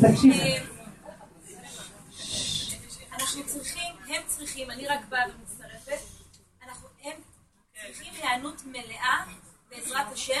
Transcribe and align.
כן, 0.00 0.12
תקשיבי. 0.12 0.56
אנחנו 3.12 3.44
צריכים, 3.46 3.94
הם 4.08 4.22
צריכים, 4.26 4.70
אני 4.70 4.86
רק 4.86 5.00
באה 5.08 5.22
ומצטרפת, 5.28 5.98
אנחנו, 6.66 6.88
הם 7.04 7.12
צריכים 7.86 8.12
היענות 8.14 8.62
מלאה 8.66 9.24
בעזרת 9.70 10.12
השם, 10.12 10.40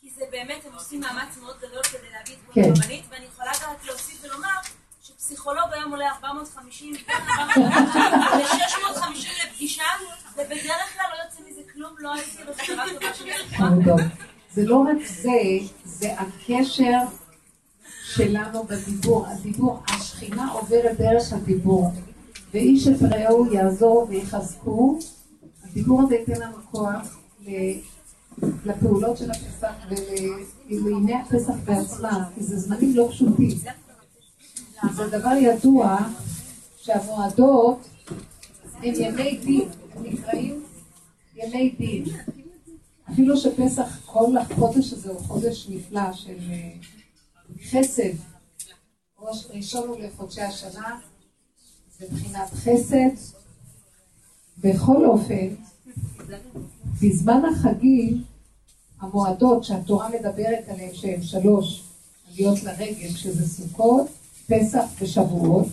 כי 0.00 0.10
זה 0.10 0.24
באמת, 0.30 0.66
הם 0.66 0.74
עושים 0.74 1.00
מאמץ 1.00 1.36
מאוד 1.42 1.56
גדול 1.58 1.82
כדי 1.82 2.10
להביא 2.12 2.34
את 2.34 2.38
כל 2.46 2.52
כן. 2.54 2.60
הרבנית, 2.60 3.04
ואני 3.10 3.24
יכולה 3.24 3.50
גם 3.62 3.74
להוסיף 3.86 4.24
ולומר 4.24 4.48
שפסיכולוג 5.02 5.72
היום 5.72 5.90
עולה 5.90 6.10
450 6.10 6.94
ו-650 6.94 9.46
לפגישה, 9.46 9.84
ובדרך 10.34 10.94
כלל 10.94 11.06
לא 11.12 11.16
יוצא 11.24 11.40
מזה 11.50 11.60
כלום, 11.72 11.94
לא 11.98 12.14
הייתי 12.14 12.44
בחברה 12.44 12.84
טובה. 12.88 13.12
חמודות. 13.56 14.00
זה 14.52 14.66
לא 14.66 14.76
רק 14.76 15.06
זה, 15.06 15.30
זה 15.84 16.12
הקשר 16.12 16.98
שלנו 18.14 18.64
בדיבור. 18.64 19.26
הדיבור, 19.26 19.82
השכינה 19.88 20.52
עוברת 20.52 20.98
דרך 20.98 21.32
הדיבור. 21.32 21.90
ואיש 22.54 22.88
את 22.88 23.02
רעהו 23.02 23.52
יעזור 23.52 24.06
ויחזקו. 24.08 24.98
הדיבור 25.64 26.02
הזה 26.02 26.14
ייתן 26.14 26.40
לנו 26.40 26.56
כוח 26.70 27.18
לפעולות 28.64 29.16
של 29.16 29.30
הפסח 29.30 29.72
ולימי 30.68 31.14
הפסח 31.14 31.54
בעצמם, 31.64 32.22
כי 32.34 32.42
זה 32.42 32.58
זמנים 32.58 32.96
לא 32.96 33.08
פשוטים. 33.10 33.58
זה 34.94 35.06
דבר 35.10 35.32
ידוע 35.40 35.98
שהמועדות 36.76 37.88
הם 38.82 38.94
ימי 38.94 39.38
דין, 39.44 39.68
הם 39.96 40.02
נקראים 40.02 40.62
ימי 41.36 41.74
דין. 41.78 42.04
אפילו 43.12 43.36
שפסח, 43.36 44.00
כל 44.06 44.36
החודש 44.36 44.92
הזה 44.92 45.10
הוא 45.10 45.20
חודש 45.20 45.68
נפלא 45.70 46.12
של 46.12 46.36
אה, 46.50 46.70
חסד. 47.70 48.12
ראש 49.18 49.46
ראשון 49.50 49.88
הוא 49.88 49.98
לחודשי 49.98 50.40
השנה, 50.40 51.00
זה 51.98 52.06
מבחינת 52.10 52.50
חסד. 52.50 53.38
בכל 54.60 55.06
אופן, 55.06 55.48
בזמן 57.02 57.42
החגים, 57.44 58.24
המועדות 59.00 59.64
שהתורה 59.64 60.08
מדברת 60.08 60.68
עליהן, 60.68 60.94
שהן 60.94 61.22
שלוש, 61.22 61.82
עליות 62.28 62.62
לרגל, 62.62 63.08
שזה 63.08 63.48
סוכות, 63.48 64.06
פסח 64.46 64.84
ושבועות, 65.00 65.66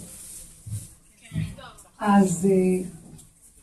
אז 1.99 2.47
אה, 2.51 2.89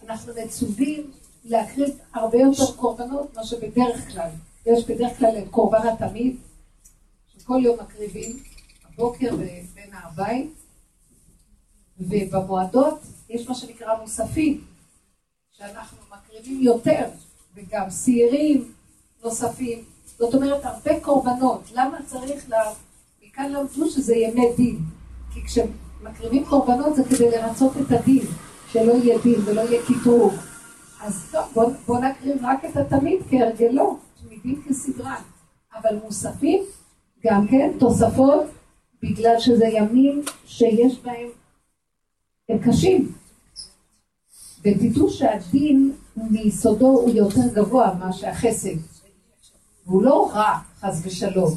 אנחנו 0.06 0.32
מצווים 0.44 1.10
להקריב 1.44 1.90
הרבה 2.14 2.38
יותר 2.38 2.72
קורבנות 2.76 3.32
ממה 3.34 3.44
שבדרך 3.44 4.12
כלל. 4.12 4.30
יש 4.66 4.84
בדרך 4.84 5.18
כלל 5.18 5.38
את 5.38 5.48
קורבן 5.50 5.88
התמיד, 5.88 6.36
שכל 7.42 7.60
יום 7.64 7.78
מקריבים, 7.80 8.36
הבוקר 8.84 9.34
ובין 9.34 9.90
הבית, 9.92 10.52
ובמועדות 11.98 13.00
יש 13.28 13.48
מה 13.48 13.54
שנקרא 13.54 14.00
מוספים, 14.00 14.64
שאנחנו 15.52 15.98
מקריבים 16.12 16.62
יותר, 16.62 17.08
וגם 17.54 17.90
שעירים 17.90 18.72
נוספים. 19.24 19.84
זאת 20.18 20.34
אומרת, 20.34 20.64
הרבה 20.64 21.00
קורבנות. 21.00 21.62
למה 21.72 21.98
צריך 22.06 22.50
לה... 22.50 22.72
מכאן 23.22 23.52
למדו 23.52 23.90
שזה 23.90 24.14
ימי 24.14 24.46
דין. 24.56 24.78
כי 25.34 25.40
כשמקריבים 25.44 26.44
קורבנות 26.44 26.96
זה 26.96 27.02
כדי 27.04 27.30
לרצות 27.30 27.72
את 27.76 27.90
הדין, 27.90 28.26
שלא 28.72 28.92
יהיה 28.92 29.18
דין 29.18 29.40
ולא 29.44 29.60
יהיה 29.60 29.82
קטרוג. 29.82 30.34
אז 31.00 31.28
טוב, 31.32 31.44
בוא, 31.54 31.72
בוא 31.86 31.98
נקריב 31.98 32.36
רק 32.42 32.64
את 32.64 32.76
התמיד 32.76 33.20
כהרגלו, 33.30 33.98
תמידים 34.20 34.62
כסדרן. 34.68 35.22
אבל 35.74 35.98
מוספים, 36.04 36.62
גם 37.24 37.46
כן, 37.48 37.70
תוספות, 37.78 38.44
בגלל 39.02 39.40
שזה 39.40 39.64
ימים 39.66 40.22
שיש 40.46 40.98
בהם, 40.98 41.28
הם 42.48 42.58
קשים. 42.58 43.12
ותדעו 44.60 45.10
שהדין 45.10 45.92
מיסודו 46.16 46.86
הוא 46.86 47.10
יותר 47.14 47.54
גבוה 47.54 47.94
מאשר 47.94 48.28
החסד. 48.28 48.76
והוא 49.86 50.02
לא 50.02 50.30
רע, 50.34 50.58
חס 50.80 51.00
ושלום. 51.04 51.54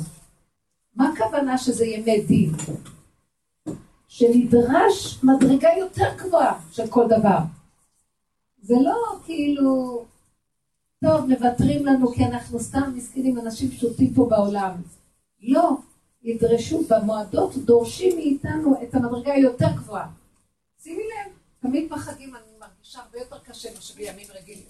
מה 0.95 1.09
הכוונה 1.09 1.57
שזה 1.57 1.85
ימי 1.85 2.21
דין? 2.21 2.51
שנדרש 4.07 5.23
מדרגה 5.23 5.69
יותר 5.79 6.09
גבוהה 6.17 6.59
של 6.71 6.87
כל 6.87 7.05
דבר. 7.07 7.37
זה 8.61 8.75
לא 8.81 9.19
כאילו, 9.25 10.05
טוב, 11.03 11.25
מוותרים 11.25 11.85
לנו 11.85 12.11
כי 12.13 12.25
אנחנו 12.25 12.59
סתם 12.59 12.91
מסכנים 12.95 13.39
אנשים 13.39 13.69
פשוטים 13.71 14.13
פה 14.13 14.27
בעולם. 14.29 14.71
לא, 15.47 15.69
ידרשו 16.23 16.83
במועדות, 16.89 17.55
דורשים 17.55 18.17
מאיתנו 18.17 18.83
את 18.83 18.95
המדרגה 18.95 19.33
היותר 19.33 19.71
גבוהה. 19.75 20.07
שימי 20.83 21.03
לב, 21.03 21.31
תמיד 21.59 21.89
בחגים 21.89 22.35
אני 22.35 22.43
מרגישה 22.59 22.99
הרבה 22.99 23.19
יותר 23.19 23.39
קשה 23.39 23.73
מאשר 23.73 23.93
בימים 23.95 24.27
רגילים. 24.33 24.65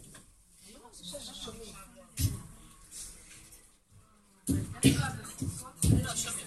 אני 5.92 6.45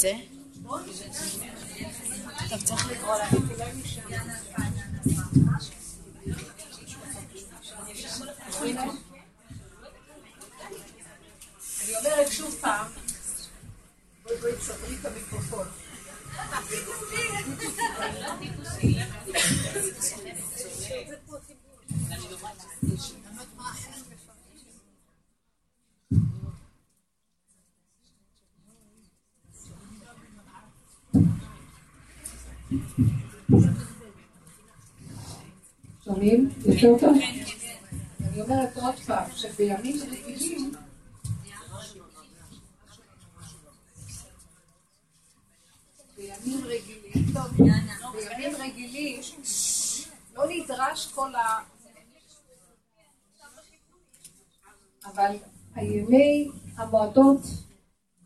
זה? 0.00 0.12
טוב, 2.48 2.62
צריך 2.64 2.90
לקרוא 2.90 3.16
להם. 3.16 3.34
אני 11.84 11.96
אומרת 11.96 12.32
שוב 12.32 12.56
פעם, 12.60 12.86
בואי 14.22 14.36
בואי 14.36 14.52
תסדרי 14.56 14.96
את 15.00 15.06
המיקרופון. 15.06 15.66
שומעים? 36.10 36.48
יותר 36.66 36.98
טוב? 37.00 37.16
אני 38.20 38.42
אומרת 38.42 38.76
עוד 38.76 38.94
פעם, 39.06 39.24
שבימים 39.36 39.96
רגילים 40.10 40.72
בימים 46.16 46.64
רגילים, 46.64 47.34
בימים 48.12 48.52
רגילים 48.58 49.20
לא 50.36 50.44
נדרש 50.48 51.12
כל 51.14 51.34
ה... 51.34 51.40
אבל 55.06 55.36
הימי 55.74 56.48
המועדות 56.76 57.40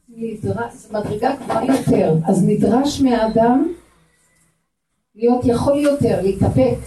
נדרש, 0.09 0.72
מדרגה 0.91 1.37
גבוהה 1.37 1.65
יותר, 1.65 2.15
אז 2.28 2.43
נדרש 2.47 3.01
מהאדם 3.01 3.72
להיות 5.15 5.45
יכול 5.45 5.78
יותר, 5.78 6.22
להתאפק, 6.22 6.78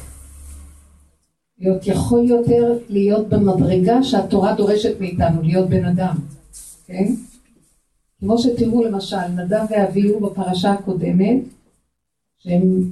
להיות 1.60 1.88
יכול 1.88 2.30
יותר 2.30 2.78
להיות 2.90 3.30
במדרגה 3.30 4.04
שהתורה 4.04 4.56
דורשת 4.56 5.00
מאיתנו, 5.00 5.42
להיות 5.42 5.70
בן 5.70 5.86
אדם, 5.86 6.16
כן? 6.86 7.14
כמו 8.20 8.38
שתראו 8.38 8.84
למשל, 8.84 9.28
נדב 9.36 9.66
ואביהו 9.70 10.20
בפרשה 10.20 10.72
הקודמת, 10.72 11.38
שהם 12.38 12.92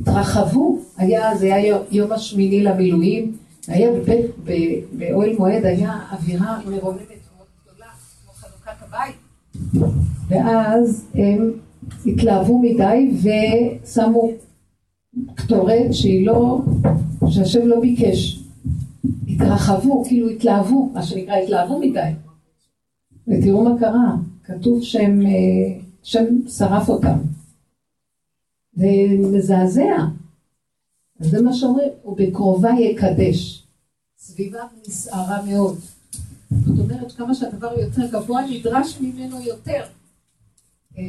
התרחבו, 0.00 0.78
היה, 0.96 1.36
זה 1.36 1.54
היה 1.54 1.78
יום 1.90 2.12
השמיני 2.12 2.62
למילואים, 2.62 3.36
היה 3.68 3.92
בבית, 3.92 4.26
באוהל 4.92 5.36
מועד, 5.38 5.64
היה 5.64 6.00
אווירה 6.12 6.60
מרוממת 6.66 7.00
מאוד 7.08 7.46
גדולה, 7.62 7.86
כמו 8.22 8.32
חנוכת 8.32 8.82
הבית, 8.82 9.16
ואז 10.28 11.06
הם 11.14 11.52
התלהבו 12.06 12.58
מדי 12.58 13.10
ושמו 13.82 14.30
קטורת 15.34 15.92
שהיא 15.94 16.26
לא, 16.26 16.60
שהשם 17.28 17.66
לא 17.66 17.80
ביקש. 17.80 18.42
התרחבו, 19.28 20.04
כאילו 20.04 20.28
התלהבו, 20.28 20.90
מה 20.94 21.02
שנקרא 21.02 21.36
התלהבו 21.36 21.78
מדי. 21.78 22.10
ותראו 23.28 23.64
מה 23.64 23.78
קרה, 23.80 24.16
כתוב 24.44 24.82
שהם, 24.82 25.26
אה, 25.26 25.80
שם 26.02 26.24
שרף 26.48 26.88
אותם. 26.88 27.18
זה 28.72 28.86
מזעזע. 29.18 29.96
אז 31.20 31.30
זה 31.30 31.42
מה 31.42 31.52
שאומרים, 31.52 31.88
ובקרובה 32.04 32.70
יקדש. 32.80 33.66
סביבה 34.18 34.60
נסערה 34.88 35.42
מאוד. 35.42 35.78
זאת 36.50 36.78
אומרת, 36.78 37.12
כמה 37.12 37.34
שהדבר 37.34 37.80
יותר 37.80 38.06
גבוה, 38.10 38.42
נדרש 38.50 39.00
ממנו 39.00 39.40
יותר. 39.40 39.82
אה, 40.98 41.02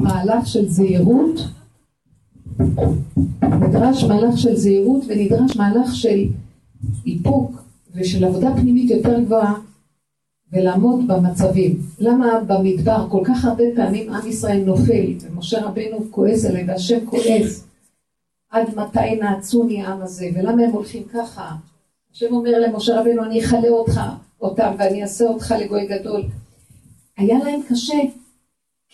מהלך 0.00 0.46
של 0.46 0.68
זהירות, 0.68 1.40
נדרש 3.42 4.04
מהלך 4.04 4.38
של 4.38 4.56
זהירות 4.56 5.02
ונדרש 5.08 5.56
מהלך 5.56 5.94
של 5.94 6.24
איפוק 7.06 7.62
ושל 7.94 8.24
עבודה 8.24 8.54
פנימית 8.56 8.90
יותר 8.90 9.20
גבוהה 9.20 9.54
ולעמוד 10.52 11.08
במצבים. 11.08 11.78
למה 11.98 12.40
במדבר 12.46 13.06
כל 13.10 13.20
כך 13.24 13.44
הרבה 13.44 13.64
פעמים 13.76 14.12
עם 14.12 14.28
ישראל 14.28 14.64
נופל 14.64 15.12
ומשה 15.20 15.64
רבנו 15.64 16.10
כועס 16.10 16.44
עליהם 16.44 16.68
והשם 16.68 17.06
כועס 17.06 17.66
עד 18.50 18.66
מתי 18.76 19.16
נעצוני 19.20 19.82
העם 19.82 20.02
הזה 20.02 20.30
ולמה 20.34 20.62
הם 20.62 20.70
הולכים 20.70 21.02
ככה? 21.04 21.52
השם 22.12 22.34
אומר 22.34 22.58
למשה 22.58 23.00
רבנו 23.00 23.24
אני 23.24 23.40
אכלה 23.40 23.68
אותך 23.68 24.00
אותם 24.40 24.74
ואני 24.78 25.02
אעשה 25.02 25.24
אותך 25.24 25.54
לגוי 25.60 25.86
גדול. 25.86 26.22
היה 27.16 27.38
להם 27.38 27.60
קשה 27.68 27.96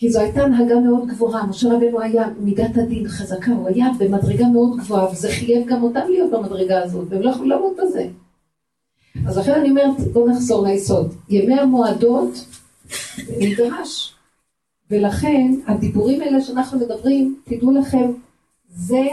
כי 0.03 0.11
זו 0.11 0.19
הייתה 0.19 0.41
הנהגה 0.41 0.79
מאוד 0.79 1.07
גבוהה, 1.07 1.47
משה 1.47 1.67
רבנו 1.73 2.01
היה 2.01 2.27
מידת 2.39 2.77
הדין 2.77 3.07
חזקה, 3.07 3.51
הוא 3.51 3.67
היה 3.67 3.87
במדרגה 3.99 4.47
מאוד 4.47 4.77
גבוהה, 4.77 5.11
וזה 5.11 5.29
חייב 5.29 5.67
גם 5.67 5.83
אותם 5.83 6.01
להיות 6.09 6.31
במדרגה 6.31 6.83
הזאת, 6.83 7.07
והם 7.09 7.21
לא 7.21 7.29
יכלו 7.29 7.45
לעמוד 7.45 7.73
בזה. 7.77 8.07
אז 9.27 9.37
לכן 9.37 9.51
אני 9.51 9.69
אומרת, 9.69 9.99
בואו 10.13 10.29
נחזור 10.29 10.67
ליסוד. 10.67 11.13
ימי 11.29 11.59
המועדות 11.59 12.45
נדרש, 13.39 14.15
ולכן 14.91 15.51
הדיבורים 15.67 16.21
האלה 16.21 16.41
שאנחנו 16.41 16.79
מדברים, 16.79 17.39
תדעו 17.43 17.71
לכם, 17.71 18.11
זה 18.69 19.07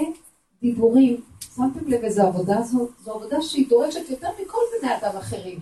דיבורים. 0.63 1.21
שמתם 1.57 1.91
לב 1.91 2.05
איזה 2.05 2.23
עבודה 2.23 2.63
זאת? 2.63 2.91
זו 3.05 3.13
עבודה 3.13 3.43
שהיא 3.43 3.69
דורשת 3.69 4.11
יותר 4.11 4.29
מכל 4.43 4.63
בני 4.81 4.91
אדם 4.97 5.17
אחרים. 5.19 5.59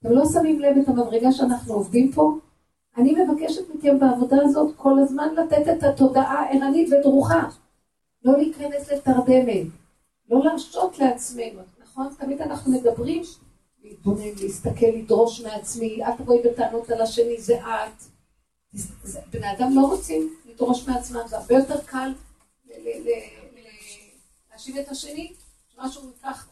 אתם 0.00 0.12
לא 0.12 0.24
שמים 0.32 0.60
לב 0.60 0.76
את 0.82 0.88
המדרגה 0.88 1.32
שאנחנו 1.32 1.74
עובדים 1.74 2.12
פה? 2.12 2.38
אני 2.98 3.14
מבקשת 3.14 3.74
מכם 3.74 3.98
בעבודה 3.98 4.36
הזאת 4.42 4.76
כל 4.76 4.98
הזמן 4.98 5.34
לתת 5.34 5.68
את 5.72 5.82
התודעה 5.82 6.44
ערנית 6.52 6.88
ודרוכה. 6.92 7.48
לא 8.24 8.38
להיכנס 8.38 8.92
לתרדמת, 8.92 9.66
לא 10.28 10.44
להרשות 10.44 10.98
לעצמנו, 10.98 11.60
נכון? 11.82 12.08
תמיד 12.18 12.42
אנחנו 12.42 12.72
מדברים 12.72 13.22
להתבונן, 13.84 14.34
להסתכל, 14.42 14.86
לדרוש 14.86 15.40
מעצמי, 15.40 16.04
אל 16.04 16.16
תבואי 16.16 16.38
בטענות 16.44 16.90
על 16.90 17.00
השני, 17.00 17.40
זה 17.40 17.60
את. 17.60 18.02
בני 19.32 19.52
אדם 19.52 19.70
לא 19.74 19.80
רוצים 19.80 20.34
לדרוש 20.46 20.88
מעצמם, 20.88 21.20
זה 21.26 21.36
הרבה 21.38 21.54
יותר 21.54 21.80
קל 21.80 22.12
להאשים 24.50 24.78
את 24.78 24.88
השני, 24.88 25.32
שמשהו 25.68 26.02
ייקח 26.08 26.48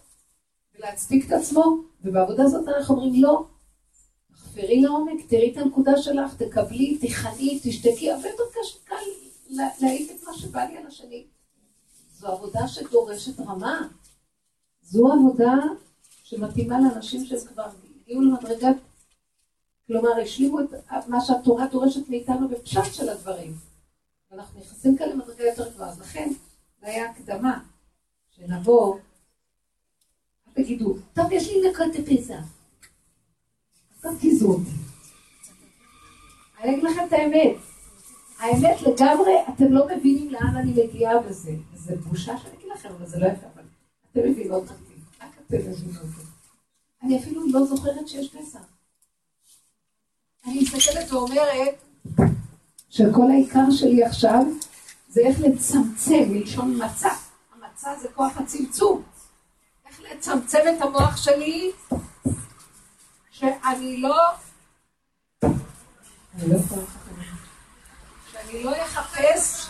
ולהצדיק 0.74 1.26
את 1.26 1.32
עצמו, 1.32 1.76
ובעבודה 2.04 2.42
הזאת 2.42 2.68
אנחנו 2.68 2.94
אומרים 2.94 3.22
לא, 3.22 3.44
תחפרי 4.56 4.80
לעומק, 4.80 5.28
תראי 5.28 5.52
את 5.52 5.56
הנקודה 5.56 5.96
שלך, 5.96 6.34
תקבלי, 6.34 6.98
תיכני, 6.98 7.60
תשתקי, 7.62 8.10
הרבה 8.10 8.28
יותר 8.28 8.42
קל 8.84 8.94
להעיף 9.80 10.10
את 10.10 10.24
מה 10.26 10.34
שבא 10.34 10.64
לי 10.64 10.76
על 10.76 10.86
השני. 10.86 11.26
זו 12.18 12.28
עבודה 12.28 12.68
שדורשת 12.68 13.40
רמה. 13.40 13.88
זו 14.82 15.12
עבודה 15.12 15.54
שמתאימה 16.24 16.80
לאנשים 16.80 17.26
שהם 17.26 17.38
כבר 17.38 17.66
הגיעו 18.02 18.22
למדרגת, 18.22 18.76
כלומר 19.86 20.20
השלימו 20.22 20.60
את 20.60 21.08
מה 21.08 21.20
שהתורה 21.20 21.66
דורשת 21.66 22.08
מאיתנו 22.08 22.48
בפשט 22.48 22.94
של 22.94 23.08
הדברים. 23.08 23.54
ואנחנו 24.30 24.60
נכנסים 24.60 24.98
כאן 24.98 25.08
למדרגה 25.08 25.44
יותר 25.44 25.70
גבוהה. 25.70 25.90
אז 25.90 26.00
לכן, 26.00 26.32
זה 26.80 26.86
היה 26.86 27.10
הקדמה, 27.10 27.58
שנבוא, 28.36 28.96
תגידו, 30.52 30.94
טוב, 31.14 31.32
יש 31.32 31.48
לי 31.48 31.70
נקות 31.70 31.94
הפסח. 31.98 32.55
תרגיזו 34.06 34.48
אותי. 34.48 34.70
אני 36.60 36.72
אגיד 36.72 36.84
לכם 36.84 37.06
את 37.08 37.12
האמת. 37.12 37.56
האמת 38.38 38.82
לגמרי, 38.82 39.32
אתם 39.54 39.72
לא 39.72 39.86
מבינים 39.96 40.30
לאן 40.30 40.56
אני 40.56 40.70
מגיעה 40.70 41.18
בזה. 41.18 41.52
זה 41.74 41.96
בושה 41.96 42.38
שאני 42.38 42.56
אגיד 42.56 42.68
לכם, 42.74 42.88
אבל 42.98 43.06
זה 43.06 43.18
לא 43.18 43.26
יפה, 43.26 43.46
אבל 43.54 43.62
אתם 44.12 44.30
מבינות 44.30 44.62
אותי. 44.62 44.94
רק 45.20 45.30
אתם 45.46 45.56
מבינות 45.56 45.96
אותי. 45.96 46.26
אני 47.02 47.18
אפילו 47.18 47.46
לא 47.52 47.64
זוכרת 47.64 48.08
שיש 48.08 48.34
פסח. 48.34 48.60
אני 50.46 50.60
מסתכלת 50.60 51.12
ואומרת 51.12 51.84
שכל 52.90 53.30
העיקר 53.30 53.70
שלי 53.70 54.04
עכשיו 54.04 54.42
זה 55.08 55.20
איך 55.20 55.40
לצמצם, 55.40 56.24
מלשון 56.28 56.82
מצע. 56.84 57.10
המצע 57.54 57.98
זה 58.02 58.08
כוח 58.08 58.36
הצמצום. 58.36 59.02
איך 59.88 60.00
לצמצם 60.00 60.58
את 60.76 60.82
המוח 60.82 61.16
שלי 61.16 61.72
שאני 63.38 64.02
לא... 64.02 64.16
לא 66.46 66.58
שאני 68.32 68.62
לא 68.64 68.84
אחפש 68.84 69.68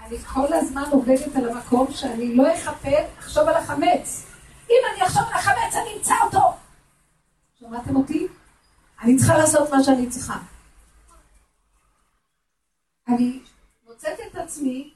אני 0.00 0.18
כל 0.18 0.52
הזמן 0.52 0.82
עובדת 0.90 1.36
על 1.36 1.48
המקום 1.48 1.92
שאני 1.92 2.34
לא 2.34 2.54
אחפש, 2.54 3.04
אחשוב 3.18 3.48
על 3.48 3.54
החמץ. 3.54 4.26
אם 4.70 4.76
אני 4.92 5.06
אחשוב 5.06 5.22
על 5.22 5.34
החמץ, 5.34 5.74
אני 5.74 5.98
אמצא 5.98 6.14
אותו. 6.24 6.56
שמעתם 7.58 7.96
אותי? 7.96 8.26
אני 9.00 9.16
צריכה 9.16 9.38
לעשות 9.38 9.70
מה 9.70 9.82
שאני 9.82 10.10
צריכה. 10.10 10.38
אני 13.08 13.40
מוצאת 13.86 14.18
את 14.30 14.36
עצמי, 14.36 14.94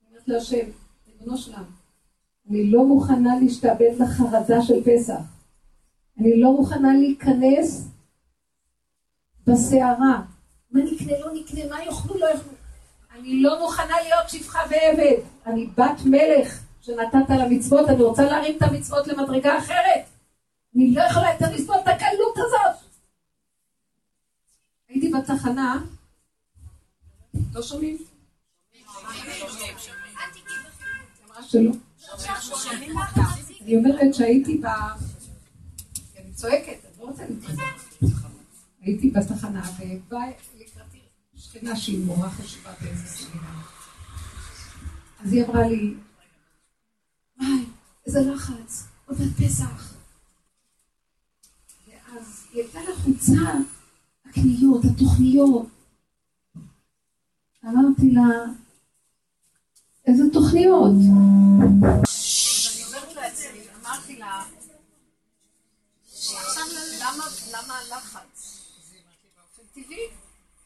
אני 0.00 0.08
אומרת 0.10 0.28
להשם, 0.28 0.70
ריבונו 1.08 1.38
שלם, 1.38 1.64
אני 2.50 2.70
לא 2.70 2.84
מוכנה 2.84 3.30
להשתעבד 3.40 3.90
לחרדה 3.98 4.62
של 4.62 4.84
פסח. 4.84 5.20
אני 6.20 6.40
לא 6.40 6.52
מוכנה 6.52 6.88
להיכנס 6.98 7.88
בסערה. 9.46 10.22
מה 10.70 10.80
נקנה, 10.84 11.18
לא 11.20 11.32
נקנה, 11.34 11.60
מה 11.70 11.84
יאכלו, 11.84 12.18
לא 12.18 12.26
יאכלו. 12.26 12.52
אני 13.18 13.42
לא 13.42 13.60
מוכנה 13.60 13.94
להיות 14.02 14.28
שפחה 14.28 14.58
ועבד. 14.70 15.22
אני 15.46 15.66
בת 15.66 16.00
מלך 16.04 16.62
שנתת 16.80 17.30
למצוות, 17.30 17.88
אני 17.88 18.02
רוצה 18.02 18.22
להרים 18.22 18.56
את 18.56 18.62
המצוות 18.62 19.06
למדרגה 19.06 19.58
אחרת. 19.58 20.04
אני 20.76 20.94
לא 20.94 21.02
יכולה 21.02 21.32
יותר 21.32 21.54
לסבול 21.54 21.76
את 21.76 21.88
הקלות 21.88 22.36
הזאת. 22.36 22.90
הייתי 24.88 25.10
בתחנה, 25.10 25.82
לא 27.54 27.62
שומעים? 27.62 27.98
אמרה 31.26 31.42
שלא. 31.42 31.87
אני 33.60 33.76
אומרת 33.76 34.14
שהייתי 34.14 34.58
ב... 34.58 34.66
אני 36.16 36.32
צועקת, 36.34 36.84
אני 36.84 36.92
לא 36.98 37.04
רוצה 37.04 37.22
להתחיל. 37.28 37.56
הייתי 38.80 39.10
בתחנה 39.10 39.62
ובאה 39.78 40.26
לקראתי 40.58 40.98
שכנה 41.36 41.76
שהיא 41.76 42.04
מורה 42.04 42.30
חשובה 42.30 42.70
באיזה 42.80 43.06
סמינה. 43.06 43.62
אז 45.20 45.32
היא 45.32 45.44
אמרה 45.44 45.68
לי, 45.68 45.94
וואי, 47.40 47.64
איזה 48.06 48.20
לחץ, 48.20 48.86
עוד 49.06 49.18
מעט 49.20 49.46
פסח. 49.46 49.94
ואז 51.88 52.46
היא 52.52 52.62
הייתה 52.62 52.80
לחוצה, 52.90 53.52
הקניות, 54.24 54.84
התוכניות. 54.84 55.66
אמרתי 57.64 58.10
לה, 58.10 58.22
איזה 60.08 60.22
תוכניות? 60.32 60.92
למה 67.52 67.78
הלחץ? 67.78 68.58
באופן 69.36 69.62
טבעי. 69.74 70.10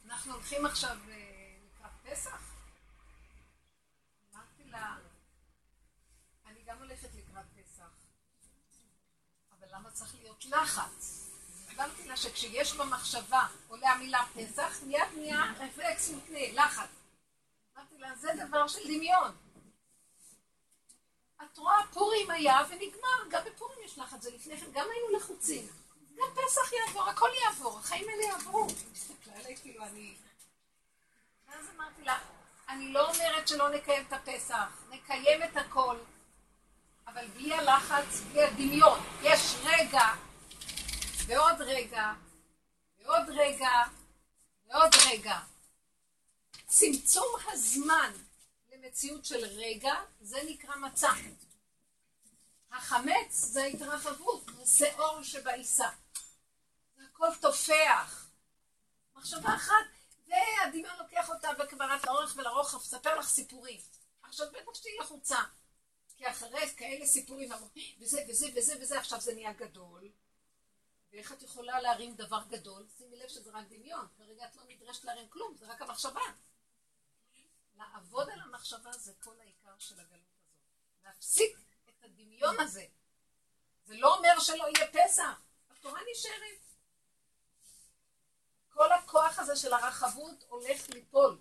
אנחנו 0.06 0.32
הולכים 0.32 0.66
עכשיו 0.66 0.96
אה, 1.08 1.14
לקראת 1.66 1.92
פסח. 2.02 2.40
אמרתי 4.32 4.70
לה, 4.70 4.96
אני 6.46 6.58
גם 6.66 6.76
הולכת 6.78 7.08
לקראת 7.14 7.44
פסח, 7.56 7.90
אבל 9.58 9.66
למה 9.76 9.90
צריך 9.90 10.14
להיות 10.20 10.44
לחץ? 10.46 11.28
הסברתי 11.68 12.08
לה 12.08 12.16
שכשיש 12.16 12.72
במחשבה 12.72 13.46
עולה 13.68 13.90
המילה 13.92 14.24
פסח, 14.34 14.80
מיד 14.86 15.02
נהיה 15.16 15.52
רפלקס 15.58 16.10
מותנה, 16.10 16.52
לחץ. 16.52 17.01
אמרתי 17.76 17.98
לה, 17.98 18.14
זה 18.16 18.30
דבר 18.46 18.68
של 18.68 18.80
דמיון. 18.84 19.36
את 21.42 21.58
רואה, 21.58 21.86
פורים 21.92 22.30
היה 22.30 22.58
ונגמר, 22.68 23.28
גם 23.30 23.42
בפורים 23.44 23.78
יש 23.84 23.98
לחץ, 23.98 24.22
זה 24.22 24.30
לפני 24.30 24.56
כן, 24.56 24.66
גם 24.72 24.86
היינו 24.90 25.16
לחוצים. 25.16 25.66
גם 26.16 26.26
פסח 26.34 26.72
יעבור, 26.72 27.08
הכל 27.08 27.28
יעבור, 27.44 27.78
החיים 27.78 28.08
האלה 28.08 28.22
יעברו. 28.22 28.66
הסתכלה 28.92 29.34
עליי 29.36 29.56
כאילו 29.56 29.84
אני... 29.84 30.14
ואז 31.48 31.66
אמרתי 31.76 32.02
לה, 32.02 32.18
אני 32.68 32.92
לא 32.92 33.10
אומרת 33.10 33.48
שלא 33.48 33.68
נקיים 33.70 34.04
את 34.08 34.12
הפסח, 34.12 34.82
נקיים 34.90 35.42
את 35.42 35.56
הכל, 35.56 35.96
אבל 37.06 37.26
בלי 37.28 37.54
הלחץ, 37.54 38.20
בלי 38.20 38.44
הדמיון. 38.44 39.00
יש 39.22 39.54
רגע, 39.64 40.14
ועוד 41.26 41.60
רגע, 41.60 42.12
ועוד 42.98 43.28
רגע, 43.28 43.82
ועוד 44.66 44.90
רגע. 45.10 45.38
צמצום 46.74 47.34
הזמן 47.52 48.12
במציאות 48.70 49.24
של 49.24 49.44
רגע, 49.44 49.94
זה 50.20 50.42
נקרא 50.48 50.76
מצה. 50.76 51.10
החמץ 52.70 53.30
זה 53.30 53.64
התרחבות, 53.64 54.44
זה 54.62 54.94
אור 54.98 55.22
שבעיסה. 55.22 55.88
הכל 57.08 57.28
תופח. 57.40 58.26
מחשבה 59.14 59.54
אחת, 59.54 59.84
והדמיון 60.26 60.96
לוקח 60.98 61.28
אותה 61.28 61.48
בקברת 61.58 62.04
לאורך 62.04 62.36
ולרוחב, 62.36 62.78
ספר 62.78 63.18
לך 63.18 63.28
סיפורים. 63.28 63.80
עכשיו 64.22 64.46
בטח 64.52 64.74
שתהיי 64.74 64.98
לחוצה. 65.00 65.38
כי 66.16 66.30
אחרי 66.30 66.68
כאלה 66.76 67.06
סיפורים, 67.06 67.50
וזה 68.00 68.24
וזה 68.28 68.46
וזה 68.56 68.74
וזה, 68.80 68.98
עכשיו 68.98 69.20
זה 69.20 69.34
נהיה 69.34 69.52
גדול. 69.52 70.08
ואיך 71.12 71.32
את 71.32 71.42
יכולה 71.42 71.80
להרים 71.80 72.14
דבר 72.14 72.42
גדול? 72.48 72.86
שימי 72.98 73.16
לב 73.16 73.28
שזה 73.28 73.50
רק 73.50 73.64
דמיון. 73.68 74.06
כרגע 74.18 74.44
את 74.46 74.56
לא 74.56 74.62
נדרשת 74.68 75.04
להרים 75.04 75.28
כלום, 75.28 75.56
זה 75.56 75.66
רק 75.66 75.82
המחשבה. 75.82 76.20
לעבוד 77.82 78.30
על 78.30 78.40
המחשבה 78.40 78.92
זה 78.92 79.12
כל 79.20 79.40
העיקר 79.40 79.78
של 79.78 80.00
הגלות 80.00 80.32
הזאת. 80.38 81.04
להפסיק 81.04 81.58
את 81.88 82.04
הדמיון 82.04 82.60
הזה. 82.60 82.86
זה 83.84 83.96
לא 83.96 84.16
אומר 84.16 84.40
שלא 84.40 84.64
יהיה 84.76 84.88
פסח. 84.92 85.42
התורה 85.70 86.00
נשארת. 86.12 86.62
כל 88.68 88.92
הכוח 88.92 89.38
הזה 89.38 89.56
של 89.56 89.72
הרחבות 89.72 90.44
הולך 90.48 90.90
ליפול. 90.90 91.38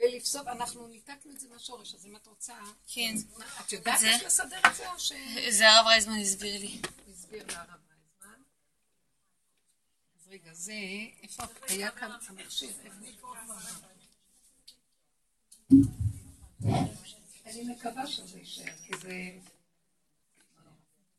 ולפסוק, 0.00 0.46
אנחנו 0.46 0.86
ניתקנו 0.86 1.32
את 1.32 1.40
זה 1.40 1.48
מהשורש, 1.48 1.94
אז 1.94 2.06
אם 2.06 2.16
את 2.16 2.26
רוצה... 2.26 2.54
כן. 2.86 3.14
את 3.60 3.72
יודעת 3.72 4.02
איך 4.02 4.22
לסדר 4.22 4.60
את 4.70 4.76
זה 4.76 4.90
או 4.92 5.00
ש... 5.00 5.12
זה 5.50 5.70
הרב 5.70 5.86
רייזמן 5.86 6.18
הסביר 6.18 6.60
לי. 6.60 6.80
הסביר 7.10 7.46
לרב 7.46 7.80
רייזמן. 7.88 8.42
אז 10.16 10.28
רגע, 10.28 10.52
זה, 10.52 10.72
איפה 11.22 11.42
היה 11.68 11.90
כאן 11.90 12.10
המכשיר? 12.28 12.72
אני 17.46 17.64
מקווה 17.64 18.06
שזה 18.06 18.38
יישאר, 18.38 18.72
כי 18.84 18.92
זה... 19.02 19.38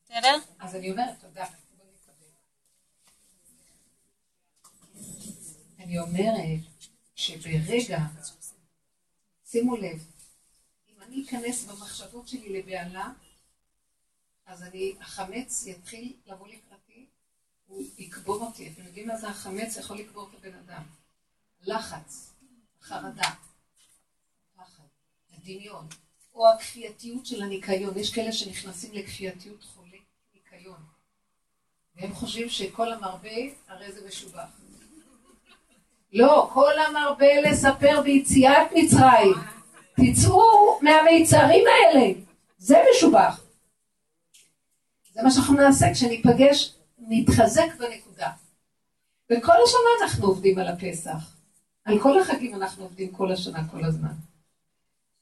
בסדר? 0.06 0.38
אז 0.60 0.75
אני 0.75 0.92
אומרת, 0.92 1.20
תודה. 1.22 1.46
אני 5.80 6.00
אומרת 6.00 6.60
שברגע, 7.16 8.00
שימו 9.46 9.75
לב, 9.75 10.12
אם 10.89 11.01
אני 11.01 11.24
אכנס 11.25 11.66
במחשבות 11.66 12.27
שלי 12.27 12.62
לבהלה, 12.62 13.12
אז 14.46 14.63
אני, 14.63 14.96
החמץ 15.01 15.66
יתחיל 15.68 16.13
לבוא 16.25 16.48
לקראתי, 16.48 17.06
הוא 17.68 17.84
יקבור 17.98 18.46
אותי. 18.46 18.70
אתם 18.74 18.86
יודעים 18.86 19.08
מה 19.08 19.18
זה 19.18 19.27
החמץ? 19.27 19.77
יכול 19.77 19.98
לקבור 19.98 20.30
את 20.30 20.36
הבן 20.36 20.54
אדם. 20.54 20.84
לחץ, 21.62 22.34
חרדה, 22.82 23.34
הדמיון, 25.48 25.88
או 26.36 26.50
הכפייתיות 26.50 27.25
של 27.25 27.44
הניקיון. 27.44 27.98
יש 27.98 28.13
כאלה 28.13 28.32
שנכנסים 28.32 28.94
לכפייתיות 28.94 29.63
חולה 29.63 29.98
ניקיון, 30.36 30.80
והם 31.96 32.13
חושבים 32.13 32.50
שכל 32.50 32.94
המרבה, 32.94 33.30
הרי 33.68 33.92
זה 33.92 34.08
משובח. 34.08 34.48
לא, 36.13 36.50
כל 36.54 36.80
המרבה 36.80 37.42
לספר 37.42 38.01
ביציאת 38.01 38.68
מצרים. 38.75 39.34
תצאו 39.96 40.80
מהמיצרים 40.82 41.63
האלה. 41.68 42.13
זה 42.58 42.77
משובח. 42.92 43.42
זה 45.13 45.24
מה 45.24 45.32
שאנחנו 45.32 45.54
נעשה 45.54 45.94
כשניפגש, 45.94 46.75
נתחזק 47.00 47.75
בנקודה. 47.80 48.32
וכל 49.32 49.54
השנה 49.63 49.89
אנחנו 50.01 50.27
עובדים 50.27 50.60
על 50.60 50.68
הפסח. 50.68 51.36
על 51.86 52.00
כל 52.00 52.20
החגים 52.20 52.56
אנחנו 52.56 52.84
עובדים 52.84 53.12
כל 53.12 53.32
השנה, 53.32 53.68
כל 53.72 53.86
הזמן. 53.86 54.13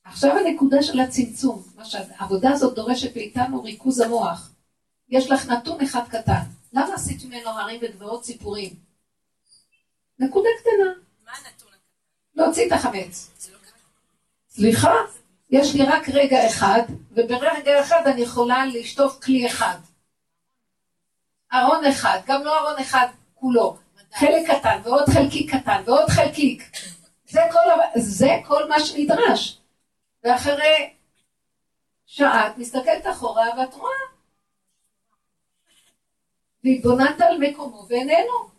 עכשיו 0.05 0.37
הנקודה 0.37 0.83
של 0.83 0.99
הצמצום, 0.99 1.63
מה 1.75 1.85
שהעבודה 1.85 2.51
הזאת 2.51 2.75
דורשת 2.75 3.15
מאיתנו 3.15 3.63
ריכוז 3.63 3.99
המוח. 3.99 4.51
יש 5.09 5.31
לך 5.31 5.49
נתון 5.49 5.81
אחד 5.81 6.07
קטן. 6.09 6.41
למה 6.73 6.93
עשית 6.93 7.25
ממנו 7.25 7.49
הרים 7.49 7.79
וגבעות 7.83 8.21
ציפורים? 8.21 8.73
נקודה 10.19 10.49
קטנה. 10.59 10.91
מה 11.25 11.31
הנתון? 11.31 11.71
להוציא 12.35 12.67
את 12.67 12.71
החמץ. 12.71 13.31
סליחה, 14.49 14.93
יש 15.49 15.75
לי 15.75 15.83
רק 15.85 16.09
רגע 16.09 16.47
אחד, 16.47 16.81
וברגע 17.11 17.81
אחד 17.81 18.01
אני 18.05 18.21
יכולה 18.21 18.65
לשטוף 18.65 19.19
כלי 19.23 19.47
אחד. 19.47 19.77
ארון 21.53 21.85
אחד, 21.85 22.19
גם 22.25 22.43
לא 22.43 22.59
ארון 22.59 22.79
אחד 22.81 23.07
כולו. 23.35 23.77
חלק 24.13 24.51
קטן, 24.51 24.79
ועוד 24.83 25.09
חלקיק 25.09 25.55
קטן, 25.55 25.81
ועוד 25.85 26.09
חלקיק. 26.09 26.71
זה 27.29 27.41
כל, 27.51 27.99
זה 27.99 28.29
כל 28.45 28.69
מה 28.69 28.79
שנדרש. 28.79 29.59
ואחרי 30.25 30.93
שעה 32.05 32.47
את 32.47 32.57
מסתכלת 32.57 33.07
אחורה 33.11 33.45
ואת 33.57 33.73
רואה. 33.73 33.91
והתבוננת 36.63 37.21
על 37.21 37.37
מקומו 37.37 37.85
ואיננו. 37.89 38.49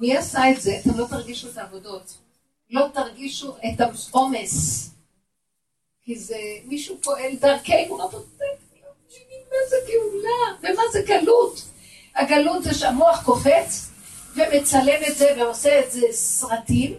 מי 0.00 0.16
עשה 0.16 0.50
את 0.50 0.60
זה? 0.60 0.80
אתם 0.80 0.98
לא 0.98 1.06
תרגישו 1.06 1.50
את 1.50 1.56
העבודות. 1.56 2.18
לא 2.70 2.86
תרגישו 2.94 3.56
את 3.56 3.80
העומס. 3.80 4.90
כי 6.02 6.18
זה 6.18 6.38
מישהו 6.64 6.96
פועל 7.02 7.36
דרכנו, 7.40 7.98
לא 7.98 8.10
מה 9.50 9.68
זה 9.68 9.76
גאולה 9.86 10.58
ומה 10.60 10.82
זה 10.92 11.02
גלות. 11.06 11.62
הגלות 12.14 12.62
זה 12.62 12.74
שהמוח 12.74 13.24
קופץ 13.24 13.90
ומצלם 14.34 15.02
את 15.08 15.16
זה 15.16 15.34
ועושה 15.38 15.80
את 15.80 15.92
זה 15.92 16.06
סרטים, 16.10 16.98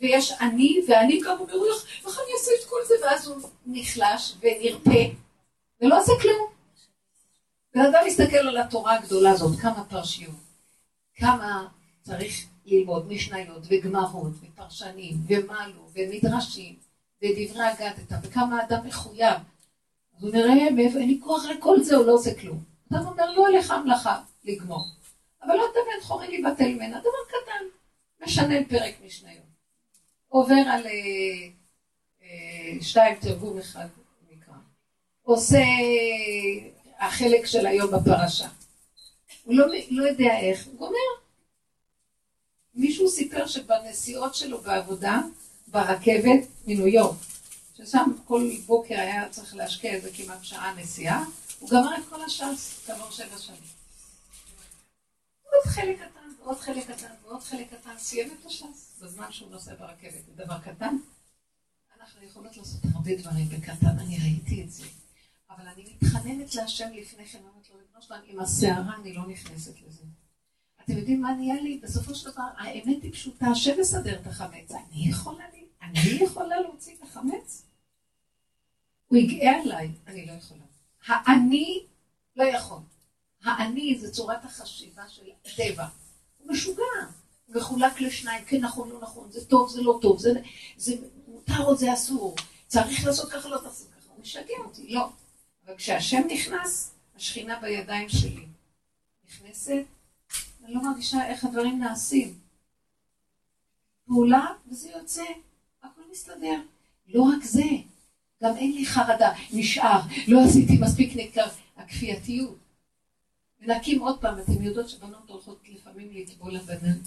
ויש 0.00 0.32
אני, 0.40 0.80
ואני 0.88 1.20
גם 1.24 1.38
אומר, 1.40 1.54
איך 2.06 2.18
אני 2.18 2.32
אעשה 2.38 2.50
את 2.60 2.68
כל 2.68 2.76
זה? 2.88 2.94
ואז 3.02 3.26
הוא 3.26 3.36
נחלש 3.66 4.34
ונרפה, 4.40 5.14
ולא 5.80 6.00
עושה 6.00 6.12
כלום. 6.22 6.48
בן 7.74 7.80
אדם 7.80 8.00
מסתכל 8.06 8.36
על 8.36 8.56
התורה 8.56 8.94
הגדולה 8.94 9.30
הזאת, 9.30 9.60
כמה 9.60 9.84
פרשיות, 9.84 10.34
כמה 11.14 11.68
צריך 12.02 12.46
ללמוד 12.66 13.12
משניות 13.12 13.62
וגמרות 13.70 14.32
ופרשנים 14.42 15.16
ומלו 15.28 15.88
ומדרשים 15.94 16.76
ודברי 17.22 17.72
אגדתא 17.72 18.16
וכמה 18.22 18.62
אדם 18.62 18.86
מחויב. 18.86 19.34
אז 20.16 20.24
הוא 20.24 20.32
נראה 20.32 20.70
מאיפה 20.70 20.98
אין 20.98 21.08
לי 21.08 21.20
כוח 21.24 21.44
לכל 21.44 21.82
זה, 21.82 21.96
הוא 21.96 22.06
לא 22.06 22.12
עושה 22.12 22.40
כלום. 22.40 22.64
אדם 22.92 23.06
אומר 23.06 23.30
לא 23.30 23.46
אליך 23.46 23.70
המלאכה 23.70 24.22
לגמור. 24.44 24.84
אבל 25.42 25.54
לא 25.54 25.64
תמיד 25.72 26.02
חורי 26.02 26.28
לי 26.28 26.42
בטל 26.42 26.68
ממנה, 26.68 27.00
דבר 27.00 27.10
קטן. 27.28 27.64
משנה 28.24 28.54
פרק 28.68 28.94
משניות. 29.06 29.45
עובר 30.36 30.54
על 30.70 30.86
אה, 30.86 31.48
אה, 32.22 32.82
שתיים 32.82 33.16
תרגום 33.20 33.58
אחד 33.58 33.86
נקרא. 34.30 34.54
עושה 35.22 35.62
החלק 36.98 37.46
של 37.46 37.66
היום 37.66 37.90
בפרשה. 37.90 38.48
הוא 39.44 39.54
לא, 39.54 39.66
לא 39.90 40.08
יודע 40.08 40.38
איך, 40.40 40.66
הוא 40.66 40.78
גומר. 40.78 41.26
מישהו 42.74 43.08
סיפר 43.08 43.46
שבנסיעות 43.46 44.34
שלו 44.34 44.60
בעבודה, 44.60 45.20
ברכבת 45.66 46.46
מניו 46.66 46.86
יורק, 46.86 47.16
ששם 47.76 48.10
כל 48.24 48.50
בוקר 48.66 48.94
היה 48.94 49.28
צריך 49.28 49.56
להשקיע 49.56 49.92
איזה 49.92 50.10
כמעט 50.14 50.44
שעה 50.44 50.74
נסיעה, 50.74 51.24
הוא 51.58 51.70
גמר 51.70 51.96
את 51.96 52.02
כל 52.10 52.22
הש"ס 52.22 52.80
כעבור 52.86 53.10
שבע 53.10 53.38
שנים. 53.38 53.60
עוד 55.44 55.64
חלק 55.64 55.96
קטן, 55.96 56.15
ועוד 56.46 56.58
חלק 56.58 56.90
קטן, 56.90 57.14
ועוד 57.22 57.42
חלק 57.42 57.74
קטן, 57.74 57.98
סיים 57.98 58.30
את 58.40 58.46
הש"ס 58.46 59.00
בזמן 59.02 59.32
שהוא 59.32 59.50
נוסע 59.50 59.74
ברכבת. 59.74 60.26
זה 60.26 60.44
דבר 60.44 60.58
קטן. 60.58 60.96
אנחנו 62.00 62.22
יכולות 62.22 62.56
לעשות 62.56 62.80
הרבה 62.94 63.16
דברים 63.16 63.48
בקטן, 63.48 63.98
אני 63.98 64.18
ראיתי 64.18 64.64
את 64.64 64.70
זה. 64.70 64.84
אבל 65.50 65.68
אני 65.68 65.84
מתחננת 65.94 66.54
להשם 66.54 66.88
לפני 66.92 67.26
כן, 67.26 67.38
אומרת 67.38 67.70
לו, 67.70 67.76
ריבונו 67.76 68.02
שלנו, 68.02 68.22
עם 68.26 68.40
הסערה 68.40 68.96
אני 68.96 69.12
לא 69.14 69.26
נכנסת 69.26 69.74
לזה. 69.86 70.02
אתם 70.84 70.92
יודעים 70.92 71.22
מה 71.22 71.34
נהיה 71.34 71.62
לי? 71.62 71.78
בסופו 71.82 72.14
של 72.14 72.30
דבר, 72.30 72.48
האמת 72.58 73.02
היא 73.02 73.12
פשוטה, 73.12 73.46
השם 73.46 73.80
מסדר 73.80 74.20
את 74.20 74.26
החמץ. 74.26 74.70
אני 74.70 75.08
יכולה 75.08 75.44
לי? 75.52 75.64
אני 75.82 75.98
יכולה 76.24 76.60
להוציא 76.60 76.94
את 76.94 77.02
החמץ? 77.02 77.62
הוא 79.06 79.18
יגאה 79.18 79.62
עליי, 79.62 79.92
אני 80.06 80.26
לא 80.26 80.32
יכולה. 80.32 80.64
האני 81.06 81.86
לא 82.36 82.44
יכול. 82.44 82.80
האני 83.44 83.98
זה 84.00 84.10
צורת 84.10 84.44
החשיבה 84.44 85.08
של 85.08 85.22
הטבע. 85.44 85.86
משוגע. 86.48 86.82
מחולק 87.48 88.00
לשניים, 88.00 88.44
כן 88.44 88.60
נכון, 88.60 88.90
לא 88.90 89.00
נכון, 89.00 89.30
זה 89.30 89.46
טוב, 89.46 89.70
זה 89.70 89.82
לא 89.82 89.98
טוב, 90.02 90.18
זה, 90.18 90.32
זה 90.76 90.96
מותר 91.28 91.64
או 91.64 91.76
זה 91.76 91.94
אסור, 91.94 92.36
צריך 92.66 93.06
לעשות 93.06 93.30
ככה, 93.30 93.48
לא 93.48 93.58
תעשו 93.58 93.84
ככה. 93.84 94.12
הוא 94.12 94.20
משגע 94.22 94.54
אותי, 94.64 94.88
לא. 94.88 95.08
אבל 95.66 95.76
כשהשם 95.76 96.22
נכנס, 96.30 96.94
השכינה 97.16 97.60
בידיים 97.60 98.08
שלי 98.08 98.46
נכנסת, 99.26 99.84
אני 100.64 100.74
לא 100.74 100.82
מרגישה 100.82 101.26
איך 101.26 101.44
הדברים 101.44 101.78
נעשים. 101.78 102.38
פעולה, 104.06 104.46
וזה 104.68 104.90
יוצא, 104.90 105.24
הכל 105.82 106.02
מסתדר. 106.10 106.60
לא 107.08 107.22
רק 107.22 107.44
זה, 107.44 107.64
גם 108.42 108.56
אין 108.56 108.72
לי 108.72 108.86
חרדה, 108.86 109.32
נשאר, 109.52 110.00
לא 110.28 110.40
עשיתי 110.44 110.78
מספיק 110.80 111.12
נקר, 111.16 111.46
הכפייתיות. 111.76 112.65
ונקים 113.66 114.00
עוד 114.00 114.20
פעם, 114.20 114.38
אתם 114.38 114.62
יודעות 114.62 114.88
שבנות 114.88 115.30
הולכות 115.30 115.60
לפעמים 115.68 116.10
לטבול 116.12 116.56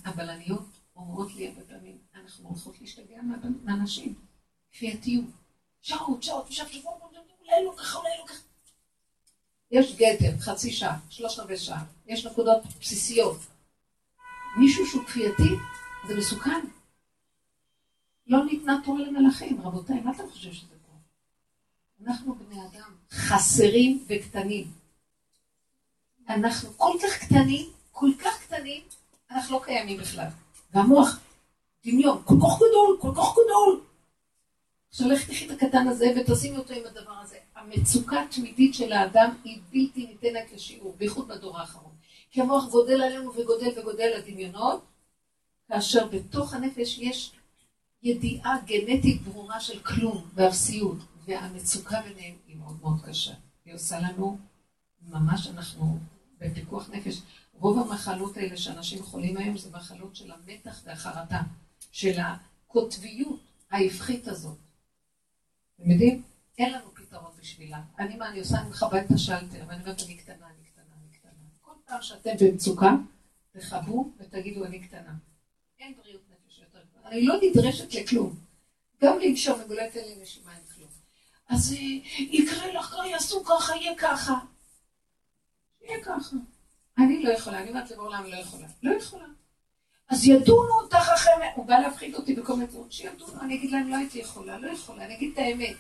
הבלניות, 0.05 0.65
אומרות 0.95 1.33
לי 1.35 1.47
הרבה 1.47 1.61
פעמים, 1.61 1.97
אנחנו 2.15 2.49
הולכות 2.49 2.81
להשתגע 2.81 3.21
מהנשים. 3.63 4.15
כפייתיות. 4.71 5.25
שעות, 5.81 6.23
שעות, 6.23 6.47
ושם 6.49 6.65
שבוע, 6.71 6.93
אולי 7.41 7.65
לא 7.65 7.73
ככה, 7.77 7.97
אולי 7.97 8.09
לא 8.19 8.27
ככה. 8.27 8.41
יש 9.71 9.95
גדר, 9.95 10.37
חצי 10.39 10.71
שעה, 10.71 10.99
שלושת 11.09 11.39
רבעי 11.39 11.57
שעה, 11.57 11.85
יש 12.07 12.25
נקודות 12.25 12.61
בסיסיות. 12.81 13.37
מישהו 14.59 14.85
שהוא 14.85 15.03
כפייתי, 15.03 15.55
זה 16.07 16.17
מסוכן. 16.17 16.65
לא 18.27 18.45
ניתנה 18.45 18.81
תורה 18.85 19.01
למלאכים, 19.01 19.61
רבותיי, 19.61 19.99
מה 20.01 20.11
אתה 20.11 20.23
חושב 20.31 20.53
שזה 20.53 20.75
פה? 20.87 20.93
אנחנו 22.05 22.35
בני 22.35 22.61
אדם 22.61 22.95
חסרים 23.11 24.05
וקטנים. 24.09 24.78
אנחנו 26.29 26.69
כל 26.77 26.91
כך 27.03 27.17
קטנים, 27.23 27.69
כל 27.91 28.09
כך 28.19 28.43
קטנים, 28.43 28.83
אנחנו 29.31 29.55
לא 29.55 29.63
קיימים 29.63 29.97
בכלל. 29.97 30.27
והמוח, 30.73 31.19
דמיון, 31.85 32.21
כל 32.25 32.35
כך 32.41 32.55
גדול, 32.57 32.97
כל 33.01 33.11
כך 33.15 33.31
גדול. 33.31 33.81
עכשיו 34.89 35.07
לך 35.07 35.29
תחי 35.29 35.45
את 35.45 35.51
הקטן 35.51 35.87
הזה 35.87 36.13
ותשימי 36.15 36.57
אותו 36.57 36.73
עם 36.73 36.83
הדבר 36.85 37.11
הזה. 37.21 37.37
המצוקה 37.55 38.21
התמידית 38.21 38.73
של 38.73 38.93
האדם 38.93 39.35
היא 39.43 39.59
בלתי 39.69 40.05
ניתנת 40.07 40.51
לשיעור, 40.53 40.95
בייחוד 40.97 41.27
בדור 41.27 41.59
האחרון. 41.59 41.91
כי 42.31 42.41
המוח 42.41 42.69
גודל 42.69 43.01
עלינו 43.01 43.33
וגודל 43.35 43.79
וגודל 43.79 44.11
לדמיונות, 44.17 44.85
כאשר 45.67 46.07
בתוך 46.07 46.53
הנפש 46.53 46.97
יש 46.97 47.31
ידיעה 48.03 48.57
גנטית 48.65 49.21
ברורה 49.21 49.59
של 49.59 49.79
כלום 49.79 50.29
ואפסיות, 50.33 50.97
והמצוקה 51.25 52.01
ביניהם 52.01 52.35
היא 52.47 52.57
מאוד 52.57 52.77
מאוד 52.81 53.01
קשה. 53.05 53.33
היא 53.65 53.73
עושה 53.73 53.99
לנו, 53.99 54.37
ממש 55.09 55.47
אנחנו 55.47 55.99
בפיקוח 56.39 56.89
נפש. 56.89 57.21
רוב 57.53 57.79
המחלות 57.79 58.37
האלה 58.37 58.57
שאנשים 58.57 59.03
חולים 59.03 59.37
היום 59.37 59.57
זה 59.57 59.69
מחלות 59.71 60.15
של 60.15 60.31
המתח 60.31 60.81
והחרטה, 60.85 61.41
של 61.91 62.19
הקוטביות 62.19 63.39
ההפחית 63.71 64.27
הזאת. 64.27 64.57
אתם 65.75 65.91
יודעים? 65.91 66.23
אין 66.57 66.73
לנו 66.73 66.95
פתרון 66.95 67.31
בשבילה. 67.39 67.81
אני, 67.99 68.15
מה 68.15 68.29
אני 68.29 68.39
עושה? 68.39 68.59
אני 68.61 68.69
מכבה 68.69 69.01
את 69.01 69.11
השלטר, 69.11 69.63
ואני 69.67 69.81
אומרת, 69.81 70.01
אני 70.05 70.17
קטנה, 70.17 70.45
אני 70.47 70.65
קטנה, 70.71 70.95
אני 71.01 71.17
קטנה. 71.17 71.31
כל 71.61 71.71
פעם 71.85 72.01
שאתם 72.01 72.29
במצוקה, 72.39 72.91
תכבו 73.51 74.11
ותגידו, 74.19 74.65
אני 74.65 74.79
קטנה. 74.79 75.13
אין 75.79 75.93
בריאות 76.01 76.21
נפש 76.29 76.59
יותר 76.59 76.79
גדולה. 76.91 77.09
אני 77.09 77.25
לא 77.25 77.35
נדרשת 77.43 77.93
לכלום. 77.93 78.35
גם 79.03 79.19
לנשום, 79.19 79.61
אם 79.61 79.71
אולי 79.71 79.91
תן 79.91 79.99
לי 79.99 80.15
נשימה, 80.21 80.55
אין 80.55 80.63
כלום. 80.75 80.89
אז 81.49 81.73
אה, 81.73 81.77
יקרה 82.17 82.73
לך, 82.73 82.95
יעשו 83.11 83.43
ככה, 83.43 83.75
יהיה 83.75 83.93
ככה. 83.97 84.39
יהיה 85.89 86.03
ככה. 86.03 86.35
אני 86.97 87.23
לא 87.23 87.29
יכולה, 87.29 87.59
אני 87.61 87.69
אומרת 87.69 87.91
לבעולם, 87.91 88.25
לא 88.25 88.35
יכולה. 88.35 88.67
לא 88.83 88.91
יכולה. 88.91 89.25
אז 90.09 90.27
ידונו 90.27 90.73
אחרי... 90.91 91.33
הוא 91.55 91.65
בא 91.65 91.79
להפחיד 91.79 92.15
אותי 92.15 92.33
בכל 92.33 92.53
מיני 92.53 92.67
דברים, 92.67 92.91
שידונו, 92.91 93.41
אני 93.41 93.55
אגיד 93.55 93.71
להם, 93.71 93.89
לא 93.89 93.95
הייתי 93.95 94.19
יכולה, 94.19 94.59
לא 94.59 94.71
יכולה, 94.71 95.05
אני 95.05 95.15
אגיד 95.15 95.31
את 95.33 95.37
האמת. 95.37 95.75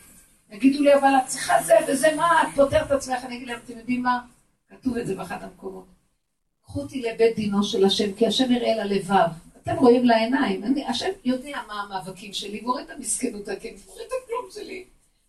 יגידו 0.49 0.83
לי, 0.83 0.95
אבל 0.95 1.09
את 1.23 1.27
צריכה 1.27 1.63
זה 1.63 1.73
וזה, 1.87 2.15
מה, 2.15 2.41
את 2.43 2.47
פותרת 2.55 2.91
עצמך, 2.91 3.23
אני 3.23 3.35
אגיד 3.35 3.47
להם, 3.47 3.59
אתם 3.65 3.77
יודעים 3.77 4.03
מה? 4.03 4.19
כתוב 4.69 4.97
את 4.97 5.07
זה 5.07 5.15
באחד 5.15 5.43
המקומות. 5.43 5.85
קחו 6.61 6.81
אותי 6.81 7.01
לבית 7.01 7.35
דינו 7.35 7.63
של 7.63 7.85
השם, 7.85 8.13
כי 8.13 8.27
השם 8.27 8.51
יראה 8.51 8.75
ללבב. 8.75 9.27
אתם 9.63 9.75
רואים 9.75 10.05
לעיניים, 10.05 10.63
אני, 10.63 10.85
השם 10.85 11.09
יודע 11.25 11.61
מה 11.67 11.81
המאבקים 11.81 12.33
שלי, 12.33 12.61
והוא 12.61 12.79
את 12.79 12.89
המסכנות 12.89 13.47
הכן, 13.47 13.73
הוא 13.85 13.95
את 13.95 14.11
הכלום 14.23 14.51
שלי, 14.51 14.85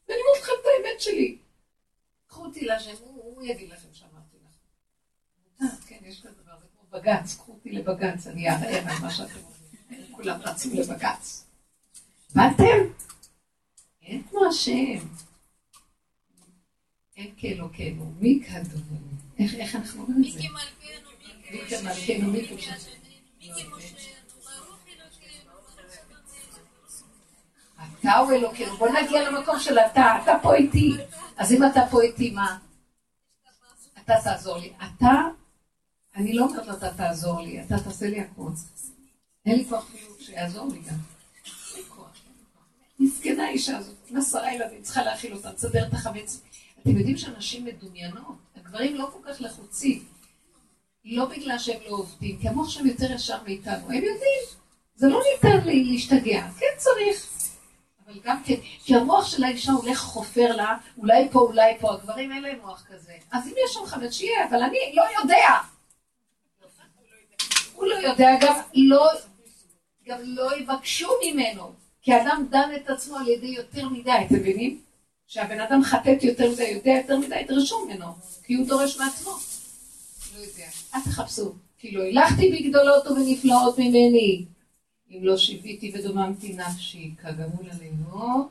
ואני 0.09 0.21
אומרת 0.21 0.43
לכם 0.43 0.53
את 0.61 0.67
האמת 0.67 1.01
שלי. 1.01 1.39
קחו 2.27 2.45
אותי 2.45 2.65
להשם, 2.65 2.95
הוא, 3.01 3.23
הוא 3.25 3.43
יגיד 3.43 3.71
לכם 3.71 3.89
לכם. 3.93 4.10
כן, 5.87 5.97
יש 6.03 6.21
כזה 6.21 6.43
דבר, 6.43 6.59
זה 6.61 6.67
כמו 6.73 7.01
בג"ץ, 7.01 7.37
קחו 7.37 7.53
אותי 7.53 7.73
לבג"ץ, 7.73 8.27
אני 8.27 8.49
אערער 8.51 8.89
על 8.89 8.99
מה 9.03 9.11
שאתם 9.11 9.39
אומרים. 9.39 10.13
כולם 10.13 10.41
רצו 10.41 10.69
לבג"ץ. 10.75 11.47
באתם? 12.35 12.79
אין 14.03 14.23
כמו 14.23 14.45
השם. 14.45 15.09
אין 17.17 17.35
כאלוקינו, 17.37 18.13
מי 18.21 18.43
כדונו? 18.47 19.01
איך 19.39 19.77
אנחנו 19.77 20.03
אומרים 20.03 20.25
את 20.29 20.33
זה? 20.33 20.41
מי 21.51 21.59
כמלכנו, 21.69 22.33
מי 22.33 22.49
כמלכנו. 22.49 22.91
אתה 28.01 28.17
הוא 28.17 28.33
אלוקינו, 28.33 28.77
בוא 28.77 28.89
נגיע 28.89 29.31
למקום 29.31 29.61
של 29.61 29.79
אתה, 29.79 30.19
אתה 30.23 30.33
פה 30.43 30.55
איתי. 30.55 30.93
אז 31.37 31.53
אם 31.53 31.65
אתה 31.65 31.81
פה 31.91 32.03
איתי, 32.03 32.31
מה? 32.31 32.59
אתה 34.05 34.15
תעזור 34.25 34.59
לי. 34.59 34.73
אתה, 34.77 35.11
אני 36.17 36.33
לא 36.33 36.45
אומרת 36.45 36.67
לו, 36.67 36.75
אתה 36.75 36.95
תעזור 36.95 37.41
לי, 37.41 37.63
אתה 37.63 37.79
תעשה 37.85 38.07
לי 38.07 38.21
הכול. 38.21 38.53
אין 39.47 39.59
לי 39.59 39.65
כוח 39.65 39.89
אפילו 39.89 40.15
שיעזור 40.21 40.69
לי 40.73 40.79
גם. 40.79 40.97
מסכנה 43.01 43.45
האישה 43.45 43.77
הזאת, 43.77 43.97
עם 44.11 44.17
עשרה 44.17 44.55
ילדים, 44.55 44.83
צריכה 44.83 45.03
להאכיל 45.03 45.35
אותם, 45.35 45.51
תסדר 45.51 45.87
את 45.89 45.93
החמץ. 45.93 46.41
אתם 46.83 46.97
יודעים 46.97 47.19
שאנשים 47.19 47.65
מדומיינות, 47.65 48.37
הגברים 48.57 48.95
לא 48.95 49.11
כל 49.13 49.33
כך 49.33 49.41
לחוצים. 49.41 50.05
לא 51.05 51.25
בגלל 51.25 51.59
שהם 51.59 51.81
לא 51.87 51.91
עובדים, 51.91 52.39
כי 52.41 52.49
המוח 52.49 52.69
שלהם 52.69 52.87
יותר 52.87 53.13
ישר 53.13 53.43
מאיתנו. 53.43 53.87
הם 53.87 53.95
יודעים, 53.95 54.43
זה 54.95 55.09
לא 55.09 55.21
ניתן 55.33 55.67
לי 55.67 55.85
להשתגע, 55.85 56.49
כן 56.59 56.67
צריך. 56.77 57.27
אבל 58.07 58.21
גם 58.25 58.43
כן, 58.45 58.55
כי 58.85 58.95
המוח 58.95 59.27
של 59.27 59.45
האישה 59.45 59.73
הולך 59.73 59.99
חופר 59.99 60.57
לה, 60.57 60.77
אולי 60.99 61.29
פה, 61.33 61.39
אולי 61.39 61.79
פה, 61.81 61.95
הגברים 61.95 62.33
אין 62.33 62.43
להם 62.43 62.59
מוח 62.61 62.85
כזה. 62.89 63.13
אז 63.33 63.47
אם 63.47 63.53
יש 63.65 63.75
שם 63.75 63.87
חמץ, 63.87 64.13
שיהיה, 64.13 64.49
אבל 64.49 64.63
אני 64.63 64.79
לא 64.95 65.03
יודע. 65.23 65.49
הוא 67.81 67.89
לא 67.89 68.09
יודע, 68.09 68.31
גם 68.41 68.55
לא, 68.75 69.11
גם 70.07 70.19
לא 70.23 70.59
יבקשו 70.59 71.09
ממנו. 71.25 71.73
כי 72.03 72.13
האדם 72.13 72.47
דן 72.51 72.71
את 72.77 72.91
עצמו 72.91 73.17
על 73.17 73.29
ידי 73.29 73.47
יותר 73.47 73.89
מדי, 73.89 74.13
אתם 74.27 74.35
מבינים? 74.35 74.83
שהבן 75.27 75.61
אדם 75.61 75.83
חטט 75.85 76.23
יותר 76.23 76.51
מדי, 76.51 76.69
יודע 76.69 76.91
יותר 76.91 77.19
מדי, 77.19 77.45
דרשו 77.49 77.87
ממנו, 77.87 78.07
כי 78.45 78.55
הוא 78.55 78.67
דורש 78.69 78.99
מעצמו. 78.99 79.33
לא 80.35 80.41
יודע. 80.41 80.67
אל 80.95 81.01
תחפשו. 81.05 81.55
כי 81.79 81.91
לא 81.91 82.03
הילכתי 82.03 82.53
בגדולות 82.53 83.07
ובנפלאות 83.07 83.79
ממני. 83.79 84.45
אם 85.11 85.25
לא 85.25 85.37
שיוויתי 85.37 85.93
ודוממתי 85.95 86.53
נפשי, 86.53 87.15
כגמול 87.19 87.71
עלינו, 87.71 88.49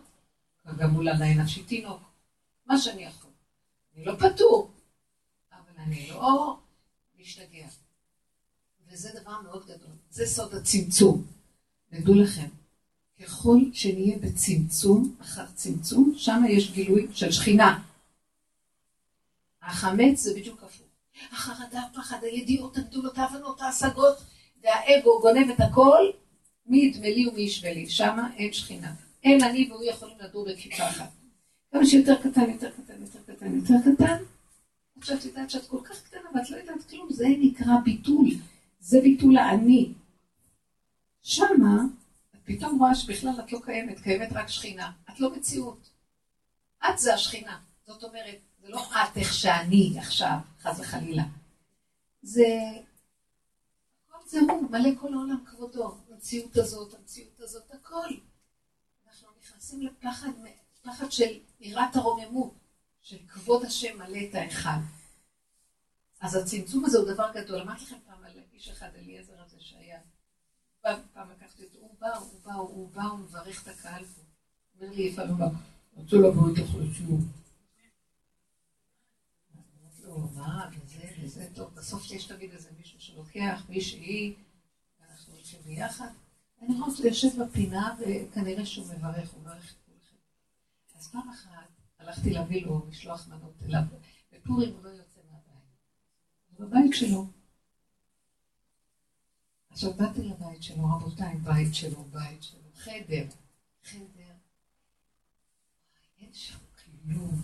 כגמול 0.63 1.09
עלי 1.09 1.35
נפשי 1.35 1.63
תינוק. 1.63 2.01
מה 2.65 2.77
שאני 2.77 3.03
יכול. 3.03 3.31
אני 3.95 4.05
לא 4.05 4.15
פטור, 4.15 4.71
אבל 5.51 5.83
אני 5.83 6.09
לא 6.09 6.57
משתגע. 7.19 7.67
וזה 8.99 9.09
דבר 9.21 9.41
מאוד 9.41 9.63
גדול. 9.65 9.91
זה 10.11 10.25
סוד 10.25 10.55
הצמצום. 10.55 11.23
תדעו 11.89 12.13
לכם, 12.13 12.47
ככל 13.19 13.57
שנהיה 13.73 14.17
בצמצום, 14.17 15.15
אחר 15.21 15.45
צמצום, 15.55 16.13
שם 16.17 16.43
יש 16.49 16.71
גילוי 16.71 17.07
של 17.13 17.31
שכינה. 17.31 17.83
החמץ 19.61 20.19
זה 20.19 20.33
בדיוק 20.33 20.63
הפוך. 20.63 20.87
החרדה, 21.31 21.81
הפחד, 21.81 22.23
הידיעות 22.23 22.77
הגדולות, 22.77 23.17
ההבנות, 23.17 23.61
ההשגות, 23.61 24.17
והאגו 24.63 25.19
גונב 25.21 25.49
את 25.49 25.59
הכל, 25.59 26.09
מי 26.65 26.77
ידמה 26.77 27.09
לי 27.09 27.27
ומי 27.27 27.41
ישווה 27.41 27.73
לי. 27.73 27.89
שם 27.89 28.17
אין 28.37 28.53
שכינה. 28.53 28.93
אין 29.23 29.43
אני 29.43 29.67
והוא 29.71 29.83
יכולים 29.83 30.17
לדור 30.19 30.45
בכיפה 30.45 30.89
אחת. 30.89 31.09
כמה 31.71 31.85
שיותר 31.85 32.15
קטן, 32.15 32.49
יותר 32.49 32.71
קטן, 32.71 33.01
יותר 33.01 33.19
קטן, 33.33 33.55
יותר 33.55 33.73
קטן. 33.85 34.23
עכשיו 34.97 35.17
את 35.17 35.25
יודעת 35.25 35.49
שאת 35.49 35.67
כל 35.67 35.79
כך 35.83 36.03
קטנה 36.03 36.29
ואת 36.35 36.49
לא 36.49 36.57
יודעת 36.57 36.89
כלום, 36.89 37.07
זה 37.11 37.27
נקרא 37.39 37.73
ביטול. 37.83 38.29
זה 38.79 38.99
ביטול 39.01 39.37
האני. 39.37 39.93
שמה 41.21 41.81
פתאום 42.43 42.79
רואה 42.79 42.95
שבכלל 42.95 43.39
את 43.39 43.51
לא 43.51 43.59
קיימת, 43.63 43.99
קיימת 43.99 44.29
רק 44.31 44.47
שכינה. 44.47 44.91
את 45.09 45.19
לא 45.19 45.35
מציאות. 45.35 45.89
את 46.89 46.99
זה 46.99 47.13
השכינה. 47.13 47.59
זאת 47.85 48.03
אומרת, 48.03 48.39
זה 48.61 48.69
לא 48.69 48.87
את 49.03 49.17
איך 49.17 49.33
שאני 49.33 49.95
עכשיו, 49.97 50.37
חס 50.61 50.79
וחלילה. 50.79 51.23
זה... 52.21 52.45
הכל 54.07 54.27
זה 54.27 54.39
הוא, 54.39 54.71
מלא 54.71 54.89
כל 54.99 55.13
העולם 55.13 55.43
כבודו. 55.45 55.97
המציאות 56.09 56.57
הזאת, 56.57 56.93
המציאות 56.93 57.39
הזאת, 57.39 57.71
הכל. 57.71 58.09
אנחנו 59.07 59.27
נכנסים 59.41 59.81
לפחד, 59.81 60.29
פחד 60.81 61.11
של 61.11 61.39
יראת 61.59 61.95
הרוממות, 61.95 62.53
של 63.01 63.17
כבוד 63.27 63.65
השם 63.65 63.97
מלא 63.97 64.19
את 64.29 64.35
האחד. 64.35 64.79
אז 66.21 66.35
הצמצום 66.35 66.85
הזה 66.85 66.97
הוא 66.97 67.07
דבר 67.07 67.31
גדול. 67.33 67.61
אמרתי 67.61 67.83
לכם 67.83 67.97
פעם 68.29 68.37
על 68.37 68.43
איש 68.53 68.69
אחד, 68.69 68.89
אליעזר 68.95 69.41
הזה 69.41 69.57
שהיה. 69.59 69.99
פעם 70.81 71.29
לקחתי 71.31 71.63
אותו, 71.63 71.77
הוא 71.79 71.95
בא, 71.99 72.17
הוא 72.17 72.41
בא, 72.43 72.53
הוא 72.53 72.89
בא, 72.91 73.03
הוא 73.03 73.19
מברך 73.19 73.63
את 73.63 73.67
הקהל 73.67 74.05
פה. 74.05 74.21
הוא 74.21 74.81
אומר 74.81 74.95
לי, 74.95 75.09
איפה 75.09 75.23
לא 75.23 75.33
בא? 75.33 75.45
רצו 75.97 76.21
לבוא 76.21 76.49
איתך 76.49 76.75
לשיעור. 76.75 77.19
לו, 80.03 80.29
מה, 80.35 80.69
וזה, 80.83 81.09
וזה, 81.21 81.47
טוב, 81.55 81.75
בסוף 81.75 82.11
יש 82.11 82.25
תמיד 82.25 82.51
איזה 82.51 82.69
מישהו 82.77 82.99
שלוקח, 82.99 83.65
מישהי, 83.69 84.35
ואנחנו 84.99 85.33
הולכים 85.33 85.59
ביחד. 85.65 86.09
אני 86.61 86.79
אותו 86.81 87.07
יושב 87.07 87.43
בפינה, 87.43 87.95
וכנראה 87.99 88.65
שהוא 88.65 88.85
מברך, 88.85 89.31
הוא 89.31 89.41
מברך 89.41 89.73
את 89.73 89.77
כולכם. 89.85 90.15
אז 90.95 91.11
פעם 91.11 91.29
אחת 91.29 91.69
הלכתי 91.99 92.29
להביא 92.29 92.65
לו 92.65 92.85
משלוח 92.89 93.27
מנות 93.27 93.63
אליו, 93.65 93.81
בפורים 94.33 94.73
הוא 94.73 94.83
לא 94.83 94.89
יוצא 94.89 95.19
מהבית. 95.31 95.63
הוא 96.49 96.67
בבית 96.67 96.91
שלו. 96.93 97.38
עכשיו 99.71 99.93
באתי 99.93 100.21
לבית 100.23 100.63
שלו, 100.63 100.83
רבותיי, 100.83 101.37
בית 101.37 101.75
שלו, 101.75 102.03
בית 102.03 102.43
שלו, 102.43 102.59
חדר, 102.75 103.25
חדר, 103.83 104.33
אין 106.19 106.29
שם 106.33 106.57
כלום. 106.83 107.41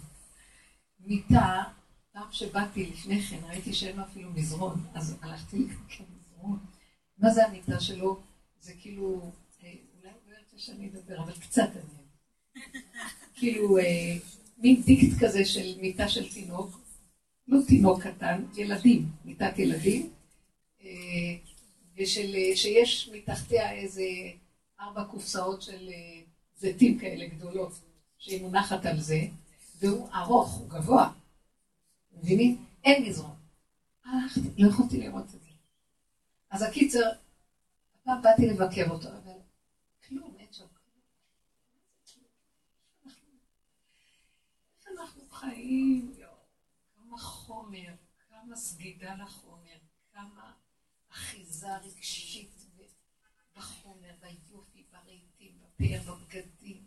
מיטה, 0.99 1.63
פעם 2.11 2.31
שבאתי 2.31 2.85
לפני 2.85 3.21
כן, 3.21 3.39
ראיתי 3.47 3.73
שאין 3.73 3.97
לו 3.97 4.03
אפילו 4.03 4.29
מזרון, 4.31 4.85
אז 4.93 5.17
הלכתי 5.21 5.57
לקנות 5.59 6.09
מזרון. 6.19 6.59
מה 7.17 7.29
זה 7.29 7.45
המיטה 7.45 7.79
שלו? 7.79 8.19
זה 8.59 8.73
כאילו, 8.81 9.31
אה, 9.63 9.73
אולי 9.97 10.13
לא 10.27 10.35
ירצה 10.37 10.57
שאני 10.57 10.89
אדבר, 10.89 11.23
אבל 11.23 11.33
קצת 11.33 11.69
אני. 11.75 12.61
כאילו, 13.37 13.77
אה, 13.77 14.17
מין 14.57 14.81
דיקט 14.81 15.23
כזה 15.23 15.45
של 15.45 15.81
מיטה 15.81 16.09
של 16.09 16.33
תינוק, 16.33 16.79
לא 17.47 17.59
תינוק 17.67 18.01
קטן, 18.01 18.45
ילדים, 18.55 19.09
מיטת 19.25 19.59
ילדים, 19.59 20.09
אה, 20.81 21.35
ושיש 21.97 23.09
מתחתיה 23.11 23.71
איזה 23.71 24.03
ארבע 24.79 25.03
קופסאות 25.03 25.61
של 25.61 25.89
זיתים 26.57 26.99
כאלה 26.99 27.27
גדולות, 27.27 27.71
שהיא 28.17 28.41
מונחת 28.41 28.85
על 28.85 28.99
זה, 28.99 29.19
והוא 29.79 30.09
ארוך, 30.13 30.53
הוא 30.53 30.69
גבוה. 30.69 31.11
מבינים? 32.11 32.65
אין 32.83 33.03
מזרון. 33.03 33.35
הלכתי, 34.05 34.39
לא 34.57 34.69
יכולתי 34.69 34.97
לראות 34.97 35.25
את 35.25 35.29
זה. 35.29 35.49
אז 36.49 36.61
הקיצר, 36.61 37.11
הפעם 37.95 38.21
באתי 38.21 38.47
לבקר 38.47 38.89
אותו, 38.89 39.07
אבל 39.07 39.37
כלום, 40.07 40.35
אין 40.39 40.47
שם 40.51 40.65
כלום. 40.67 41.01
איך 44.79 44.87
אנחנו 44.99 45.21
חיים? 45.29 46.13
כמה 46.95 47.17
חומר, 47.17 47.93
כמה 48.29 48.55
סגידה 48.55 49.15
לחומר, 49.15 49.54
אחיזה 51.25 51.67
רגשית 51.83 52.65
בחומר, 53.57 54.11
ביופי, 54.21 54.83
ברהיטים, 54.91 55.51
בפאר, 55.61 56.13
בבגדים. 56.13 56.77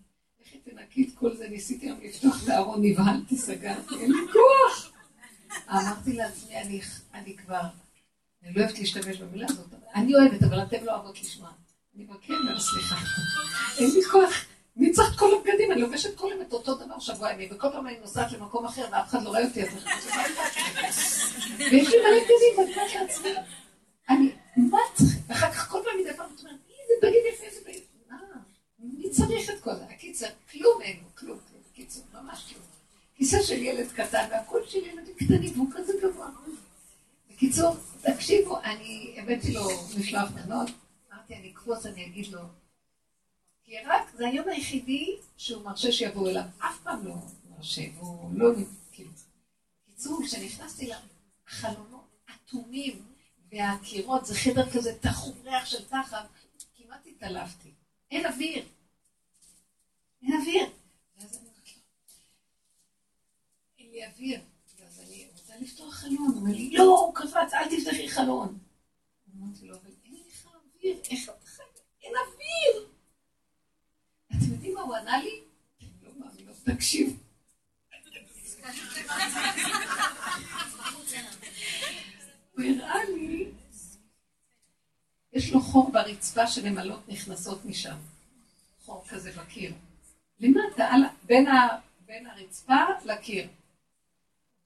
איך 0.40 0.52
היא 0.52 0.60
תנקי 0.64 1.02
את 1.04 1.18
כל 1.18 1.36
זה? 1.36 1.48
ניסיתי 1.48 1.86
היום 1.86 2.00
לפתוח 2.02 2.44
את 2.44 2.48
הארון, 2.48 2.80
נבהלתי, 2.82 3.36
סגרתי, 3.36 3.94
אין 3.94 4.12
לי 4.12 4.18
כוח. 4.32 4.92
אמרתי 5.70 6.12
לעצמי, 6.12 6.56
אני, 6.56 6.80
אני 7.14 7.36
כבר, 7.36 7.60
אני 8.42 8.54
לא 8.54 8.62
אוהבת 8.62 8.78
להשתמש 8.78 9.16
במילה 9.16 9.46
הזאת, 9.50 9.66
אני 9.94 10.14
אוהבת, 10.14 10.42
אבל 10.42 10.62
אתם 10.62 10.84
לא 10.84 10.94
אוהבות 10.94 11.20
לשמוע. 11.20 11.50
אני 11.94 12.04
מבקר, 12.04 12.60
סליחה, 12.60 12.96
אין 13.78 13.90
לי 13.94 14.04
כוח. 14.10 14.44
מי 14.76 14.92
צריך 14.92 15.14
את 15.14 15.18
כל 15.18 15.30
הבגדים? 15.34 15.72
אני 15.72 15.80
לובשת 15.80 16.16
כל 16.16 16.28
יום 16.30 16.42
את 16.42 16.52
אותו 16.52 16.74
דבר 16.74 16.98
שבוע 16.98 17.32
ימים, 17.32 17.48
וכל 17.52 17.68
פעם 17.72 17.86
אני 17.86 17.98
נוסעת 18.00 18.32
למקום 18.32 18.66
אחר 18.66 18.86
ואף 18.92 19.08
אחד 19.08 19.22
לא 19.22 19.28
רואה 19.28 19.44
אותי, 19.44 19.62
אז 19.62 19.68
אני 19.68 19.80
חושבת 19.80 20.14
ויש 21.58 21.88
לי 21.88 21.96
מלא 21.98 22.20
בגדים, 22.20 22.58
ואני 22.58 22.74
אומרת 22.74 22.94
לעצמי, 22.94 23.30
אני, 24.08 24.32
מה 24.56 24.78
צריך? 24.94 25.16
ואחר 25.26 25.52
כך 25.52 25.68
כל 25.68 25.78
פעם 25.84 26.00
מדי 26.00 26.16
פעם, 26.16 26.30
את 26.34 26.40
אומרת, 26.40 26.56
איזה 26.70 26.94
בגד 27.02 27.34
יפה, 27.34 27.44
איזה 27.44 27.60
בגד, 27.66 27.80
מה? 28.10 28.16
מי 28.78 29.10
צריך 29.10 29.50
את 29.50 29.60
כל 29.60 29.74
זה? 29.74 29.84
הקיצר, 29.84 30.26
כלום 30.50 30.82
אין 30.82 30.96
לו, 30.96 31.08
כלום, 31.14 31.38
כלום, 31.48 31.62
קיצור, 31.74 32.04
ממש 32.12 32.52
כלום. 32.52 32.64
כיסא 33.14 33.42
של 33.42 33.62
ילד 33.62 33.92
קטן, 33.92 34.28
והכל 34.30 34.60
של 34.66 34.78
ילדים 34.78 35.14
קטנים, 35.14 35.52
והוא 35.54 35.68
כזה 35.74 35.92
גבוה. 36.02 36.30
בקיצור, 37.30 37.76
תקשיבו, 38.02 38.60
אני 38.60 39.14
הבאתי 39.18 39.52
לו 39.52 39.68
משלוח 39.98 40.30
מנות, 40.30 40.68
אמרתי, 41.12 41.34
אני 41.34 41.52
אקפוץ, 41.52 41.86
אני 41.86 42.06
אגיד 42.06 42.26
לו, 42.26 42.40
כי 43.64 43.72
רק, 43.86 44.12
זה 44.16 44.28
היום 44.28 44.48
היחידי 44.48 45.16
שהוא 45.36 45.64
מרשה 45.64 45.92
שיבואו 45.92 46.28
אליו, 46.28 46.42
אף 46.58 46.80
פעם 46.82 47.06
לא 47.06 47.14
מרשה, 47.50 47.82
והוא 47.96 48.30
לא, 48.34 48.50
כאילו. 48.92 49.10
בקיצור, 49.88 50.20
כשנכנסתי 50.24 50.90
לחלונות 51.46 52.16
אטומים, 52.30 53.02
והקירות, 53.50 54.26
זה 54.26 54.34
חדר 54.34 54.70
כזה 54.70 54.98
תחום 55.00 55.40
ריח 55.44 55.66
של 55.66 55.88
תחת, 55.88 56.28
כמעט 56.76 57.06
התעלפתי. 57.06 57.70
אין 58.10 58.26
אוויר. 58.26 58.64
אין 60.22 60.32
אוויר. 60.40 60.66
ואז 61.16 61.36
אני 61.36 61.46
אומרת 61.48 61.68
לו, 61.76 61.82
אין 63.78 63.90
לי 63.90 64.06
אוויר. 64.06 64.40
אז 64.86 65.00
אני 65.00 65.28
רוצה 65.32 65.52
לפתוח 65.60 65.94
חלון. 65.94 66.28
הוא 66.28 66.36
אומר 66.36 66.52
לי, 66.52 66.70
לא, 66.70 66.82
הוא 66.82 67.14
קפץ, 67.14 67.54
אל 67.54 67.76
תפתחי 67.76 68.08
חלון. 68.08 68.58
אמרתי 69.36 69.66
לו, 69.66 69.76
אבל 69.76 69.90
אין 70.04 70.14
לך 70.28 70.46
אוויר, 70.46 71.00
איך 71.10 71.24
אתה 71.24 71.46
חי? 71.46 71.62
אין 72.02 72.12
אוויר. 72.16 72.88
אתם 74.30 74.52
יודעים 74.52 74.74
מה 74.74 74.80
הוא 74.80 74.96
ענה 74.96 75.22
לי? 75.22 75.42
לא 76.02 76.10
מאמינה, 76.18 76.52
תקשיב. 76.64 77.20
הוא 82.58 82.64
הראה 82.66 83.04
לי, 83.04 83.50
יש 85.32 85.52
לו 85.52 85.60
חור 85.60 85.92
ברצפה 85.92 86.46
שנמלות 86.46 87.08
נכנסות 87.08 87.64
משם. 87.64 87.96
חור 88.84 89.04
כזה 89.08 89.32
בקיר. 89.32 89.72
למטה, 90.40 90.90
בין, 91.22 91.46
ה, 91.48 91.68
בין 92.06 92.26
הרצפה 92.26 92.84
לקיר. 93.04 93.48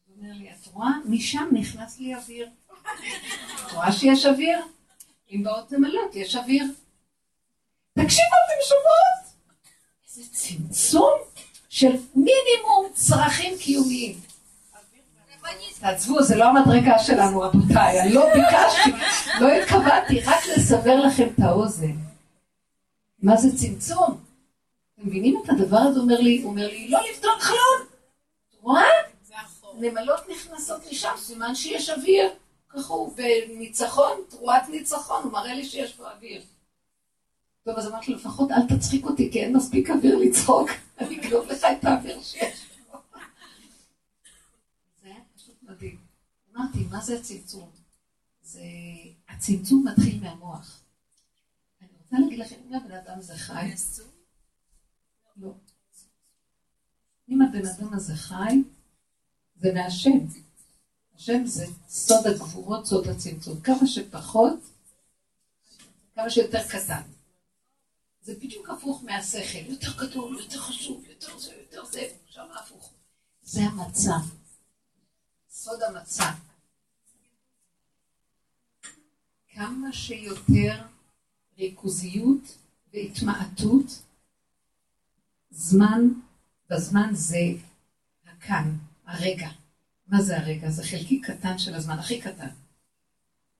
הוא 0.06 0.16
אומר 0.16 0.34
לי, 0.34 0.50
את 0.52 0.66
רואה? 0.66 0.90
משם 1.04 1.48
נכנס 1.52 1.98
לי 1.98 2.14
אוויר. 2.14 2.50
את 3.66 3.72
רואה 3.72 3.92
שיש 3.92 4.26
אוויר? 4.26 4.58
אם 5.30 5.42
באות 5.44 5.72
נמלות 5.72 6.14
יש 6.14 6.36
אוויר. 6.36 6.64
תקשיבו, 7.92 8.36
אתם 8.46 8.68
שומעות? 8.68 9.34
איזה 10.08 10.30
צמצום 10.32 11.18
של 11.68 11.92
מינימום 12.14 12.92
צרכים 12.94 13.58
קיומיים. 13.58 14.31
תעזבו, 15.80 16.22
זה 16.22 16.36
לא 16.36 16.44
המדרגה 16.44 16.98
שלנו, 16.98 17.40
רבותיי. 17.40 18.00
אני 18.00 18.12
לא 18.12 18.26
ביקשתי, 18.34 18.90
לא 19.40 19.48
התכוונתי, 19.48 20.20
רק 20.20 20.46
לסבר 20.56 20.96
לכם 20.96 21.28
את 21.34 21.40
האוזן. 21.40 21.92
מה 23.22 23.36
זה 23.36 23.56
צמצום? 23.56 24.20
אתם 24.94 25.08
מבינים 25.08 25.42
את 25.44 25.50
הדבר 25.50 25.76
הזה? 25.76 26.00
אומר 26.00 26.20
לי, 26.20 26.42
אומר 26.44 26.66
לי, 26.66 26.88
לא 26.88 27.00
לפתוח 27.10 27.42
חלון. 27.42 27.86
רואה? 28.60 28.84
נמלות 29.74 30.20
נכנסות 30.28 30.86
לשם, 30.90 31.12
סימן 31.16 31.54
שיש 31.54 31.90
אוויר. 31.90 32.30
ככה 32.68 32.92
הוא, 32.92 33.14
וניצחון, 33.16 34.12
תרועת 34.28 34.68
ניצחון, 34.68 35.22
הוא 35.22 35.32
מראה 35.32 35.54
לי 35.54 35.64
שיש 35.64 35.92
פה 35.92 36.10
אוויר. 36.10 36.42
טוב, 37.64 37.78
אז 37.78 37.88
אמרתי 37.88 38.14
לפחות 38.14 38.50
אל 38.50 38.76
תצחיק 38.76 39.06
אותי, 39.06 39.30
כי 39.32 39.40
אין 39.40 39.56
מספיק 39.56 39.90
אוויר 39.90 40.16
לצחוק. 40.16 40.70
אני 41.00 41.20
אגנוב 41.20 41.46
לך 41.48 41.64
את 41.64 41.84
האוויר 41.84 42.18
שיש. 42.22 42.71
אמרתי, 46.56 46.84
מה 46.90 47.00
זה 47.00 47.18
הצמצום? 47.18 47.70
זה... 48.42 48.62
הצמצום 49.28 49.84
מתחיל 49.88 50.20
מהמוח. 50.20 50.80
אני 51.80 51.88
רוצה 52.04 52.16
להגיד 52.18 52.38
לכם, 52.38 52.56
אם 52.68 52.74
הבן 52.74 52.92
אדם 52.92 53.18
הזה 53.18 53.36
חי... 53.36 53.72
לא. 55.36 55.54
אם 57.28 57.42
הבן 57.42 57.66
אדם 57.66 57.94
הזה 57.94 58.14
חי, 58.14 58.62
זה 59.56 59.72
מהשם. 59.74 60.18
השם 61.14 61.46
זה 61.46 61.66
סוד 61.88 62.26
הגבורות, 62.26 62.86
סוד 62.86 63.08
הצמצום. 63.08 63.60
כמה 63.60 63.86
שפחות, 63.86 64.58
כמה 66.14 66.30
שיותר 66.30 66.68
קטן. 66.68 67.02
זה 68.22 68.34
בדיוק 68.34 68.70
הפוך 68.70 69.04
מהשכל. 69.04 69.58
יותר 69.58 70.06
גדול, 70.06 70.40
יותר 70.40 70.58
חשוב, 70.58 71.04
יותר 71.08 71.38
זה, 71.38 71.52
יותר 71.54 71.84
זה, 71.84 72.08
שם 72.26 72.46
הפוך. 72.60 72.90
זה 73.42 73.60
המצב. 73.60 74.41
סוד 75.64 75.82
המצע. 75.82 76.30
כמה 79.48 79.92
שיותר 79.92 80.82
ריכוזיות 81.58 82.58
והתמעטות, 82.92 84.02
זמן, 85.50 86.08
בזמן 86.70 87.10
זה 87.12 87.36
הכאן, 88.26 88.76
הרגע. 89.06 89.48
מה 90.08 90.22
זה 90.22 90.38
הרגע? 90.38 90.70
זה 90.70 90.84
חלקיק 90.84 91.30
קטן 91.30 91.58
של 91.58 91.74
הזמן, 91.74 91.98
הכי 91.98 92.20
קטן. 92.20 92.50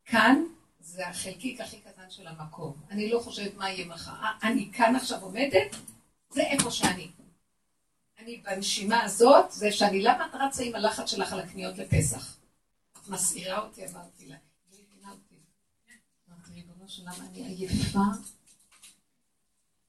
כאן 0.04 0.44
זה 0.80 1.08
החלקיק 1.08 1.60
הכי 1.60 1.80
קטן 1.80 2.10
של 2.10 2.26
המקום. 2.26 2.72
אני 2.90 3.10
לא 3.10 3.20
חושבת 3.20 3.54
מה 3.54 3.70
יהיה 3.70 3.86
מחר. 3.86 4.12
אני 4.42 4.70
כאן 4.72 4.96
עכשיו 4.96 5.20
עומדת, 5.20 5.76
זה 6.30 6.42
איפה 6.42 6.70
שאני. 6.70 7.10
אני 8.22 8.37
בנשימה 8.37 9.02
הזאת, 9.02 9.52
זה 9.52 9.72
שאני, 9.72 10.02
למה 10.02 10.26
את 10.26 10.35
רצה 10.35 10.62
עם 10.62 10.74
הלחץ 10.74 11.11
שלך 11.11 11.32
על 11.32 11.40
הקניות 11.40 11.78
לפסח? 11.78 12.37
את 12.92 13.08
מסעירה 13.08 13.58
אותי, 13.58 13.87
אמרתי 13.87 14.26
לה. 14.26 14.37
אותי. 15.11 15.35
אמרתי, 16.28 16.50
ריבונו 16.54 16.88
של 16.88 17.02
עולם, 17.02 17.28
אני 17.30 17.46
עייפה. 17.46 17.98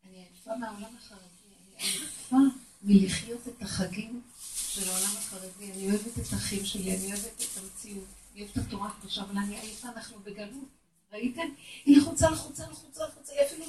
אני 0.05 0.17
עייפה 0.17 0.55
מהעולם 0.55 0.95
החרדי. 0.97 1.23
אני 1.55 1.75
עייפה 1.77 2.35
מלחיות 2.81 3.47
את 3.47 3.61
החגים 3.61 4.21
של 4.55 4.89
העולם 4.89 5.17
החרדי. 5.17 5.71
אני 5.71 5.91
אוהבת 5.91 6.19
את 6.19 6.33
האחים 6.33 6.65
שלי, 6.65 6.97
אני 6.97 7.13
אוהבת 7.13 7.41
את 7.41 7.57
המציאות. 7.57 8.07
אני 8.33 8.41
אוהבת 8.41 8.57
את 8.57 8.63
התורה 8.67 8.87
הקדושה, 8.87 9.21
אבל 9.21 9.37
אני 9.37 9.59
עייפה, 9.59 9.87
אנחנו 9.87 10.19
בגלות. 10.19 10.67
ראיתם? 11.13 11.47
היא 11.85 11.97
לחוצה, 11.97 12.29
לחוצה, 12.29 12.63
לחוצה, 12.69 13.03
לחוצה, 13.07 13.33
היא 13.33 13.41
אפילו 13.47 13.62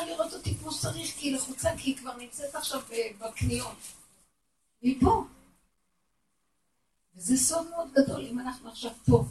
יכולה 0.00 0.16
לראות 0.16 0.34
אותי 0.34 0.54
כמו 0.54 0.72
שצריך, 0.72 1.14
כי 1.16 1.28
היא 1.28 1.34
לחוצה, 1.34 1.70
כי 1.78 1.90
היא 1.90 1.96
כבר 1.96 2.16
נמצאת 2.16 2.54
עכשיו 2.54 2.80
בקניות. 3.18 3.76
והיא 4.82 5.00
פה. 5.00 5.24
וזה 7.14 7.36
סוד 7.36 7.70
מאוד 7.70 7.88
גדול, 7.92 8.26
אם 8.26 8.38
אנחנו 8.38 8.70
עכשיו 8.70 8.90
פה, 9.06 9.24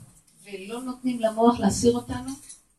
ולא 0.43 0.81
נותנים 0.81 1.19
למוח 1.19 1.59
להסיר 1.59 1.93
אותנו, 1.93 2.31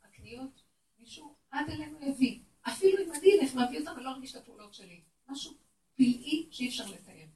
הקניות, 0.04 0.62
מישהו 0.98 1.34
עד 1.50 1.70
אלינו 1.70 1.98
יביא. 2.00 2.38
אפילו 2.62 3.04
אם 3.04 3.12
אני 3.12 3.40
אלך 3.40 3.54
ואביא 3.54 3.80
אותם, 3.80 3.92
אני 3.96 4.04
לא 4.04 4.10
ארגיש 4.10 4.36
את 4.36 4.36
הפעולות 4.36 4.74
שלי. 4.74 5.00
משהו 5.28 5.52
פלאי 5.96 6.46
שאי 6.50 6.68
אפשר 6.68 6.86
לתאר. 6.86 7.26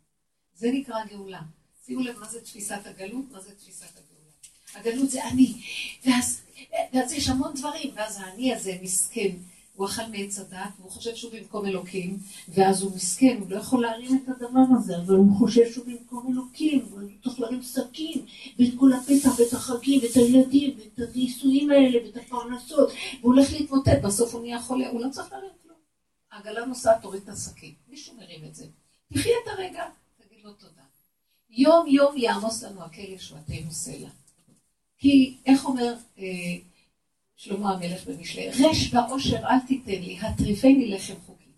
זה 0.54 0.70
נקרא 0.72 1.04
גאולה. 1.04 1.40
שימו 1.86 2.00
לב 2.00 2.18
מה 2.18 2.28
זה 2.28 2.40
תפיסת 2.40 2.80
הגלות, 2.84 3.24
מה 3.30 3.40
זה 3.40 3.54
תפיסת 3.54 3.98
הגאולה. 3.98 4.30
הגלות 4.74 5.10
זה 5.10 5.28
אני, 5.28 5.62
ואז, 6.04 6.42
ואז 6.92 7.12
יש 7.12 7.28
המון 7.28 7.54
דברים, 7.54 7.90
ואז 7.94 8.20
האני 8.20 8.54
הזה 8.54 8.78
מסכן, 8.82 9.36
הוא 9.82 9.88
אכל 9.88 10.02
מעץ 10.10 10.38
הדת, 10.38 10.70
והוא 10.78 10.90
חושב 10.90 11.14
שהוא 11.14 11.32
במקום 11.32 11.66
אלוקים, 11.66 12.18
ואז 12.48 12.82
הוא 12.82 12.94
מסכן, 12.94 13.36
הוא 13.40 13.50
לא 13.50 13.56
יכול 13.56 13.82
להרים 13.82 14.22
את 14.24 14.28
הדבר 14.28 14.76
הזה, 14.76 14.96
אבל 14.96 15.14
הוא 15.14 15.38
חושב 15.38 15.72
שהוא 15.72 15.86
במקום 15.86 16.32
אלוקים, 16.32 16.86
והוא 16.90 17.10
צריך 17.22 17.40
להרים 17.40 17.62
שקים, 17.62 18.26
ואת 18.58 18.68
כל 18.78 18.92
הפתח, 18.92 19.38
ואת 19.38 19.52
החגים, 19.52 20.00
ואת 20.02 20.16
הילדים, 20.16 20.78
ואת 20.78 21.08
הנישואים 21.14 21.70
האלה, 21.70 21.98
ואת 22.04 22.16
הפרנסות, 22.16 22.90
והוא 23.20 23.34
הולך 23.34 23.52
להתמוטט, 23.52 24.02
בסוף 24.02 24.34
הוא 24.34 24.42
נהיה 24.42 24.62
חולה, 24.62 24.88
הוא 24.88 25.00
לא 25.00 25.10
צריך 25.10 25.32
להרים 25.32 25.50
כלום. 25.62 25.76
העגלה 26.32 26.64
נוסעת, 26.66 27.02
תוריד 27.02 27.22
את 27.22 27.28
השקים, 27.28 27.74
מישהו 27.88 28.16
מרים 28.16 28.44
את 28.44 28.54
זה. 28.54 28.66
תחי 29.12 29.30
את 29.30 29.48
הרגע, 29.48 29.84
תגיד 30.18 30.44
לו 30.44 30.52
תודה. 30.52 30.82
יום 31.50 31.86
יום 31.86 32.16
יעמוס 32.16 32.62
לנו 32.62 32.82
הכלב 32.82 33.18
שועתנו 33.18 33.70
סלע. 33.70 34.08
כי, 34.98 35.36
איך 35.46 35.64
אומר, 35.64 35.94
אה, 36.18 36.24
שלמה 37.42 37.72
המלך 37.72 38.08
במשלי, 38.08 38.50
רש 38.50 38.94
ועושר 38.94 39.36
אל 39.36 39.60
תיתן 39.66 39.90
לי, 39.90 40.20
הטריפני 40.20 40.88
לחם 40.88 41.14
חוקי. 41.26 41.50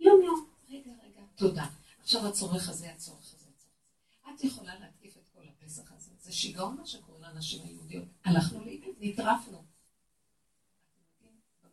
יום 0.00 0.22
יום, 0.24 0.46
רגע 0.70 0.90
רגע, 1.04 1.20
תודה. 1.34 1.66
עכשיו 2.02 2.26
הצורך 2.26 2.68
הזה, 2.68 2.92
הצורך 2.92 3.34
הזה. 3.34 3.46
את 4.34 4.44
יכולה 4.44 4.72
להתקיף 4.80 5.16
את 5.16 5.22
כל 5.34 5.40
הפסח 5.48 5.92
הזה. 5.96 6.10
זה 6.22 6.32
שיגעון 6.32 6.76
מה 6.76 6.86
שקורה 6.86 7.18
לאנשים 7.20 7.62
היהודיות. 7.64 8.04
הלכנו 8.24 8.64
לאיבוד, 8.64 8.94
נטרפנו. 9.00 9.62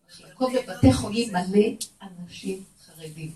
במחלקות 0.05 0.51
בבתי 0.53 0.93
חולים 0.93 1.29
מלא 1.33 1.67
אנשים 2.01 2.63
חרדים. 2.85 3.35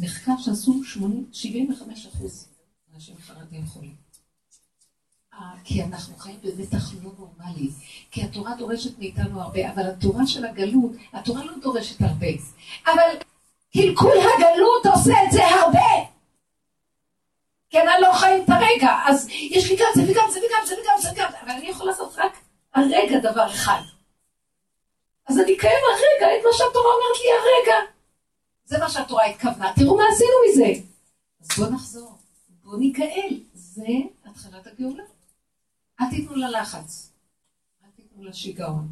מחקר 0.00 0.32
שעשו 0.38 0.84
75 1.32 2.06
אחוז 2.06 2.48
אנשים 2.94 3.16
חרדים 3.18 3.66
חולים. 3.66 3.96
כי 5.64 5.82
אנחנו 5.82 6.16
חיים 6.16 6.36
במתח 6.42 6.92
לא 7.02 7.10
נורמלי, 7.18 7.70
כי 8.10 8.22
התורה 8.22 8.54
דורשת 8.54 8.98
מאיתנו 8.98 9.40
הרבה, 9.40 9.70
אבל 9.70 9.82
התורה 9.86 10.26
של 10.26 10.44
הגלות, 10.44 10.90
התורה 11.12 11.44
לא 11.44 11.52
דורשת 11.62 12.00
הרבה, 12.00 12.26
אבל 12.86 13.16
קלקול 13.72 14.12
הגלות 14.12 14.86
עושה 14.86 15.12
את 15.26 15.32
זה 15.32 15.46
הרבה. 15.46 16.12
כי 17.70 17.80
אני 17.80 17.88
לא 18.00 18.12
חיים 18.12 18.44
את 18.44 18.48
הרגע, 18.48 18.98
אז 19.06 19.28
יש 19.28 19.70
לי 19.70 19.76
גם 19.76 19.86
זה 19.94 20.02
וגם 20.02 20.24
זה 20.32 20.40
וגם 20.40 20.66
זה 20.66 20.74
וגם 20.74 21.00
זה 21.00 21.10
וגם 21.12 21.30
זה, 21.30 21.40
אבל 21.42 21.50
אני 21.50 21.68
יכול 21.68 21.86
לעשות 21.86 22.14
רק 22.16 22.38
הרגע 22.74 23.18
דבר 23.18 23.46
אחד. 23.46 23.80
אז 25.28 25.38
אני 25.38 25.56
אקיים 25.56 25.78
הרגע 25.92 26.36
את 26.36 26.44
מה 26.44 26.50
שהתורה 26.52 26.94
אומרת 26.94 27.18
לי 27.24 27.30
הרגע. 27.32 27.90
זה 28.64 28.78
מה 28.78 28.90
שהתורה 28.90 29.24
התכוונה, 29.24 29.72
תראו 29.76 29.96
מה 29.96 30.02
עשינו 30.12 30.30
מזה. 30.48 30.80
אז 31.40 31.48
בואו 31.58 31.70
נחזור, 31.70 32.18
בואו 32.64 32.76
ניגאל, 32.76 33.40
זה 33.54 33.86
התחלת 34.24 34.66
הגאולה. 34.66 35.02
אל 36.02 36.10
תיתנו 36.10 36.34
ללחץ, 36.34 37.12
אל 37.84 37.90
תיתנו 37.96 38.24
לשיגעון, 38.24 38.88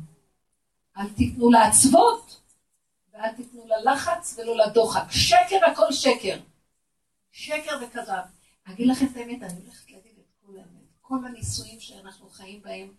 אל 0.97 1.11
תיתנו 1.11 1.51
לעצבות, 1.51 2.41
ואל 3.13 3.33
תיתנו 3.37 3.67
ללחץ 3.67 4.39
ולא 4.39 4.57
לדוחק. 4.57 5.05
שקר 5.11 5.59
הכל 5.73 5.93
שקר. 5.93 6.41
שקר 7.31 7.79
וכזב. 7.83 8.23
אגיד 8.65 8.87
לכם 8.87 9.07
את 9.07 9.17
האמת, 9.17 9.43
אני 9.43 9.61
הולכת 9.61 9.91
להגיד 9.91 10.13
את 10.19 10.47
כל 10.47 10.53
האמת. 10.59 10.87
כל 11.01 11.17
הניסויים 11.27 11.81
שאנחנו 11.81 12.31
חיים 12.31 12.63
בהם 12.63 12.95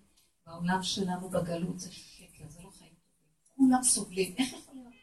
בעולם 0.45 0.84
שלנו 0.84 1.30
בגלות 1.30 1.80
זה 1.80 1.91
שקר, 1.91 2.43
זה 2.50 2.62
לא 2.63 2.69
חיים 2.69 2.91
טובים. 2.91 3.34
כולם 3.56 3.84
סובלים. 3.84 4.36
איך 4.38 4.54
יכול 4.54 4.76
להיות 4.76 4.93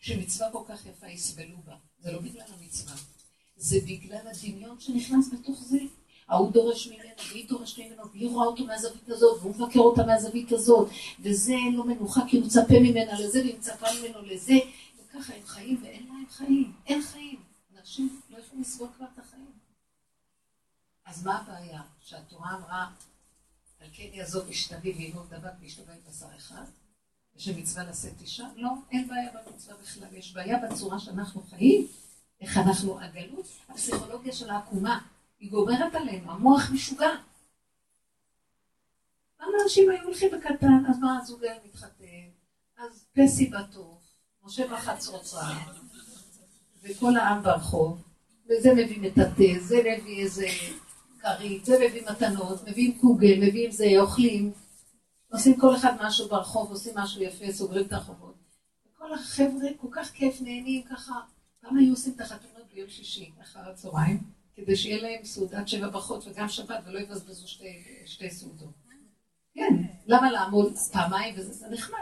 שמצווה 0.00 0.52
כל 0.52 0.62
כך 0.68 0.86
יפה 0.86 1.08
יסבלו 1.08 1.62
בה? 1.64 1.76
זה 1.98 2.12
לא 2.12 2.20
בגלל 2.20 2.46
המצווה. 2.58 2.94
זה 3.56 3.78
בגלל 3.84 4.26
הדמיון 4.28 4.80
שנכנס 4.80 5.32
בתוך 5.32 5.62
זה. 5.62 5.78
ההוא 6.28 6.52
דורש 6.52 6.86
ממנו, 6.86 7.10
והיא 7.30 7.48
דורשת 7.48 7.78
ממנו, 7.78 8.10
והיא 8.12 8.30
רואה 8.30 8.46
אותו 8.46 8.64
מהזווית 8.64 9.08
הזאת, 9.08 9.40
והוא 9.40 9.54
מבקר 9.54 9.80
אותה 9.80 10.06
מהזווית 10.06 10.52
הזאת, 10.52 10.88
וזה 11.20 11.52
אין 11.52 11.74
לו 11.74 11.84
מנוחה 11.84 12.20
כי 12.28 12.36
הוא 12.36 12.46
מצפה 12.46 12.74
ממנה 12.80 13.20
לזה, 13.20 13.40
והיא 13.40 13.58
מצפה 13.58 13.86
ממנו 14.00 14.22
לזה, 14.22 14.54
וככה 14.98 15.34
הם 15.34 15.46
חיים 15.46 15.80
ואין 15.82 16.06
להם 16.06 16.26
חיים, 16.30 16.72
אין 16.86 17.02
חיים. 17.02 17.40
אנשים 17.78 18.20
לא 18.30 18.38
יכולים 18.38 18.62
לסבול 18.62 18.88
כבר 18.96 19.06
את 19.14 19.18
החיים. 19.18 19.50
אז 21.06 21.24
מה 21.24 21.38
הבעיה? 21.38 21.82
שהתורה 22.00 22.54
אמרה, 22.56 22.86
על 23.80 23.88
כן 23.92 24.08
יעזוב 24.12 24.48
אשתבי 24.48 24.92
וינון 24.92 25.26
דבק 25.30 25.52
ואשתו 25.60 25.82
בית 25.86 26.08
בשר 26.08 26.26
אחד, 26.36 26.64
ושמצווה 27.36 27.84
לשאת 27.84 28.20
אישה? 28.20 28.44
לא, 28.56 28.70
אין 28.90 29.08
בעיה 29.08 29.30
במצווה 29.32 29.76
בכלל, 29.82 30.08
יש 30.12 30.32
בעיה 30.32 30.58
בצורה 30.58 30.98
שאנחנו 30.98 31.42
חיים, 31.42 31.86
איך 32.40 32.56
אנחנו, 32.56 33.00
הגלות, 33.00 33.46
הפסיכולוגיה 33.68 34.32
של 34.32 34.50
העקומה. 34.50 35.00
היא 35.38 35.50
גומרת 35.50 35.94
עלינו, 35.94 36.30
המוח 36.30 36.70
משוגע. 36.74 37.10
למה 39.40 39.52
אנשים 39.64 39.90
היו 39.90 40.04
הולכים 40.04 40.30
בקטן, 40.30 40.86
אז 40.90 40.98
מה, 40.98 41.18
הזוג 41.18 41.44
היה 41.44 41.54
מתחתן, 41.64 42.28
אז 42.78 43.06
פסי 43.12 43.50
בתוך, 43.50 44.02
משה 44.42 44.66
בחצוצה, 44.66 45.46
וכל 46.82 47.16
העם 47.16 47.42
ברחוב, 47.42 48.02
וזה 48.48 48.74
מביא 48.74 49.00
מטאטא, 49.00 49.58
זה 49.60 49.76
מביא 49.76 50.22
איזה 50.22 50.46
כרית, 51.20 51.64
זה 51.64 51.78
מביא 51.86 52.02
מתנות, 52.10 52.68
מביאים 52.68 52.98
קוגל, 52.98 53.36
מביאים 53.36 53.70
זה, 53.70 53.84
אוכלים, 54.00 54.52
עושים 55.32 55.60
כל 55.60 55.76
אחד 55.76 55.92
משהו 56.00 56.28
ברחוב, 56.28 56.70
עושים 56.70 56.98
משהו 56.98 57.22
יפה, 57.22 57.52
סוגרים 57.52 57.86
את 57.86 57.92
הרחובות. 57.92 58.34
וכל 58.86 59.14
החבר'ה 59.14 59.68
כל 59.80 59.88
כך 59.90 60.10
כיף, 60.10 60.40
נהנים 60.40 60.82
ככה. 60.82 61.14
פעם 61.60 61.76
היו 61.76 61.92
עושים 61.92 62.12
את 62.16 62.20
החתונות 62.20 62.72
ביום 62.74 62.88
שישי, 62.88 63.32
אחר 63.42 63.70
הצהריים. 63.70 64.35
כדי 64.56 64.76
שיהיה 64.76 65.02
להם 65.02 65.24
סעודת 65.24 65.68
שבע 65.68 65.88
ברכות 65.88 66.24
וגם 66.26 66.48
שבת, 66.48 66.84
ולא 66.86 66.98
יבזבזו 66.98 67.48
שתי, 67.48 67.84
שתי 68.06 68.30
סעודות. 68.30 68.74
כן, 69.54 69.74
למה 70.06 70.30
לעמוד 70.30 70.72
פעמיים 70.92 71.34
וזה, 71.38 71.52
זה 71.52 71.68
נחמד. 71.68 71.98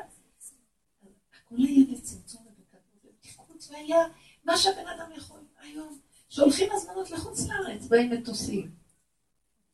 הכל 1.45 1.57
היה 1.59 1.85
בצמצום 1.93 2.43
ובקטנות 2.47 3.05
ובתחקות, 3.05 3.69
והיה 3.71 3.99
מה 4.45 4.57
שהבן 4.57 4.89
אדם 4.97 5.11
יכול 5.17 5.41
היום. 5.61 5.99
שולחים 6.31 6.69
הזמנות 6.73 7.11
לחוץ 7.11 7.49
לארץ, 7.49 7.87
באים 7.87 8.11
מטוסים. 8.11 8.71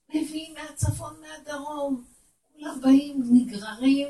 מביאים 0.08 0.54
מהצפון, 0.54 1.14
מהדרום, 1.20 2.04
כולם 2.52 2.80
באים, 2.80 3.22
נגררים, 3.32 4.08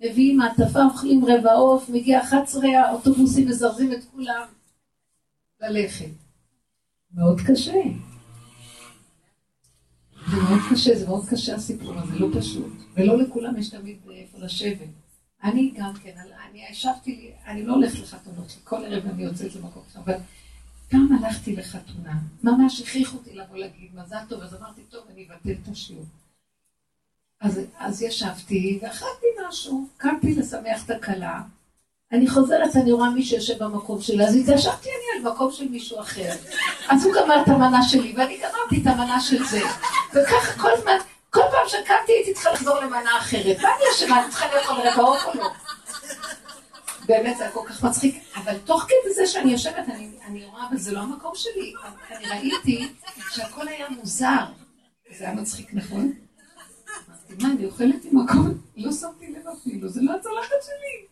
מביאים 0.00 0.36
מעטפה, 0.36 0.84
אוכלים 0.84 1.24
רבע 1.24 1.52
עוף, 1.52 1.88
מגיע 1.88 2.20
11 2.22 2.62
האוטובוסים, 2.78 3.48
מזרזים 3.48 3.92
את 3.92 4.04
כולם 4.04 4.48
ללכת. 5.60 6.27
מאוד 7.14 7.40
קשה. 7.46 7.82
זה 10.30 10.36
מאוד 10.36 10.60
קשה, 10.70 10.98
זה 10.98 11.06
מאוד 11.06 11.28
קשה 11.30 11.54
הסיפור 11.54 11.94
הזה, 11.98 12.18
לא 12.18 12.28
פשוט. 12.40 12.72
ולא 12.94 13.18
לכולם 13.18 13.58
יש 13.58 13.68
תמיד 13.68 13.96
איפה 14.10 14.38
לשבת. 14.38 14.88
אני 15.44 15.72
גם 15.76 15.92
כן, 16.02 16.14
אני 16.50 16.64
ישבתי 16.70 17.32
אני 17.46 17.62
לא 17.62 17.74
הולכת 17.74 17.98
לחתונות, 17.98 18.56
כל 18.64 18.84
ערב 18.84 19.06
אני 19.06 19.22
יוצאת 19.22 19.54
למקום 19.54 19.82
אחר, 19.90 20.00
אבל 20.00 20.14
פעם 20.90 21.08
הלכתי 21.12 21.56
לחתונה, 21.56 22.20
ממש 22.44 22.80
הכריחו 22.80 23.16
אותי 23.16 23.34
לבוא 23.34 23.56
להגיד 23.56 23.94
מזל 23.94 24.18
טוב, 24.28 24.42
אז 24.42 24.54
אמרתי, 24.54 24.82
טוב, 24.90 25.04
אני 25.10 25.26
אבטל 25.26 25.62
את 25.62 25.68
השיעור. 25.68 26.04
אז, 27.40 27.60
אז 27.78 28.02
ישבתי 28.02 28.78
ואכלתי 28.82 29.26
משהו, 29.48 29.88
קמתי 29.96 30.34
לשמח 30.34 30.84
את 30.84 30.90
הכלה, 30.90 31.42
אני 32.12 32.28
חוזרת, 32.28 32.76
אני 32.76 32.92
רואה 32.92 33.10
מי 33.10 33.22
שיושב 33.22 33.64
במקום 33.64 34.00
שלה, 34.00 34.24
אז 34.24 34.36
התיישבתי 34.36 34.88
אני 34.88 35.26
על 35.26 35.32
מקום 35.32 35.52
של 35.52 35.68
מישהו 35.68 36.00
אחר. 36.00 36.30
אז 36.88 37.06
הוא 37.06 37.14
גמר 37.14 37.42
את 37.42 37.48
המנה 37.48 37.82
שלי, 37.82 38.14
ואני 38.16 38.36
גמרתי 38.36 38.82
את 38.82 38.86
המנה 38.86 39.20
של 39.20 39.44
זה. 39.44 39.60
וככה 40.14 40.62
כל 40.62 40.70
הזמן, 40.70 40.96
כל 41.30 41.40
פעם 41.50 41.68
שקמתי 41.68 42.12
הייתי 42.12 42.34
צריכה 42.34 42.52
לחזור 42.52 42.80
למנה 42.80 43.18
אחרת. 43.18 43.60
מה 43.62 43.68
אני 43.76 43.84
אשמה? 43.94 44.22
אני 44.22 44.30
צריכה 44.30 44.46
לאכול 44.54 44.76
רבעות 44.76 45.18
או 45.26 45.40
לא? 45.40 45.48
באמת 47.06 47.36
זה 47.36 47.42
היה 47.44 47.52
כל 47.52 47.62
כך 47.68 47.84
מצחיק, 47.84 48.24
אבל 48.36 48.58
תוך 48.64 48.82
כדי 48.82 49.14
זה 49.14 49.26
שאני 49.26 49.52
יושבת, 49.52 49.88
אני, 49.88 50.10
אני 50.26 50.44
רואה, 50.44 50.66
אבל 50.68 50.76
זה 50.76 50.92
לא 50.92 51.00
המקום 51.00 51.32
שלי. 51.34 51.72
אני 52.10 52.28
ראיתי 52.28 52.92
שהכל 53.30 53.68
היה 53.68 53.88
מוזר. 53.88 54.44
זה 55.18 55.24
היה 55.24 55.34
מצחיק, 55.34 55.74
נכון? 55.74 56.12
אמרתי, 57.08 57.42
מה, 57.42 57.52
אני 57.52 57.64
אוכלת 57.66 58.04
עם 58.04 58.24
מקום? 58.24 58.54
לא 58.76 58.92
שמתי 58.92 59.32
לב 59.32 59.48
אפילו, 59.48 59.88
זה 59.88 60.00
לא 60.02 60.12
הצלחת 60.12 60.56
שלי. 60.62 61.07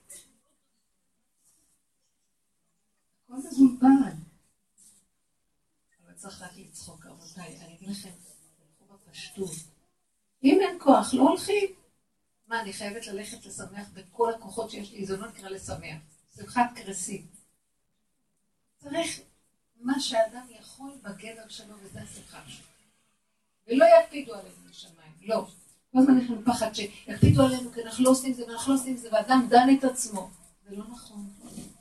הכל 3.29 3.35
מבולבל. 3.35 4.13
אבל 6.05 6.15
צריך 6.15 6.43
רק 6.43 6.51
לצחוק, 6.57 7.07
רבותיי. 7.07 7.61
אני 7.61 7.75
אגיד 7.75 7.89
לכם, 7.89 8.11
תלכו 8.79 8.95
בפשטות. 8.95 9.57
אם 10.45 10.59
אין 10.61 10.79
כוח, 10.81 11.15
לא 11.15 11.23
הולכים. 11.23 11.69
מה, 12.47 12.61
אני 12.61 12.73
חייבת 12.73 13.07
ללכת 13.07 13.47
לשמח 13.47 13.89
בכל 13.95 14.35
הכוחות 14.35 14.71
שיש 14.71 14.93
לי, 14.93 15.07
זה 15.07 15.17
לא 15.17 15.29
נקרא 15.29 15.49
לשמח. 15.49 15.99
שמחת 16.37 16.71
קרסים. 16.75 17.27
צריך 18.77 19.21
מה 19.81 20.01
שאדם 20.01 20.47
יכול 20.61 20.91
בגדר 21.03 21.49
שלו, 21.49 21.75
וזה 21.83 22.03
השמחה 22.03 22.43
שלו. 22.47 22.67
ולא 23.67 23.85
יקפידו 24.01 24.35
עלינו 24.35 24.57
לשמיים, 24.71 25.13
לא. 25.21 25.47
כל 25.93 25.99
הזמן 25.99 26.19
אנחנו 26.19 26.45
פחד 26.45 26.73
שיקפידו 26.73 27.43
עלינו, 27.43 27.73
כי 27.73 27.83
אנחנו 27.83 28.05
לא 28.05 28.11
עושים 28.11 28.33
זה 28.33 28.47
ואנחנו 28.47 28.75
לא 28.75 28.79
עושים 28.79 28.97
זה, 28.97 29.09
ואדם 29.13 29.47
דן 29.51 29.69
את 29.79 29.85
עצמו. 29.85 30.31
זה 30.69 30.77
לא 30.77 30.85
נכון. 30.91 31.31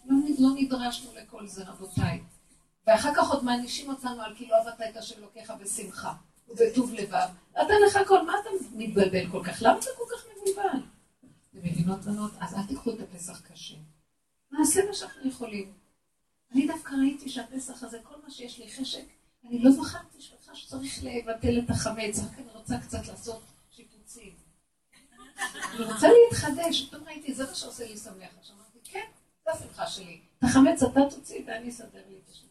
לא, 0.05 0.15
לא 0.39 0.49
נדרשנו 0.55 1.11
לכל 1.15 1.47
זה, 1.47 1.63
רבותיי. 1.63 2.23
ואחר 2.87 3.13
כך 3.15 3.29
עוד 3.29 3.43
מענישים 3.43 3.89
אותנו 3.89 4.21
על 4.21 4.35
כאילו 4.35 4.55
עבדת 4.55 4.81
את 4.89 4.97
השם 4.97 5.21
לוקח 5.21 5.51
בשמחה 5.51 6.13
ובטוב 6.47 6.93
לבב. 6.93 7.27
אתה 7.51 7.73
לך 7.87 7.99
כל, 8.07 8.25
מה 8.25 8.33
אתה 8.41 8.49
מתבלבל 8.71 9.31
כל 9.31 9.43
כך? 9.43 9.61
למה 9.61 9.79
אתה 9.79 9.85
כל 9.97 10.15
כך 10.15 10.25
מבולבל? 10.31 10.79
אתם 11.51 11.59
מבינות 11.63 12.01
בנות? 12.01 12.31
אז 12.39 12.53
אל 12.53 12.63
תיקחו 12.67 12.91
את 12.91 12.99
הפסח 12.99 13.41
קשה. 13.41 13.75
נעשה 14.51 14.85
מה 14.87 14.93
שאנחנו 14.93 15.29
יכולים. 15.29 15.73
אני 16.51 16.67
דווקא 16.67 16.93
ראיתי 16.95 17.29
שהפסח 17.29 17.83
הזה, 17.83 17.99
כל 18.03 18.15
מה 18.23 18.31
שיש 18.31 18.59
לי 18.59 18.71
חשק, 18.71 19.05
אני 19.47 19.59
לא 19.59 19.71
זכרתי 19.71 20.21
שלך 20.21 20.55
שצריך 20.55 21.03
לבטל 21.03 21.59
את 21.59 21.69
החמץ, 21.69 22.19
רק 22.19 22.39
אני 22.39 22.51
רוצה 22.53 22.77
קצת 22.77 23.07
לעשות 23.07 23.43
שיפוצים. 23.71 24.33
אני 25.73 25.85
רוצה 25.85 26.07
להתחדש, 26.07 26.85
פתאום 26.85 27.03
ראיתי, 27.03 27.33
זה 27.33 27.45
מה 27.45 27.55
שעושה 27.55 27.87
לי 27.87 27.97
שמח. 27.97 28.29
עכשיו 28.39 28.55
זה 29.45 29.51
השמחה 29.51 29.87
שלי. 29.87 30.19
את 30.39 30.43
החמץ 30.43 30.83
אתה 30.83 30.99
תוציא 31.09 31.41
ואני 31.47 31.69
אסדר 31.69 32.01
לי 32.09 32.17
את 32.23 32.29
השם. 32.29 32.47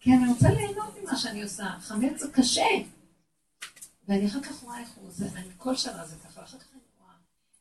כי 0.00 0.10
אני 0.12 0.32
רוצה 0.32 0.50
ליהנות 0.50 0.98
ממה 1.02 1.16
שאני 1.16 1.42
עושה. 1.42 1.66
חמץ 1.80 2.20
זה 2.20 2.32
קשה. 2.32 2.66
ואני 4.08 4.26
אחר 4.26 4.42
כך 4.42 4.62
רואה 4.62 4.80
איך 4.80 4.90
הוא 4.94 5.08
עושה, 5.08 5.24
אני 5.36 5.48
כל 5.56 5.76
שנה 5.76 6.06
זה 6.06 6.16
ככה, 6.16 6.42
אחר 6.42 6.58
כך 6.58 6.72
אני 6.72 6.80
רואה. 7.00 7.14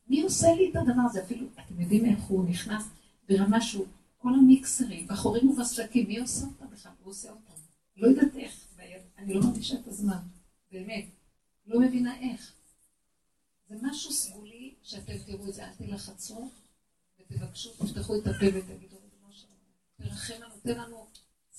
מי 0.07 0.21
עושה 0.21 0.47
לי 0.55 0.69
את 0.71 0.75
הדבר 0.75 1.01
הזה? 1.05 1.23
אפילו, 1.23 1.47
אתם 1.65 1.81
יודעים 1.81 2.05
איך 2.05 2.23
הוא 2.23 2.49
נכנס 2.49 2.83
ברמה 3.29 3.61
שהוא, 3.61 3.87
כל 4.17 4.33
המיקסרים, 4.33 5.07
בחורים 5.07 5.49
ובסלקים, 5.49 6.07
מי 6.07 6.19
עושה 6.19 6.45
אותם 6.45 6.65
בכלל? 6.75 6.91
הוא 7.03 7.11
עושה 7.11 7.29
אותם. 7.29 7.61
לא 7.97 8.07
יודעת 8.07 8.35
איך, 8.35 8.67
אני 9.17 9.33
לא 9.33 9.41
מרגישה 9.41 9.75
את 9.75 9.87
הזמן, 9.87 10.17
באמת. 10.71 11.05
לא 11.67 11.79
מבינה 11.79 12.19
איך. 12.19 12.53
זה 13.69 13.75
משהו 13.81 14.11
סגולי 14.11 14.73
שאתם 14.83 15.17
תראו 15.25 15.49
את 15.49 15.53
זה, 15.53 15.65
אל 15.65 15.73
תלחצו 15.77 16.49
ותבקשו, 17.31 17.69
תפתחו 17.73 18.15
את 18.15 18.27
הפה 18.27 18.45
ותגידו, 18.53 18.97
תרחם 20.01 20.33
לנו, 20.33 20.55
תן 20.63 20.77
לנו 20.77 21.07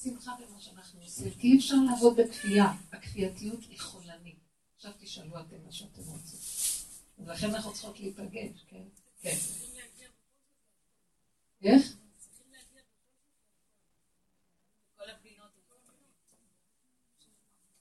שמחה 0.02 0.32
במה 0.36 0.60
שאנחנו 0.60 1.00
עושים, 1.00 1.30
כי 1.30 1.52
אי 1.52 1.58
אפשר 1.58 1.74
לעבוד 1.90 2.16
בכפייה, 2.16 2.72
הכפייתיות 2.92 3.60
היא 3.68 3.80
חולנית. 3.80 4.36
עכשיו 4.76 4.92
תשאלו 5.00 5.40
אתם 5.40 5.56
מה 5.66 5.72
שאתם 5.72 6.02
רוצים. 6.02 6.38
ולכן 7.18 7.54
אנחנו 7.54 7.72
צריכות 7.72 8.00
להיפגש, 8.00 8.64
כן? 8.68 8.82
כן. 9.22 9.36
איך? 11.62 11.96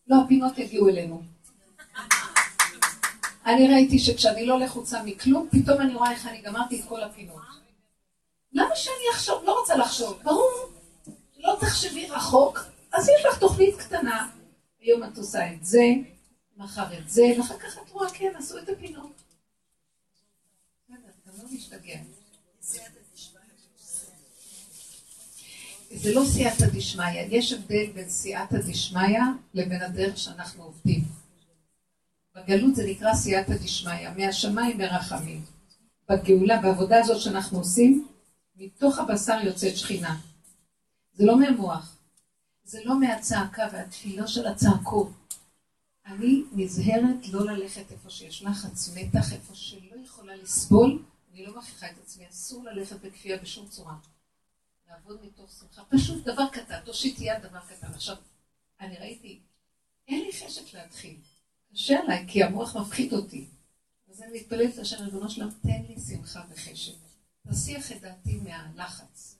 לא, 0.08 0.16
הפינות 0.26 0.58
יגיעו 0.58 0.90
אלינו. 0.90 1.24
אני 3.46 3.68
ראיתי 3.68 4.00
שכשאני 4.00 4.46
לא 4.46 4.60
לחוצה 4.60 5.04
מכלום, 5.04 5.50
פתאום 5.52 5.82
אני 5.82 5.94
רואה 5.94 6.12
איך 6.12 6.28
אני 6.28 6.42
גמרתי 6.42 6.80
את 6.82 6.86
כל 6.88 7.04
הפינות. 7.04 7.61
למה 8.54 8.76
שאני 8.76 9.04
אחשוב? 9.14 9.44
לא 9.44 9.60
רוצה 9.60 9.76
לחשוב. 9.76 10.20
ברור, 10.24 10.72
לא 11.38 11.58
תחשבי 11.60 12.08
רחוק, 12.08 12.60
אז 12.94 13.10
יש 13.10 13.26
לך 13.26 13.40
תוכנית 13.40 13.76
קטנה. 13.76 14.30
היום 14.80 15.04
את 15.04 15.18
עושה 15.18 15.54
את 15.54 15.66
זה, 15.66 15.84
מחר 16.58 16.98
את 16.98 17.10
זה, 17.10 17.24
ואחר 17.38 17.58
כך 17.58 17.78
את 17.78 17.90
רואה, 17.90 18.10
כן, 18.10 18.32
עשו 18.38 18.58
את 18.58 18.70
הפינות. 18.70 19.22
לא. 20.90 20.96
זה 25.96 26.14
לא 26.14 26.22
סייעתא 26.26 26.66
דשמיא, 26.66 27.22
יש 27.30 27.54
הבדל 27.54 27.92
בין 27.94 28.10
סייעתא 28.10 28.58
דשמיא 28.58 29.20
לבין 29.54 29.82
הדרך 29.82 30.18
שאנחנו 30.18 30.64
עובדים. 30.64 31.04
בגלות 32.36 32.76
זה 32.76 32.84
נקרא 32.88 33.14
סייעתא 33.14 33.54
דשמיא, 33.54 34.10
מהשמיים 34.18 34.78
מרחמים. 34.78 35.46
בגאולה, 36.10 36.62
בעבודה 36.62 37.00
הזאת 37.00 37.22
שאנחנו 37.22 37.58
עושים, 37.58 38.08
מתוך 38.62 39.00
הבשר 39.00 39.40
יוצאת 39.44 39.78
שכינה. 39.78 40.20
זה 41.14 41.26
לא 41.26 41.40
מהמוח, 41.40 41.98
זה 42.64 42.80
לא 42.86 43.00
מהצעקה 43.00 43.68
והתפילה 43.72 44.28
של 44.28 44.48
הצעקות. 44.48 45.12
אני 46.06 46.44
נזהרת 46.52 47.28
לא 47.28 47.46
ללכת 47.46 47.92
איפה 47.92 48.10
שיש 48.10 48.44
לחץ, 48.44 48.90
מתח, 48.96 49.34
איפה 49.34 49.56
שלא 49.56 49.96
יכולה 50.06 50.36
לסבול, 50.36 51.04
אני 51.32 51.46
לא 51.46 51.58
מכריחה 51.58 51.92
את 51.92 51.98
עצמי, 52.04 52.30
אסור 52.30 52.64
ללכת 52.64 53.02
בכפייה 53.02 53.38
בשום 53.38 53.68
צורה. 53.68 53.96
לעבוד 54.90 55.18
מתוך 55.26 55.52
שמחה, 55.60 55.82
פשוט 55.90 56.24
דבר 56.24 56.48
קטן, 56.52 56.80
תושיט 56.86 57.20
יד 57.20 57.42
דבר 57.42 57.60
קטן. 57.60 57.94
עכשיו, 57.94 58.16
אני 58.80 58.98
ראיתי, 58.98 59.40
אין 60.08 60.26
לי 60.26 60.32
חשק 60.34 60.74
להתחיל. 60.74 61.16
קשה 61.74 62.00
עליי, 62.00 62.26
כי 62.28 62.44
המוח 62.44 62.76
מפחיד 62.76 63.14
אותי. 63.14 63.46
אז 64.12 64.22
אני 64.22 64.40
מתפללת 64.40 64.76
לשם 64.76 65.04
ריבונו 65.04 65.30
שלום, 65.30 65.50
תן 65.62 65.82
לי 65.90 65.96
שמחה 66.08 66.42
וחשק. 66.50 67.11
תסיח 67.50 67.92
את 67.92 68.02
דעתי 68.02 68.40
מהלחץ. 68.44 69.38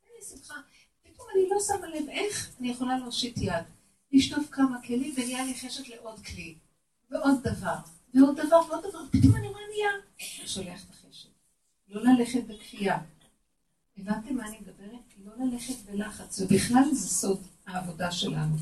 תן 0.00 0.08
לי 0.18 0.24
שמחה. 0.30 0.54
פתאום 1.02 1.28
אני 1.34 1.48
לא 1.50 1.56
שמה 1.66 1.86
לב 1.86 2.08
איך 2.08 2.50
אני 2.60 2.68
יכולה 2.68 2.98
להושיט 2.98 3.38
יד, 3.38 3.64
לשטוף 4.12 4.50
כמה 4.50 4.82
כלים 4.82 5.14
ונהיה 5.16 5.44
לי 5.44 5.54
חשק 5.54 5.88
לעוד 5.88 6.20
כלי, 6.20 6.54
ועוד 7.10 7.42
דבר, 7.42 7.76
ועוד 8.14 8.40
דבר 8.40 8.60
ועוד 8.68 8.86
דבר, 8.88 8.98
פתאום 9.10 9.36
אני 9.36 9.48
רואה 9.48 9.62
נהיה. 9.74 9.90
שולח 10.46 10.84
את 10.84 10.90
החשק. 10.90 11.28
לא 11.88 12.02
ללכת 12.04 12.44
בכפייה. 12.46 12.98
הבנתם 13.98 14.36
מה 14.36 14.48
אני 14.48 14.58
מדברת? 14.60 15.00
לא 15.24 15.32
ללכת 15.46 15.74
בלחץ, 15.90 16.40
ובכלל 16.40 16.84
זה 16.92 17.08
סוד 17.08 17.42
העבודה 17.66 18.12
שלנו. 18.12 18.56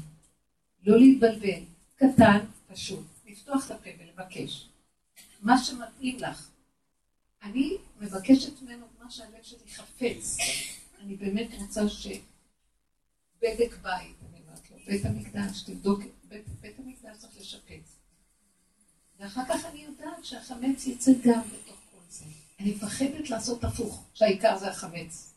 לא 0.87 0.99
להתבלבל, 0.99 1.63
קטן, 1.97 2.39
פשוט. 2.73 3.05
לפתוח 3.27 3.67
את 3.67 3.71
הפה 3.71 3.91
ולבקש. 3.99 4.69
מה 5.43 5.59
שמתאים 5.59 6.19
לך. 6.19 6.52
אני 7.43 7.77
מבקשת 8.01 8.63
ממנו 8.63 8.87
מה 9.03 9.11
שהלב 9.11 9.43
שלי 9.43 9.69
חפץ. 9.75 10.37
אני 11.01 11.17
באמת 11.17 11.49
רוצה 11.59 11.89
ש... 11.89 12.07
בדק 13.43 13.77
בית, 13.83 14.17
אני 14.31 14.41
אומרת 14.41 14.71
לו, 14.71 14.77
בית 14.87 15.05
המקדש, 15.05 15.63
תבדוק, 15.63 16.01
בית, 16.29 16.49
בית 16.61 16.79
המקדש 16.79 17.17
צריך 17.19 17.37
לשפץ. 17.41 17.97
ואחר 19.19 19.43
כך 19.49 19.65
אני 19.65 19.85
יודעת 19.85 20.25
שהחמץ 20.25 20.87
יצא 20.87 21.13
גם 21.25 21.41
בתוך 21.41 21.77
כל 21.91 21.99
זה. 22.09 22.25
אני 22.61 22.75
מפחדת 22.75 23.31
לעשות 23.31 23.65
הפוך, 23.65 24.05
שהעיקר 24.15 24.59
זה 24.59 24.71
החמץ. 24.71 25.35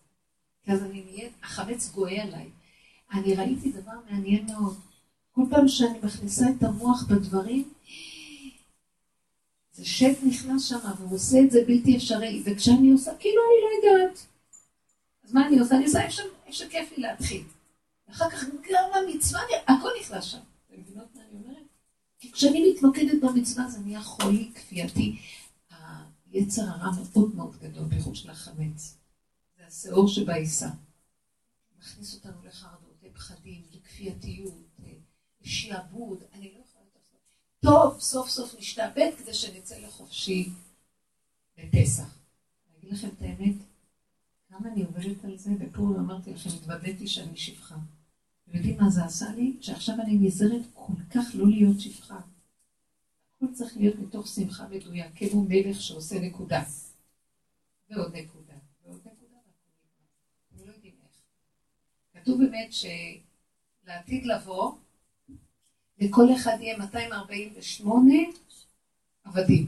כי 0.64 0.72
אז 0.72 0.84
אני 0.84 1.04
נהיית, 1.04 1.34
החמץ 1.44 1.92
גואה 1.92 2.24
עליי. 2.24 2.50
אני 3.14 3.36
ראיתי 3.36 3.72
דבר 3.72 3.94
מעניין 4.10 4.46
מאוד. 4.46 4.80
כל 5.32 5.42
פעם 5.50 5.68
שאני 5.68 6.00
מכניסה 6.04 6.46
את 6.58 6.64
המוח 6.64 7.04
בדברים, 7.04 7.74
זה 9.76 9.86
שד 9.86 10.14
נכנס 10.28 10.66
שם 10.66 10.78
והוא 10.98 11.16
עושה 11.16 11.38
את 11.46 11.52
זה 11.52 11.60
בלתי 11.68 11.98
אפשרי, 11.98 12.44
וכשאני 12.46 12.92
עושה, 12.92 13.12
כאילו 13.20 13.42
אני 13.42 13.62
לא 13.62 13.90
יודעת. 13.90 14.26
אז 15.24 15.34
מה 15.34 15.48
אני 15.48 15.60
עושה? 15.60 15.76
אני 15.76 15.86
עושה 15.86 16.02
איפה 16.02 16.22
שכיף 16.52 16.98
לי 16.98 17.04
להתחיל. 17.04 17.44
ואחר 18.08 18.30
כך 18.30 18.44
גם 18.44 18.90
המצווה, 18.94 19.42
הכל 19.68 19.90
נכנס 20.02 20.24
שם. 20.24 20.38
אתם 20.38 20.82
מבינות 20.82 21.16
מה 21.16 21.22
אני 21.22 21.40
אומרת? 21.44 21.64
כי 22.20 22.32
כשאני 22.32 22.74
מתמקדת 22.74 23.22
במצווה 23.22 23.68
זה 23.70 23.80
נהיה 23.80 24.02
חולי 24.02 24.52
כפייתי. 24.56 25.18
היצר 26.32 26.62
הרע 26.62 26.92
מאוד 27.14 27.36
מאוד 27.36 27.58
גדול, 27.62 27.84
בייחוד 27.84 28.16
של 28.16 28.30
החמץ. 28.30 28.98
זה 29.58 29.68
השאור 29.68 30.08
שבעיסה. 30.08 30.70
מכניס 31.80 32.14
אותנו 32.14 32.44
לחרדות, 32.46 32.96
לפחדים, 33.04 33.62
לכפייתיות, 33.72 34.80
לשעבוד. 35.42 36.24
אני 36.34 36.54
לא 36.54 36.60
יכולה. 36.60 36.75
טוב, 37.66 38.00
סוף 38.00 38.30
סוף 38.30 38.56
נשתעבד 38.60 39.12
כדי 39.18 39.34
שנצא 39.34 39.78
לחופשי 39.78 40.50
בפסח. 41.58 42.04
אני 42.04 42.78
אגיד 42.80 42.94
לכם 42.94 43.08
את 43.08 43.22
האמת, 43.22 43.56
כמה 44.50 44.70
אני 44.72 44.84
עובדת 44.84 45.26
על 45.26 45.38
זה, 45.38 45.52
בפורים 45.60 46.00
אמרתי 46.00 46.34
לכם, 46.34 46.50
התוודעתי 46.50 47.08
שאני 47.08 47.38
שפחה. 47.38 47.76
אתם 48.44 48.58
יודעים 48.58 48.78
מה 48.78 48.90
זה 48.90 49.06
עשה 49.06 49.32
לי? 49.36 49.58
שעכשיו 49.62 49.96
אני 50.02 50.18
נזהרת 50.22 50.62
כל 50.74 50.94
כך 51.14 51.26
לא 51.34 51.48
להיות 51.48 51.80
שפחה. 51.80 52.20
הכל 53.36 53.46
צריך 53.54 53.78
להיות 53.78 53.96
מתוך 54.00 54.28
שמחה 54.28 54.68
מדויק, 54.68 55.12
כמו 55.16 55.46
מלך 55.50 55.82
שעושה 55.82 56.20
נקודה. 56.20 56.64
ועוד 57.90 58.16
נקודה, 58.16 58.54
ועוד 58.84 59.00
נקודה, 59.00 59.38
אתם 60.48 60.66
לא 60.66 60.72
יודעים 60.74 60.94
איך. 61.04 61.22
כתוב 62.14 62.40
באמת 62.44 62.70
שלעתיד 63.84 64.26
לבוא, 64.26 64.72
לכל 66.00 66.36
אחד 66.36 66.58
יהיה 66.60 66.78
248 66.78 68.14
עבדים. 69.24 69.68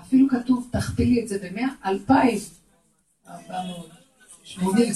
אפילו 0.00 0.28
כתוב, 0.28 0.68
תכפילי 0.72 1.22
את 1.22 1.28
זה 1.28 1.38
במאה, 1.42 1.68
אלפיים. 1.84 2.38
ארבע 3.28 3.62
מאות 3.66 3.90
שמונים. 4.42 4.92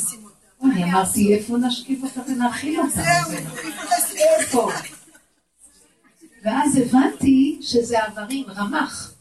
אני 0.65 0.85
אמרתי, 0.85 1.35
איפה 1.35 1.57
נשכיב 1.57 2.05
אותה 2.05 2.21
ונאכיל 2.31 2.81
אותה? 2.81 3.03
איפה? 4.39 4.71
ואז 6.43 6.77
הבנתי 6.77 7.59
שזה 7.63 8.05
איברים, 8.05 8.47
רמח. 8.51 9.15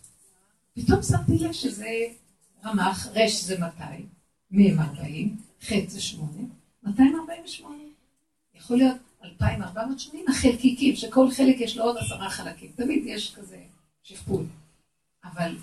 פתאום 0.73 1.03
שמתי 1.03 1.37
לב 1.37 1.51
שזה 1.51 1.89
רמח, 2.65 3.07
רש 3.07 3.41
זה 3.41 3.59
200, 3.59 4.07
מ' 4.51 4.79
40, 4.79 5.37
ח' 5.63 5.71
זה 5.87 6.01
8, 6.01 6.31
248. 6.83 7.75
יכול 8.55 8.77
להיות 8.77 8.97
2480 9.23 10.25
החלקיקים, 10.29 10.95
שכל 10.95 11.31
חלק 11.31 11.55
יש 11.59 11.77
לו 11.77 11.83
עוד 11.83 11.97
עשרה 11.97 12.29
חלקים. 12.29 12.71
תמיד 12.75 13.03
יש 13.05 13.35
כזה 13.35 13.57
שכפול. 14.03 14.45
אבל 15.23 15.57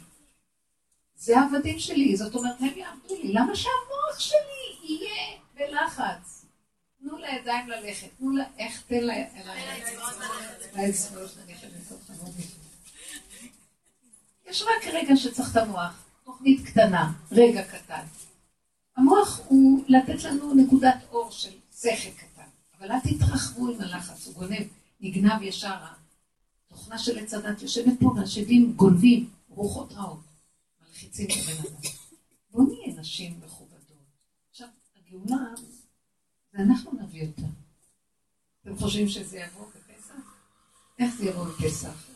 זה 1.16 1.38
העבדים 1.38 1.78
שלי, 1.78 2.16
זאת 2.16 2.34
אומרת, 2.34 2.60
הם 2.60 2.68
יעבדו 2.76 3.14
לי. 3.22 3.32
למה 3.32 3.56
שהמוח 3.56 4.18
שלי 4.18 4.88
יהיה 4.88 5.38
בלחץ? 5.54 6.44
תנו 7.00 7.18
לידיים 7.18 7.68
ללכת, 7.68 8.08
תנו 8.18 8.30
לה, 8.30 8.44
איך 8.58 8.82
תן. 8.86 9.06
לאצבעות 10.76 11.36
יש 14.46 14.62
רק 14.62 14.86
רגע 14.92 15.16
שצריך 15.16 15.50
את 15.52 15.56
המוח, 15.56 16.04
תוכנית 16.24 16.66
קטנה, 16.66 17.12
רגע 17.32 17.62
קטן. 17.62 18.04
המוח 18.96 19.40
הוא 19.48 19.84
לתת 19.88 20.24
לנו 20.24 20.54
נקודת 20.54 20.96
אור 21.12 21.30
של 21.30 21.50
שכל 21.80 22.10
קטן, 22.16 22.27
אבל 22.78 22.92
אל 22.92 23.00
תתרחבו 23.00 23.68
עם 23.68 23.80
הלחץ, 23.80 24.26
הוא 24.26 24.34
גונב, 24.34 24.66
נגנב 25.00 25.42
ישר. 25.42 25.76
התוכנה 26.66 26.98
של 26.98 27.18
עץ 27.18 27.34
הדת 27.34 27.62
יושבת 27.62 27.92
פה 28.00 28.12
והשדים 28.16 28.72
גונבים 28.76 29.30
רוחות 29.48 29.92
רעות, 29.92 30.20
מלחיצים 30.82 31.26
את 31.26 31.36
הבן 31.42 31.68
אדם. 31.68 31.80
בואו 32.50 32.66
נהיה 32.66 33.00
נשים 33.00 33.40
מכובדות. 33.44 33.78
עכשיו, 34.50 34.68
הגאולה, 34.96 35.54
זה 36.52 36.58
אנחנו 36.58 36.92
נביא 37.02 37.26
אותה. 37.26 37.42
אתם 38.62 38.76
חושבים 38.76 39.08
שזה 39.08 39.38
יבוא 39.38 39.66
בפסח? 39.66 40.14
איך 40.98 41.14
זה 41.14 41.26
יבוא 41.26 41.44
בפסח? 41.44 42.08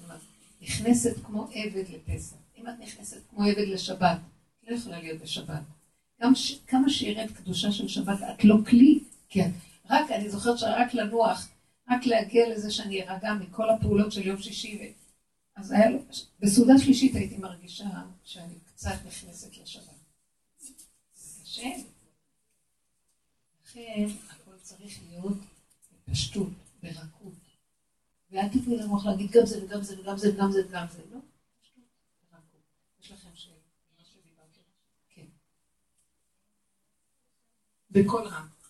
נכנסת 0.61 1.15
כמו 1.25 1.49
עבד 1.53 1.85
לפסח. 1.89 2.37
אם 2.57 2.69
את 2.69 2.75
נכנסת 2.81 3.21
כמו 3.31 3.45
עבד 3.45 3.69
לשבת, 3.69 4.19
את 4.61 4.69
לא 4.69 4.77
יכולה 4.77 5.01
להיות 5.01 5.21
בשבת. 5.21 5.63
גם 6.21 6.35
ש... 6.35 6.59
כמה 6.67 6.91
שירד 6.91 7.31
קדושה 7.31 7.73
של 7.73 7.89
שבת, 7.89 8.19
את 8.35 8.45
לא 8.45 8.57
כלי, 8.71 9.01
כי 9.29 9.43
את... 9.43 9.51
רק, 9.93 10.11
אני 10.11 10.31
זוכרת 10.31 10.59
שרק 10.59 10.95
לנוח, 10.95 11.49
רק 11.91 12.07
להגיע 12.07 12.49
לזה 12.49 12.71
שאני 12.71 13.09
ארגע 13.09 13.35
מכל 13.35 13.71
הפעולות 13.71 14.13
של 14.13 14.27
יום 14.27 14.43
שישי. 14.43 14.93
אז 15.57 15.73
היה 15.73 15.91
לו, 15.91 15.99
בסעודה 16.41 16.73
שלישית 16.79 17.15
הייתי 17.15 17.37
מרגישה 17.37 17.85
שאני 18.25 18.55
קצת 18.67 18.95
נכנסת 19.07 19.57
לשבת. 19.57 19.85
קשה. 21.53 21.69
לכן 23.65 24.07
הכל 24.31 24.59
צריך 24.63 25.01
להיות 25.09 25.39
בפשטות, 26.09 26.49
ברכות. 26.83 27.33
ואל 28.31 28.49
תתנו 28.49 28.77
למוח 28.77 29.07
להגיד 29.07 29.31
גם 29.31 29.47
זה 29.47 29.65
וגם 29.65 29.83
זה 29.83 30.01
וגם 30.01 30.17
זה 30.17 30.35
וגם 30.35 30.53
זה 30.53 30.67
וגם 30.69 30.87
זה. 30.91 31.03
לא, 31.11 31.19
יש 33.01 33.13
לכם 33.13 33.29
שאלה? 33.35 33.55
כן. 35.09 35.27
בקול 37.91 38.27
רם. 38.27 38.62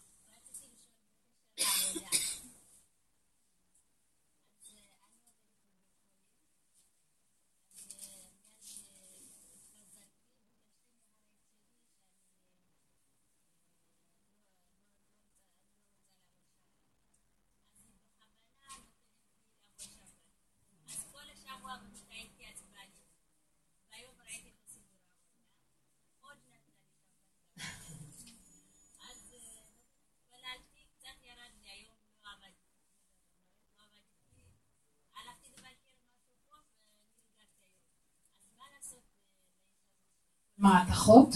מה, 40.63 40.83
את 40.83 40.91
אחות? 40.91 41.29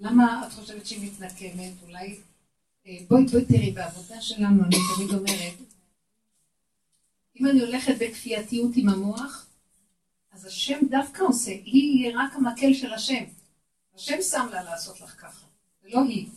למה 0.00 0.46
את 0.46 0.52
חושבת 0.52 0.86
שהיא 0.86 1.12
מתנקמת? 1.12 1.72
אולי... 1.82 2.20
אה, 2.86 2.98
בואי, 3.08 3.26
בואי 3.26 3.44
תראי, 3.44 3.70
בעבודה 3.70 4.20
שלנו 4.20 4.64
אני 4.64 4.76
תמיד 4.96 5.10
אומרת, 5.10 5.54
אם 7.40 7.46
אני 7.46 7.60
הולכת 7.60 7.94
בכפייתיות 8.00 8.72
עם 8.76 8.88
המוח, 8.88 9.46
אז 10.32 10.44
השם 10.44 10.78
דווקא 10.90 11.22
עושה, 11.22 11.50
היא 11.50 12.00
יהיה 12.00 12.18
רק 12.18 12.34
המקל 12.34 12.74
של 12.74 12.92
השם. 12.92 13.24
השם 13.94 14.22
שם 14.22 14.46
לה 14.52 14.62
לעשות 14.62 15.00
לך 15.00 15.20
ככה, 15.20 15.46
ולא 15.82 16.00
היא. 16.08 16.28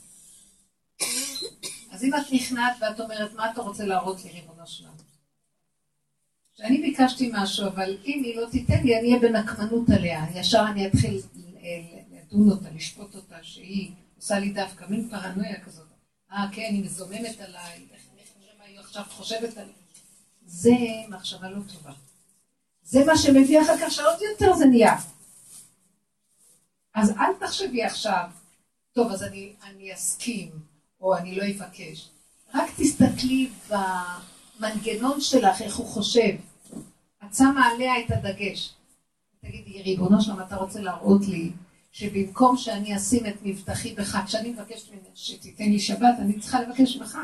אז 1.92 2.04
אם 2.04 2.16
את 2.16 2.32
נכנעת 2.32 2.78
ואת 2.82 3.00
אומרת, 3.00 3.34
מה 3.34 3.52
אתה 3.52 3.62
רוצה 3.62 3.86
להראות 3.86 4.24
לי, 4.24 4.32
ריבונו 4.32 4.68
שלנו? 4.68 4.93
שאני 6.58 6.82
ביקשתי 6.82 7.30
משהו, 7.34 7.68
אבל 7.68 7.98
אם 8.06 8.22
היא 8.26 8.36
לא 8.36 8.46
תיתן 8.52 8.84
לי, 8.84 9.00
אני 9.00 9.08
אהיה 9.08 9.20
בנקמנות 9.20 9.90
עליה. 9.90 10.26
ישר 10.36 10.66
אני 10.72 10.88
אתחיל 10.88 11.22
לדון 12.12 12.52
אותה, 12.52 12.70
לשפוט 12.76 13.16
אותה, 13.16 13.36
שהיא 13.42 13.92
עושה 14.18 14.40
לי 14.40 14.50
דווקא, 14.50 14.86
מין 14.90 15.10
פרנויה 15.10 15.60
כזאת. 15.60 15.88
אה, 16.32 16.46
כן, 16.52 16.70
היא 16.72 16.84
מזוממת 16.84 17.42
עליי, 17.42 17.88
איך 17.94 18.02
נראה 18.40 18.54
מה 18.60 18.64
היא 18.66 18.80
עכשיו 18.80 19.04
חושבת 19.10 19.58
עליי. 19.58 19.74
זה 20.46 20.76
מחשבה 21.10 21.50
לא 21.50 21.60
טובה. 21.74 21.92
זה 22.84 23.06
מה 23.06 23.18
שמביא 23.18 23.62
אחר 23.62 23.78
כך 23.78 23.92
שעוד 23.92 24.18
יותר 24.32 24.54
זה 24.56 24.66
נהיה. 24.66 24.96
אז 26.96 27.10
אל 27.10 27.34
תחשבי 27.40 27.84
עכשיו, 27.84 28.30
טוב, 28.94 29.12
אז 29.12 29.24
אני, 29.24 29.54
אני 29.64 29.94
אסכים, 29.94 30.52
או 31.02 31.18
אני 31.18 31.36
לא 31.36 31.44
אבקש. 31.44 32.10
רק 32.54 32.70
תסתכלי 32.78 33.50
במנגנון 34.60 35.22
שלך, 35.22 35.62
איך 35.62 35.76
הוא 35.76 35.88
חושב. 35.88 36.36
את 37.26 37.36
שמה 37.36 37.66
עליה 37.66 37.94
את 38.00 38.12
הדגש. 38.12 38.74
תגידי, 39.42 39.82
ריבונו 39.82 40.22
שלם, 40.22 40.42
אתה 40.42 40.56
רוצה 40.56 40.82
להראות 40.82 41.28
לי 41.28 41.52
שבמקום 41.92 42.58
שאני 42.58 42.98
אשים 42.98 43.26
את 43.26 43.36
מבטחי 43.44 43.96
בך, 43.96 44.18
כשאני 44.26 44.52
מבקשת 44.52 44.92
ממך 44.92 45.02
שתיתן 45.16 45.64
לי 45.64 45.80
שבת, 45.80 46.16
אני 46.20 46.40
צריכה 46.40 46.62
לבקש 46.62 46.98
ממך. 46.98 47.18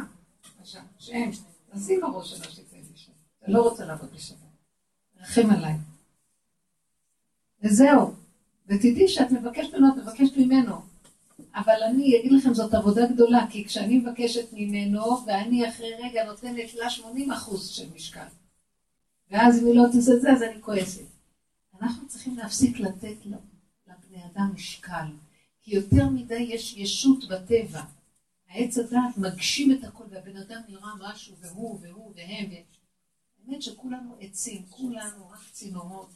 עכשיו, 0.62 0.82
שם, 1.00 1.30
תשים 1.76 2.02
בראש 2.02 2.30
שלה 2.30 2.52
שתיתן 2.52 2.78
לי 2.78 2.96
שבת. 2.96 3.14
אתה 3.44 3.52
לא 3.52 3.62
רוצה 3.62 3.86
לעבוד 3.86 4.10
בשבת. 4.16 4.38
רחם 5.22 5.50
עליי. 5.50 5.74
וזהו. 7.64 8.14
ותדעי 8.68 9.08
שאת 9.08 9.32
מבקשת 9.32 9.74
ממנו, 9.74 9.94
את 9.94 9.98
מבקשת 9.98 10.38
ממנו. 10.38 10.82
אבל 11.56 11.84
אני 11.90 12.20
אגיד 12.20 12.32
לכם, 12.32 12.54
זאת 12.54 12.74
עבודה 12.74 13.08
גדולה, 13.08 13.48
כי 13.50 13.66
כשאני 13.66 13.98
מבקשת 13.98 14.54
ממנו, 14.54 15.26
ואני 15.26 15.70
אחרי 15.70 15.92
רגע 16.04 16.24
נותנת 16.24 16.74
לה 16.74 16.90
80 16.90 17.32
אחוז 17.32 17.68
של 17.68 17.90
משקל. 17.96 18.28
ואז 19.32 19.60
אם 19.60 19.66
היא 19.66 19.76
לא 19.76 19.84
תעשה 19.92 20.14
את 20.14 20.22
זה, 20.22 20.32
אז 20.32 20.44
אני 20.44 20.62
כועסת. 20.62 21.06
אנחנו 21.82 22.08
צריכים 22.08 22.38
להפסיק 22.38 22.80
לתת 22.80 23.16
לבני 23.26 24.26
אדם 24.26 24.52
משקל, 24.54 25.06
כי 25.62 25.76
יותר 25.76 26.10
מדי 26.10 26.40
יש 26.40 26.78
ישות 26.78 27.28
בטבע. 27.28 27.82
העץ 28.50 28.78
הדעת 28.78 29.18
מגשים 29.18 29.72
את 29.72 29.84
הכל, 29.84 30.04
והבן 30.10 30.38
אדם 30.38 30.62
נראה 30.70 30.92
משהו, 31.00 31.36
והוא, 31.42 31.80
והוא, 31.82 32.14
והם. 32.16 32.50
האמת 33.48 33.62
שכולנו 33.62 34.16
עצים, 34.20 34.66
כולנו 34.70 35.30
רק 35.30 35.40
צינורות, 35.52 36.12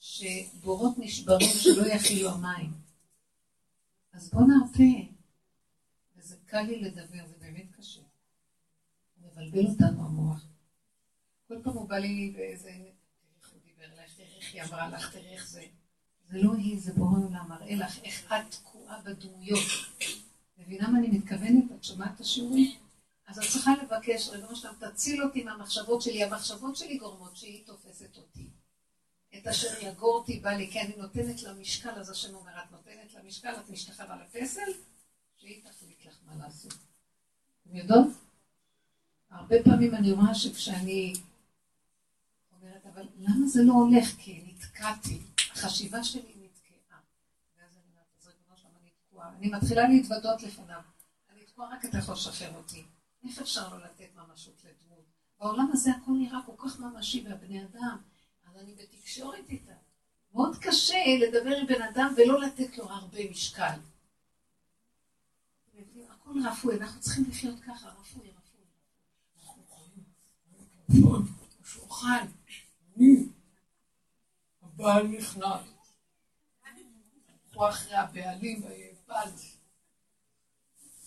שבורות 0.00 0.98
נשברים 0.98 1.48
שלא 1.54 1.86
יכילו 1.86 2.30
המים. 2.30 2.89
אז 4.12 4.30
בוא 4.30 4.42
נרפה. 4.42 5.12
וזה 6.16 6.36
קל 6.46 6.62
לי 6.62 6.80
לדבר, 6.80 7.26
זה 7.26 7.34
באמת 7.38 7.66
קשה. 7.76 8.00
מבלבל 9.18 9.66
אותנו 9.66 10.06
המוח. 10.06 10.46
כל 11.48 11.60
פעם 11.62 11.72
הוא 11.72 11.88
בא 11.88 11.98
לי 11.98 12.32
באיזה... 12.36 12.70
איך 12.70 13.50
הוא 13.52 13.60
דיבר 13.64 14.02
לך, 14.04 14.14
תראה 14.16 14.36
איך 14.36 14.54
היא 14.54 14.62
אמרה 14.62 14.88
לך, 14.88 15.12
תראה 15.12 15.32
איך 15.32 15.48
זה. 15.48 15.64
זה 16.28 16.38
לא 16.42 16.54
היא, 16.54 16.80
זה 16.80 16.92
בורא 16.92 17.18
עולם, 17.18 17.48
מראה 17.48 17.74
לך 17.74 17.98
איך 18.04 18.32
את 18.32 18.50
תקועה 18.50 19.00
בדמויות. 19.02 19.64
מבינה 20.58 20.90
מה 20.90 20.98
אני 20.98 21.08
מתכוונת? 21.08 21.64
את 21.78 21.84
שומעת 21.84 22.14
את 22.14 22.20
השיעורים? 22.20 22.70
אז 23.26 23.38
את 23.38 23.44
צריכה 23.52 23.70
לבקש, 23.82 24.28
ריבונו 24.28 24.56
שלם, 24.56 24.74
תציל 24.80 25.22
אותי 25.22 25.44
מהמחשבות 25.44 26.02
שלי. 26.02 26.24
המחשבות 26.24 26.76
שלי 26.76 26.98
גורמות 26.98 27.36
שהיא 27.36 27.66
תופסת 27.66 28.16
אותי. 28.16 28.50
את 29.38 29.46
אשר 29.46 29.68
יגור 29.80 30.14
אותי 30.14 30.40
בא 30.40 30.50
לי, 30.50 30.70
כי 30.70 30.80
אני 30.80 30.96
נותנת 30.96 31.42
לה 31.42 31.52
משקל, 31.52 31.90
אז 31.90 32.10
השם 32.10 32.34
אומר, 32.34 32.52
את 32.62 32.70
נותנת 32.70 33.14
לה 33.14 33.22
משקל, 33.22 33.54
את 33.54 33.70
משתחווה 33.70 34.16
לפסל, 34.16 34.70
שהיא 35.36 35.62
תחליט 35.64 36.06
לך 36.06 36.14
מה 36.26 36.44
לעשות. 36.44 36.74
אתם 37.62 37.76
יודעות? 37.76 38.08
הרבה 39.30 39.56
פעמים 39.64 39.94
אני 39.94 40.12
רואה 40.12 40.34
שכשאני 40.34 41.12
אומרת, 42.52 42.86
אבל 42.94 43.06
למה 43.18 43.46
זה 43.46 43.62
לא 43.62 43.72
הולך? 43.72 44.08
כי 44.18 44.42
נתקעתי. 44.46 45.20
החשיבה 45.52 46.04
שלי 46.04 46.34
נתקעה. 46.36 46.98
ואז 47.58 47.76
אני 47.76 47.84
אומרת, 47.90 48.06
אז 48.20 48.26
ריבונו 48.26 48.56
שלמה, 48.56 48.78
אני 48.82 48.90
תקועה. 49.06 49.32
אני 49.36 49.50
מתחילה 49.50 49.88
להתוודות 49.88 50.42
לפניו. 50.42 50.80
אני 51.30 51.44
תקועה, 51.44 51.74
רק 51.74 51.84
אתה 51.84 51.98
יכול 51.98 52.14
לשחרר 52.14 52.56
אותי. 52.56 52.84
איך 53.28 53.38
אפשר 53.38 53.76
לא 53.76 53.84
לתת 53.84 54.08
ממשות 54.14 54.62
לדמות? 54.64 55.04
בעולם 55.40 55.70
הזה 55.72 55.90
הכל 55.90 56.12
נראה 56.12 56.38
כל 56.46 56.68
כך 56.68 56.80
ממשי, 56.80 57.24
והבני 57.28 57.64
אדם, 57.64 57.98
אני 58.60 58.74
בתקשורת 58.74 59.48
איתה. 59.48 59.72
מאוד 60.34 60.56
קשה 60.60 60.98
לדבר 61.20 61.56
עם 61.56 61.66
בן 61.66 61.82
אדם 61.82 62.14
ולא 62.16 62.40
לתת 62.40 62.78
לו 62.78 62.90
הרבה 62.90 63.30
משקל. 63.30 63.78
הכל 66.10 66.30
רפוי, 66.48 66.76
אנחנו 66.76 67.00
צריכים 67.00 67.24
לחיות 67.28 67.60
ככה, 67.60 67.88
רפוי, 67.88 68.30
רפוי. 68.30 68.60
אנחנו 69.38 69.62
חיים, 69.68 71.24
שולחן. 71.64 72.26
הבעל 74.62 75.06
נכנע. 75.06 75.56
הלכו 76.64 77.68
אחרי 77.68 77.96
הבעלים 77.96 78.62
בד. 79.08 79.30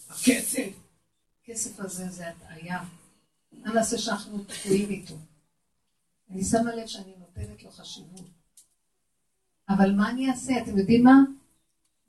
הכסף. 0.10 0.74
הכסף 1.42 1.80
הזה 1.80 2.10
זה 2.10 2.30
הטעיה. 2.30 2.84
מה 3.52 3.74
נעשה 3.74 3.98
שאנחנו 3.98 4.44
תקועים 4.44 4.90
איתו? 4.90 5.16
אני 6.30 6.44
שמה 6.44 6.76
לב 6.76 6.88
שאני 6.88 7.14
נותנת 7.38 7.64
לו 7.64 7.72
חשיבות. 7.72 8.30
אבל 9.70 9.92
מה 9.92 10.10
אני 10.10 10.30
אעשה? 10.30 10.62
אתם 10.62 10.78
יודעים 10.78 11.04
מה? 11.04 11.18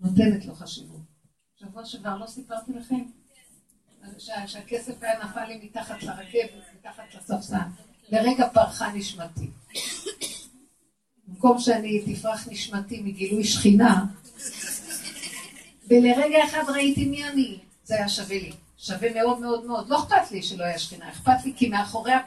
נותנת 0.01 0.45
לו 0.45 0.55
חשיבות. 0.55 1.01
שבוע 1.57 1.85
שעבר 1.85 2.17
לא 2.17 2.27
סיפרתי 2.27 2.73
לכם? 2.73 3.05
שהכסף 4.19 5.03
היה 5.03 5.25
נפל 5.25 5.45
לי 5.45 5.61
מתחת 5.65 6.03
לרכבת, 6.03 6.65
מתחת 6.79 7.15
לספסל. 7.15 7.57
לרגע 8.09 8.49
פרחה 8.49 8.93
נשמתי. 8.93 9.51
במקום 11.29 11.59
שאני 11.59 12.15
תפרח 12.15 12.49
נשמתי 12.49 13.03
מגילוי 13.03 13.45
שכינה, 13.45 14.07
ולרגע 15.89 16.45
אחד 16.45 16.63
ראיתי 16.69 17.05
מי 17.05 17.29
אני. 17.29 17.59
זה 17.85 17.95
היה 17.95 18.09
שווה 18.09 18.39
לי. 18.39 18.53
שווה 18.79 19.15
מאוד 19.15 19.41
מאוד 19.41 19.65
מאוד. 19.65 19.89
לא 19.89 19.99
אכפת 19.99 20.31
לי 20.31 20.43
שלא 20.43 20.65
היה 20.65 20.79
שכינה, 20.79 21.09
אכפת 21.09 21.45
לי 21.45 21.53
כי 21.57 21.69
מאחוריה, 21.69 22.19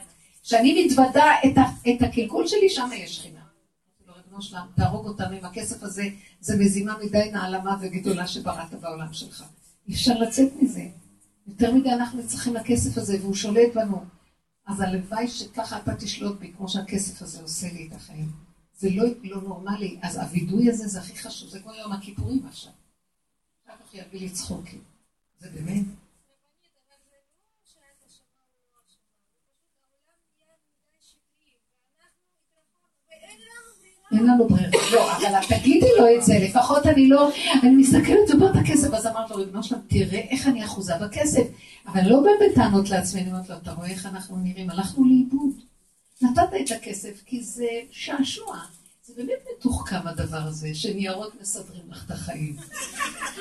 כשאני 0.47 0.85
מתוודה 0.85 1.25
את, 1.45 1.57
את 1.89 2.01
הקלקול 2.01 2.47
שלי, 2.47 2.69
שם 2.69 2.89
יש 2.93 3.17
שכינה. 3.17 3.39
ריבונו 4.15 4.41
שלם, 4.41 4.67
תהרוג 4.75 5.07
אותנו 5.07 5.35
עם 5.35 5.45
הכסף 5.45 5.83
הזה, 5.83 6.09
זה 6.39 6.57
מזימה 6.57 6.97
מדי 7.03 7.31
נעלמה 7.31 7.77
וגדולה 7.81 8.27
שבראת 8.27 8.73
בעולם 8.73 9.13
שלך. 9.13 9.43
אי 9.87 9.93
אפשר 9.93 10.19
לצאת 10.19 10.49
מזה. 10.61 10.87
יותר 11.47 11.75
מדי 11.75 11.91
אנחנו 11.91 12.27
צריכים 12.27 12.53
לכסף 12.53 12.97
הזה, 12.97 13.17
והוא 13.21 13.35
שולט 13.35 13.73
בנו. 13.75 14.03
אז 14.65 14.81
הלוואי 14.81 15.27
שככה 15.27 15.77
אתה 15.77 15.95
תשלוט 15.95 16.39
בי, 16.39 16.51
כמו 16.57 16.69
שהכסף 16.69 17.21
הזה 17.21 17.41
עושה 17.41 17.67
לי 17.73 17.87
את 17.87 17.93
החיים. 17.93 18.31
זה 18.77 18.89
לא, 18.89 19.03
לא 19.23 19.41
נורמלי. 19.41 19.99
אז 20.01 20.17
הווידוי 20.17 20.69
הזה 20.69 20.87
זה 20.87 20.99
הכי 20.99 21.17
חשוב, 21.17 21.49
זה 21.49 21.59
כמו 21.59 21.73
יום 21.73 21.91
הכיפורים 21.91 22.45
עכשיו. 22.47 22.71
אחר 23.65 23.73
כך 23.73 23.93
יביא 23.93 24.19
לי 24.19 24.29
צחוקים. 24.29 24.81
זה 25.39 25.49
באמת. 25.49 26.06
אין 34.11 34.25
לנו 34.27 34.47
ברירה. 34.47 34.69
לא, 34.91 35.17
אבל 35.17 35.45
תגידי 35.47 35.89
לו 35.99 36.05
את 36.15 36.23
זה, 36.23 36.33
לפחות 36.39 36.85
אני 36.85 37.07
לא, 37.07 37.29
אני 37.63 37.75
מסתכלת 37.75 38.31
ובוא 38.35 38.49
את 38.49 38.55
הכסף, 38.55 38.93
אז 38.93 39.07
אמרת 39.07 39.31
לו, 39.31 39.37
ריבונו 39.37 39.63
שלם, 39.63 39.79
תראה 39.87 40.19
איך 40.19 40.47
אני 40.47 40.65
אחוזה 40.65 40.93
בכסף. 41.01 41.43
אבל 41.87 42.01
לא 42.05 42.21
בא 42.21 42.29
בטענות 42.45 42.89
לעצמי, 42.89 43.21
אני 43.21 43.31
אומרת 43.31 43.49
לו, 43.49 43.55
אתה 43.55 43.71
רואה 43.71 43.87
איך 43.87 44.05
אנחנו 44.05 44.37
נראים? 44.37 44.69
הלכנו 44.69 45.05
לאיבוד. 45.05 45.51
נתת 46.21 46.49
את 46.61 46.71
הכסף 46.71 47.23
כי 47.25 47.43
זה 47.43 47.67
שעשוע. 47.91 48.57
זה 49.03 49.13
באמת 49.17 49.39
מתוחכם 49.57 50.07
הדבר 50.07 50.37
הזה, 50.37 50.69
שניירות 50.73 51.41
מסדרים 51.41 51.91
לך 51.91 52.05
את 52.05 52.11
החיים. 52.11 52.55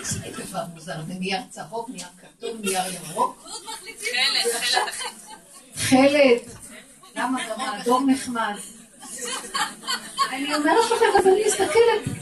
זה 0.03 0.19
דבר 0.45 0.65
מוזר, 0.75 1.03
זה 1.07 1.15
נייר 1.15 1.41
צהוב, 1.51 1.91
נייר 1.91 2.07
כתוב, 2.21 2.61
נייר 2.61 2.83
ירוק. 2.95 3.47
חלד, 5.75 6.41
למה 7.17 7.39
גם 7.51 7.61
האדום 7.61 8.11
נחמד? 8.11 8.55
אני 10.33 10.55
אומרת 10.55 10.85
לכם, 10.97 11.05
אז 11.19 11.27
אני 11.27 11.43
מסתכלת, 11.47 12.17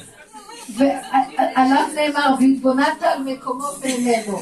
ועליו 0.76 1.86
נאמר, 1.94 2.34
והתבוננת 2.40 3.02
על 3.02 3.22
מקומו 3.22 3.66
ואיננו. 3.80 4.38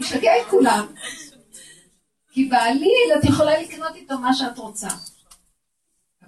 משגע 0.00 0.30
את 0.40 0.46
כולם. 0.50 0.86
כי 2.32 2.44
בעליל 2.44 3.10
את 3.18 3.24
יכולה 3.24 3.60
לקנות 3.62 3.94
איתו 3.94 4.18
מה 4.18 4.34
שאת 4.34 4.58
רוצה. 4.58 4.88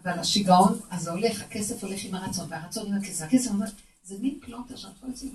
אבל 0.02 0.18
השיגעון, 0.18 0.80
אז 0.90 1.08
הולך, 1.08 1.42
הכסף 1.42 1.84
הולך 1.84 2.04
עם 2.04 2.14
הרצון, 2.14 2.46
והרצון 2.50 2.86
עם 2.86 2.98
הכסף. 2.98 3.24
הכסף 3.24 3.50
אומר, 3.50 3.66
זה 4.04 4.14
מין 4.20 4.38
פלונטר 4.40 4.76
שאת 4.76 4.90
יכולה 4.96 5.12
להוציא, 5.12 5.30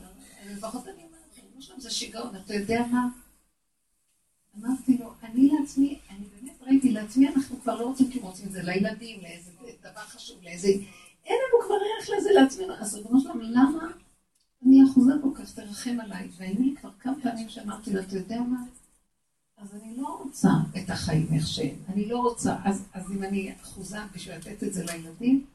לפחות 0.46 0.88
אני 0.88 1.04
אומרת, 1.04 1.82
זה 1.82 1.92
שיגעון, 1.92 2.36
אתה 2.36 2.54
יודע 2.54 2.82
מה? 2.92 3.08
אמרתי 4.60 4.98
לו, 4.98 5.14
אני 5.24 5.50
לעצמי, 5.60 6.00
ראיתי 6.68 6.92
לעצמי, 6.92 7.28
אנחנו 7.30 7.62
כבר 7.62 7.76
לא 7.76 7.86
רוצים 7.86 8.12
כי 8.12 8.20
רוצים 8.20 8.48
את 8.48 8.52
זה 8.52 8.64
לילדים, 8.64 9.22
לאיזה 9.22 9.52
דבר 9.82 10.02
חשוב, 10.02 10.44
לאיזה... 10.44 10.68
אין 11.26 11.38
לנו 11.38 11.66
כבר 11.66 11.76
ערך 11.76 12.10
לזה 12.18 12.30
לעצמנו. 12.32 12.74
אז 12.74 12.96
ריבונו 12.96 13.22
שלום, 13.22 13.42
למה 13.42 13.88
אני 14.66 14.80
אחוזה 14.92 15.14
כל 15.22 15.30
כך, 15.36 15.54
תרחם 15.54 16.00
עליי? 16.00 16.30
והיו 16.38 16.62
לי 16.62 16.76
כבר 16.82 16.90
כמה 17.00 17.14
פעמים 17.24 17.50
שאמרתי 17.50 17.94
לו, 17.94 18.00
אתה 18.00 18.18
יודע 18.18 18.42
מה? 18.42 18.64
אז 19.58 19.76
אני 19.76 19.98
לא 19.98 20.22
רוצה 20.24 20.50
את 20.78 20.90
החיים 20.90 21.28
איך 21.34 21.48
שהם. 21.48 21.76
אני 21.88 22.06
לא 22.06 22.20
רוצה, 22.20 22.58
אז, 22.66 22.84
אז 22.94 23.12
אם 23.12 23.24
אני 23.24 23.56
אחוזה 23.62 23.98
בשביל 24.16 24.36
לתת 24.36 24.64
את 24.64 24.74
זה 24.74 24.84
לילדים, 24.84 25.46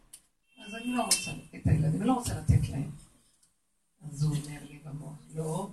אז 0.67 0.75
אני 0.75 0.93
לא 0.93 1.03
רוצה 1.03 1.31
את 1.55 1.67
הילדים, 1.67 2.01
אני 2.01 2.09
לא 2.09 2.13
רוצה 2.13 2.39
לתת 2.39 2.69
להם. 2.69 2.91
אז 4.11 4.23
הוא 4.23 4.37
אומר 4.37 4.59
לי 4.71 4.79
במוח, 4.85 5.19
לא, 5.35 5.71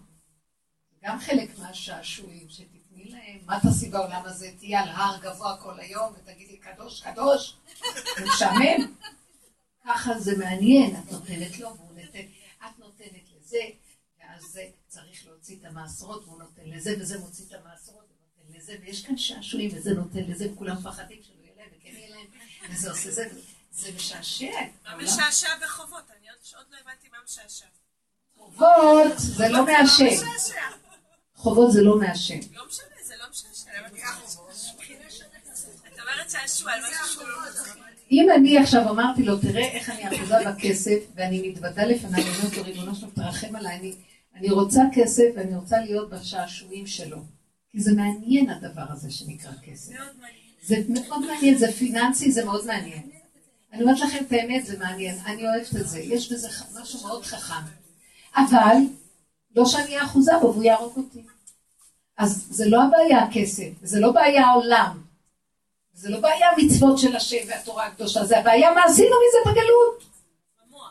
גם 1.03 1.19
חלק 1.19 1.59
מהשעשועים 1.59 2.49
שתתנו. 2.49 2.78
תני 3.03 3.11
להם, 3.11 3.39
מה 3.45 3.59
תעשי 3.59 3.89
בעולם 3.89 4.21
הזה? 4.25 4.51
תהיי 4.59 4.75
על 4.75 4.89
הר 4.89 5.17
גבוה 5.21 5.57
כל 5.57 5.79
היום 5.79 6.13
ותגידי 6.13 6.57
קדוש, 6.57 7.01
קדוש, 7.01 7.55
זה 8.17 8.25
משעמם. 8.25 8.95
ככה 9.85 10.19
זה 10.19 10.37
מעניין, 10.37 10.95
את 10.95 11.11
נותנת 11.11 11.59
לו 11.59 11.75
והוא 11.77 11.91
נותן, 11.91 12.19
את 12.65 12.79
נותנת 12.79 13.23
לזה, 13.37 13.61
ואז 14.19 14.43
זה 14.43 14.67
צריך 14.87 15.25
להוציא 15.27 15.55
את 15.59 15.65
המעשרות 15.65 16.23
והוא 16.23 16.39
נותן 16.39 16.61
לזה, 16.65 16.95
וזה 16.99 17.19
מוציא 17.19 17.45
את 17.45 17.53
המעשרות 17.53 18.05
ונותן 18.05 18.59
לזה, 18.59 18.75
ויש 18.81 19.05
כאן 19.05 19.17
שעשועים 19.17 19.69
וזה 19.73 19.93
נותן 19.93 20.23
לזה, 20.23 20.47
וכולם 20.53 20.77
מפחדים 20.77 21.23
שלא 21.23 21.43
יהיה 21.43 21.53
להם 21.57 21.69
וכן 21.77 21.89
יהיה 21.89 22.09
להם, 22.09 22.25
וזה 22.69 22.89
עושה 22.89 23.11
זה, 23.11 23.29
זה 23.71 23.91
משעשע. 23.95 24.51
מה 24.83 24.97
משעשע 24.97 25.49
בחובות? 25.63 26.03
אני 26.19 26.27
עוד 26.57 26.65
לא 26.71 26.77
הבנתי 26.77 27.09
מה 27.11 27.17
משעשע. 27.25 27.65
חובות 28.37 29.13
זה 29.17 29.49
לא 29.49 29.65
מעשן. 29.65 30.25
חובות 31.39 31.71
זה 31.71 31.81
לא 31.81 31.99
מעשן. 31.99 32.39
לא 32.55 32.65
משנה. 32.67 32.85
אם 38.11 38.27
אני 38.35 38.57
עכשיו 38.57 38.89
אמרתי 38.89 39.23
לו, 39.23 39.39
תראה 39.39 39.67
איך 39.67 39.89
אני 39.89 40.07
אחוזה 40.07 40.35
בכסף, 40.45 40.99
ואני 41.15 41.49
מתוודה 41.49 41.85
לפניי, 41.85 42.23
אני 42.23 42.31
אומרת 42.37 42.57
לו, 42.57 42.63
ריבונו 42.63 42.95
שלום, 42.95 43.11
תרחם 43.11 43.55
עליי, 43.55 43.93
אני 44.35 44.49
רוצה 44.49 44.81
כסף 44.93 45.25
ואני 45.35 45.55
רוצה 45.55 45.79
להיות 45.79 46.09
בשעשועים 46.09 46.87
שלו. 46.87 47.17
כי 47.71 47.79
זה 47.79 47.93
מעניין 47.93 48.49
הדבר 48.49 48.85
הזה 48.89 49.11
שנקרא 49.11 49.51
כסף. 49.63 49.93
זה 50.61 50.75
מאוד 50.89 51.25
מעניין, 51.25 51.57
זה 51.57 51.71
פיננסי, 51.71 52.31
זה 52.31 52.45
מאוד 52.45 52.65
מעניין. 52.65 53.09
אני 53.73 53.81
אומרת 53.83 53.99
לכם 53.99 54.17
את 54.27 54.31
האמת, 54.31 54.65
זה 54.65 54.77
מעניין, 54.77 55.17
אני 55.25 55.43
אוהבת 55.47 55.75
את 55.75 55.87
זה, 55.87 55.99
יש 55.99 56.31
בזה 56.31 56.47
משהו 56.81 57.07
מאוד 57.07 57.25
חכם. 57.25 57.63
אבל, 58.35 58.77
לא 59.55 59.65
שאני 59.65 59.85
אהיה 59.85 60.03
אחוזה 60.03 60.31
בו 60.41 60.53
והוא 60.53 60.63
יהרוג 60.63 60.97
אותי. 60.97 61.21
אז 62.17 62.47
זה 62.49 62.69
לא 62.69 62.83
הבעיה 62.83 63.23
הכסף, 63.23 63.69
זה 63.83 63.99
לא 63.99 64.11
בעיה 64.11 64.47
העולם. 64.47 65.01
זה 65.93 66.09
לא 66.09 66.19
בעיה 66.19 66.47
מצוות 66.57 66.99
של 66.99 67.15
השם 67.15 67.47
והתורה 67.47 67.85
הקדושה, 67.85 68.25
זה 68.25 68.39
הבעיה 68.39 68.73
מה 68.73 68.83
עשינו 68.83 69.09
מזה 69.09 69.51
בגלות. 69.51 70.09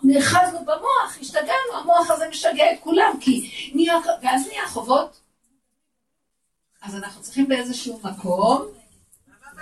נאחזנו 0.03 0.61
במוח, 0.61 1.19
השתגענו, 1.21 1.77
המוח 1.81 2.11
הזה 2.11 2.29
משגע 2.29 2.73
את 2.73 2.79
כולם, 2.81 3.13
כי 3.21 3.51
נהיה, 3.75 3.95
ואז 4.23 4.47
נהיה 4.47 4.69
חובות. 4.69 5.21
אז 6.83 6.95
אנחנו 6.95 7.23
צריכים 7.23 7.49
באיזשהו 7.49 8.01
מקום 8.03 8.67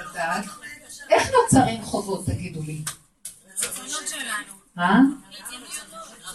לדעת, 0.01 0.44
איך 1.11 1.30
נוצרים 1.32 1.82
חובות, 1.82 2.26
תגידו 2.26 2.61
לי? 2.62 2.82
אה? 4.78 4.99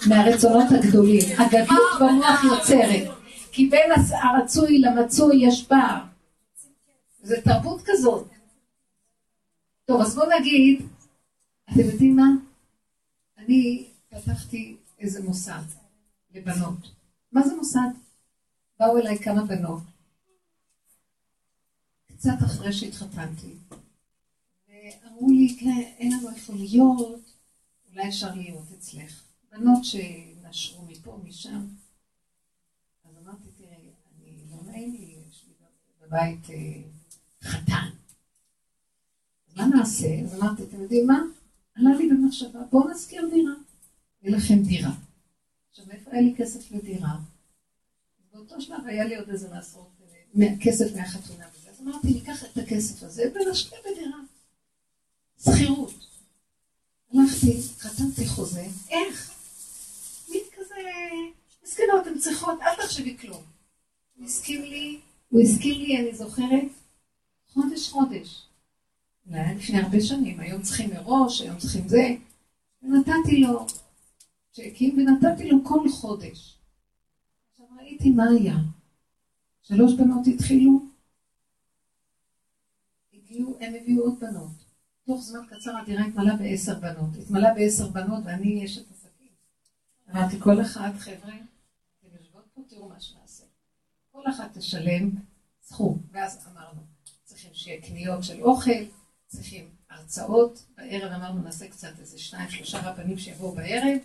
מהרצונות 0.09 0.67
הגדולים. 0.71 1.21
הגדלות 1.37 1.99
במוח 1.99 2.43
יוצרת, 2.43 3.17
כי 3.51 3.67
בין 3.69 3.91
הרצוי 4.11 4.79
למצוי 4.79 5.35
יש 5.47 5.65
פער. 5.67 6.01
זה 7.23 7.41
תרבות 7.43 7.81
כזאת. 7.85 8.27
טוב, 9.85 10.01
אז 10.01 10.15
בואו 10.15 10.29
נגיד, 10.39 10.85
אתם 11.69 11.79
יודעים 11.79 12.15
מה? 12.15 12.27
אני 13.37 13.87
פתחתי 14.09 14.75
איזה 14.99 15.23
מוסד 15.23 15.61
לבנות. 16.35 16.91
מה 17.31 17.41
זה 17.47 17.55
מוסד? 17.55 17.89
באו 18.79 18.97
אליי 18.97 19.19
כמה 19.19 19.45
בנות, 19.45 19.81
קצת 22.07 22.37
אחרי 22.45 22.73
שהתחתנתי, 22.73 23.53
ואמרו 24.67 25.29
לי, 25.29 25.57
כן, 25.59 25.81
אין 25.97 26.11
לנו 26.13 26.29
איפה 26.29 26.53
להיות, 26.53 27.33
אולי 27.89 28.07
אפשר 28.07 28.35
להיות 28.35 28.65
אצלך. 28.77 29.30
בנות 29.51 29.83
שנשרו 29.83 30.85
מפה, 30.85 31.19
משם. 31.23 31.67
אז 33.05 33.11
אמרתי, 33.23 33.47
תראי, 33.57 33.89
אני 34.15 34.43
לא 34.51 34.71
נעים 34.71 34.91
לי, 34.91 35.15
יש 35.29 35.45
לי 35.47 35.53
בבית 36.01 36.49
אה, 36.49 36.81
חתן. 37.43 37.89
מה 39.55 39.65
נעשה? 39.65 40.21
אז 40.23 40.35
אמרתי, 40.35 40.63
אתם 40.63 40.81
יודעים 40.81 41.07
מה? 41.07 41.21
עלה 41.75 41.95
לי 41.97 42.09
במחשבה, 42.09 42.59
בואו 42.71 42.89
נזכיר 42.89 43.29
דירה. 43.33 43.53
יהיה 44.21 44.37
לכם 44.37 44.63
דירה. 44.63 44.91
עכשיו, 45.69 45.85
איפה 45.91 46.11
היה 46.11 46.21
לי 46.21 46.33
כסף 46.37 46.71
לדירה? 46.71 47.19
באותו 48.33 48.61
שלב 48.61 48.85
היה 48.85 49.05
לי 49.05 49.15
עוד 49.15 49.29
איזה 49.29 49.49
מעשרות 49.49 50.01
כסף 50.61 50.95
מהחתונה. 50.95 51.45
אז 51.69 51.81
אמרתי, 51.81 52.07
ניקח 52.07 52.45
את 52.45 52.57
הכסף 52.57 53.03
הזה 53.03 53.23
ונשקיע 53.35 53.79
בדירה. 53.79 54.17
שכירות. 55.39 55.93
הלכתי, 57.13 57.61
חתמתי 57.79 58.27
חוזה, 58.27 58.65
איך? 58.89 59.30
מסכנות, 61.81 62.07
הן 62.07 62.17
צריכות, 62.17 62.59
אל 62.61 62.85
תחשבי 62.85 63.17
כלום. 63.17 63.43
הוא 64.17 64.25
הסכים 64.25 64.61
לי, 64.61 64.99
הוא 65.29 65.41
הסכים 65.41 65.81
לי, 65.81 65.97
אני 65.97 66.15
זוכרת, 66.15 66.65
חודש 67.53 67.89
חודש. 67.89 68.47
זה 69.25 69.35
היה 69.35 69.53
לפני 69.53 69.79
הרבה 69.79 70.01
שנים, 70.01 70.39
היום 70.39 70.61
צריכים 70.61 70.89
מראש, 70.89 71.41
היום 71.41 71.57
צריכים 71.57 71.87
זה. 71.87 72.15
ונתתי 72.83 73.39
לו 73.39 73.65
צ'קים 74.51 74.97
ונתתי 74.97 75.49
לו 75.49 75.57
כל 75.63 75.89
חודש. 75.89 76.57
עכשיו 77.51 77.65
ראיתי 77.77 78.09
מה 78.09 78.23
היה. 78.39 78.55
שלוש 79.61 79.93
בנות 79.93 80.27
התחילו, 80.27 80.85
הגיעו, 83.13 83.57
הם 83.59 83.73
הביאו 83.81 84.03
עוד 84.03 84.19
בנות. 84.19 84.51
תוך 85.05 85.21
זמן 85.21 85.39
קצר 85.49 85.77
הדירה 85.77 86.05
התמלאה 86.05 86.35
בעשר 86.35 86.79
בנות. 86.79 87.09
התמלאה 87.21 87.53
בעשר 87.53 87.87
בנות 87.87 88.23
ואני 88.25 88.65
אשת 88.65 88.91
עסקים. 88.91 89.27
אמרתי, 90.11 90.39
כל 90.39 90.61
אחד, 90.61 90.91
חבר'ה, 90.97 91.33
תראו 92.81 92.89
מה 92.89 92.99
שנעשה. 92.99 93.43
כל 94.11 94.23
אחת 94.29 94.57
תשלם 94.57 95.09
סכום. 95.61 96.01
ואז 96.11 96.47
אמרנו, 96.51 96.81
צריכים 97.23 97.53
שיהיה 97.53 97.81
קניות 97.81 98.23
של 98.23 98.41
אוכל, 98.41 98.85
צריכים 99.27 99.69
הרצאות. 99.89 100.65
בערב 100.77 101.11
אמרנו, 101.11 101.41
נעשה 101.41 101.67
קצת 101.67 101.99
איזה 101.99 102.19
שניים, 102.19 102.49
שלושה 102.49 102.89
רבנים 102.89 103.17
שיבואו 103.17 103.51
בערב, 103.51 103.97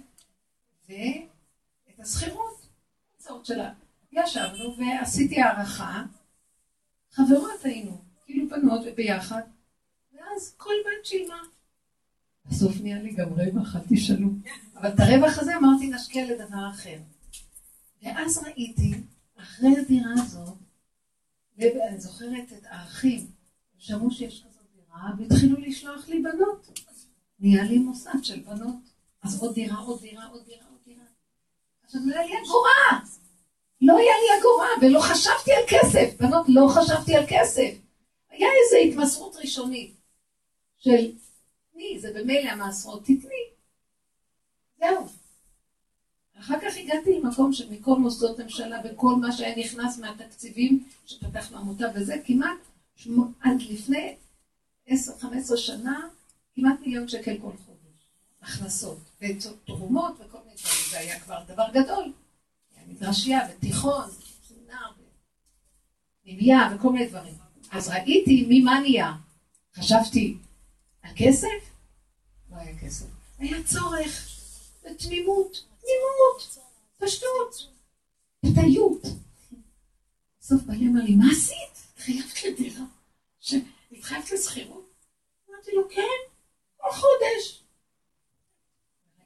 ואת 0.88 2.00
השכירות, 2.00 2.66
הרצאות 3.14 3.46
שלה. 3.46 3.72
ישבנו 4.12 4.76
ועשיתי 4.78 5.40
הערכה, 5.40 6.04
חברות 7.10 7.64
היינו, 7.64 8.00
כאילו 8.24 8.48
בנות 8.48 8.80
וביחד, 8.86 9.42
ואז 10.12 10.54
כל 10.56 10.74
בת 10.86 11.06
שילמה. 11.06 11.42
בסוף 12.44 12.80
נהיה 12.80 13.02
לי 13.02 13.12
גם 13.12 13.28
רווח, 13.28 13.76
אל 13.76 13.80
תשאלו. 13.88 14.28
אבל 14.76 14.88
את 14.88 15.00
הרווח 15.00 15.38
הזה 15.38 15.56
אמרתי 15.56 15.90
נשקיע 15.90 16.26
לדבר 16.34 16.70
אחר. 16.70 16.98
ואז 18.02 18.38
ראיתי, 18.38 18.94
אחרי 19.36 19.68
הדירה 19.78 20.12
הזאת, 20.12 20.54
ואני 21.58 22.00
זוכרת 22.00 22.52
את 22.52 22.64
האחים, 22.64 23.26
שמעו 23.78 24.10
שיש 24.10 24.44
כזאת 24.48 24.66
דירה, 24.74 25.10
והתחילו 25.18 25.60
לשלוח 25.60 26.08
לי 26.08 26.22
בנות. 26.22 26.80
נהיה 27.40 27.64
לי 27.64 27.78
מוסד 27.78 28.18
של 28.22 28.40
בנות. 28.40 28.76
אז 29.22 29.42
עוד 29.42 29.54
דירה, 29.54 29.76
עוד 29.76 30.00
דירה, 30.00 30.26
עוד 30.26 30.44
דירה, 30.44 30.64
עוד 30.70 30.80
דירה. 30.84 31.04
עכשיו 31.84 32.00
לא 32.04 32.14
היה 32.14 32.26
לי 32.26 32.32
אגורה. 32.46 33.00
לא 33.80 33.96
היה 33.98 34.12
לי 34.22 34.40
אגורה, 34.40 34.68
ולא 34.82 35.00
חשבתי 35.00 35.52
על 35.52 35.62
כסף. 35.68 36.20
בנות, 36.20 36.46
לא 36.48 36.68
חשבתי 36.68 37.16
על 37.16 37.24
כסף. 37.28 37.74
היה 38.30 38.48
איזו 38.48 38.76
התמסרות 38.88 39.36
ראשונית 39.36 39.94
של 40.76 41.12
תני, 41.72 42.00
זה 42.00 42.12
במילא 42.14 42.50
המעשרות, 42.50 43.02
תתני. 43.02 43.44
זהו. 44.78 45.06
אחר 46.40 46.54
כך 46.62 46.76
הגעתי 46.76 47.20
למקום 47.20 47.52
שמכל 47.52 47.98
מוסדות 47.98 48.40
ממשלה 48.40 48.80
וכל 48.84 49.16
מה 49.16 49.32
שהיה 49.32 49.56
נכנס 49.56 49.98
מהתקציבים 49.98 50.84
שפתחנו 51.06 51.58
עמותה 51.58 51.84
וזה, 51.94 52.14
כמעט 52.24 52.58
עד 53.40 53.62
לפני 53.70 54.16
10-15 54.88 54.92
שנה, 55.56 56.08
כמעט 56.54 56.80
מיליון 56.80 57.08
שקל 57.08 57.36
כל 57.42 57.50
חודש. 57.66 57.76
הכנסות, 58.42 58.98
ותרומות 59.22 60.12
וכל 60.20 60.38
מיני 60.38 60.56
דברים, 60.56 60.90
זה 60.90 60.98
היה 60.98 61.20
כבר 61.20 61.42
דבר 61.46 61.66
גדול. 61.72 62.12
היה 62.76 62.86
מדרשייה 62.88 63.40
ותיכון, 63.50 64.04
סמינר, 64.48 64.90
פנימייה 66.22 66.70
וכל 66.74 66.92
מיני 66.92 67.06
דברים. 67.06 67.34
אז 67.70 67.88
ראיתי 67.88 68.46
ממה 68.48 68.80
נהיה. 68.80 69.12
חשבתי, 69.74 70.36
על 71.02 71.10
כסף? 71.16 71.48
לא 72.50 72.56
היה 72.56 72.78
כסף. 72.78 73.06
היה 73.38 73.62
צורך 73.64 74.28
בתמימות, 74.84 75.64
תמימות, 75.86 76.58
פשטות, 76.98 77.68
פתיות. 78.40 79.02
בסוף 80.40 80.62
בעלי 80.62 80.86
אמר 80.88 81.00
לי, 81.02 81.14
מה 81.14 81.24
עשית? 81.32 81.86
התחייבת 81.92 82.44
לדירה? 82.44 82.84
התחייבת 83.92 84.30
לשכירות? 84.30 84.94
אמרתי 85.50 85.70
לו, 85.72 85.88
כן, 85.88 86.02
כל 86.76 86.90
חודש. 86.90 87.62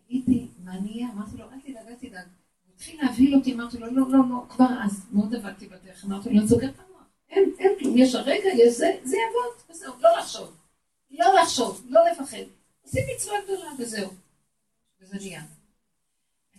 ראיתי 0.09 0.49
מה 0.65 0.81
נהיה, 0.81 1.09
אמרתי 1.15 1.37
לו, 1.37 1.45
אל 1.45 1.61
תדאג, 1.61 1.87
אל 1.89 1.95
תדאג. 1.95 2.27
הוא 2.67 2.75
התחיל 2.75 3.03
להבהיל 3.03 3.35
אותי, 3.35 3.53
אמרתי 3.55 3.79
לו, 3.79 3.87
לא, 3.87 4.09
לא, 4.09 4.19
לא, 4.31 4.37
כבר 4.49 4.67
אז, 4.85 5.07
מאוד 5.13 5.35
עבדתי 5.35 5.67
בדרך, 5.67 6.05
אמרתי 6.05 6.31
לו, 6.31 6.41
אני 6.41 6.49
סוגרת 6.49 6.75
את 6.75 6.79
המוח. 6.79 7.03
אין, 7.29 7.55
אין 7.59 7.79
כלום, 7.79 7.99
יש 7.99 8.15
הרגע, 8.15 8.49
יש 8.55 8.75
זה, 8.75 9.01
זה 9.05 9.17
יעבוד, 9.17 9.71
וזהו, 9.71 9.95
לא 10.01 10.19
לחשוב. 10.19 10.57
לא 11.11 11.27
לחשוב, 11.43 11.87
לא 11.89 12.01
לפחד. 12.11 12.45
עושים 12.83 13.03
מצווה 13.15 13.35
גדולה 13.45 13.71
וזהו. 13.79 14.11
וזה 15.01 15.17
נהיה. 15.17 15.43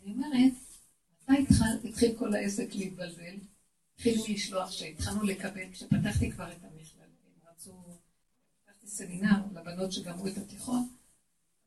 אני 0.04 0.14
אומרת, 0.14 0.54
מתי 1.30 1.90
התחיל 1.90 2.18
כל 2.18 2.34
העסק 2.34 2.76
להתבלבל? 2.76 3.36
התחילו 3.96 4.24
לשלוח, 4.30 4.70
כשהתחלנו 4.70 5.24
לקבל, 5.24 5.72
כשפתחתי 5.72 6.32
כבר 6.32 6.52
את 6.52 6.64
המכלל, 6.64 7.04
הם 7.04 7.50
רצו, 7.52 7.84
פתחתי 8.64 8.88
סמינר 8.88 9.38
לבנות 9.54 9.92
שגמרו 9.92 10.28
את 10.28 10.38
התיכון, 10.38 10.90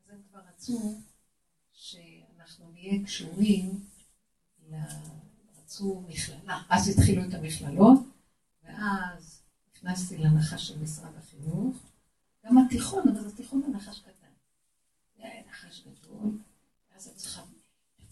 אז 0.03 0.09
הם 0.09 0.21
כבר 0.29 0.39
רצו 0.49 1.01
שאנחנו 1.71 2.71
נהיה 2.71 3.05
קשורים, 3.05 3.85
רצו 5.57 6.03
מכללה. 6.07 6.61
אז 6.69 6.89
התחילו 6.89 7.23
את 7.29 7.33
המכללות, 7.33 7.99
ואז 8.63 9.41
נכנסתי 9.75 10.17
לנחש 10.17 10.67
של 10.67 10.79
משרד 10.79 11.15
החינוך, 11.17 11.77
גם 12.45 12.57
התיכון, 12.57 13.09
אבל 13.09 13.29
זה 13.29 13.35
תיכון 13.35 13.61
בנחש 13.67 13.99
קטן. 13.99 14.27
זה 15.17 15.23
היה 15.23 15.43
נחש 15.49 15.81
גדול, 15.87 16.37
ואז 16.91 17.07
את 17.07 17.15
צריכה, 17.15 17.41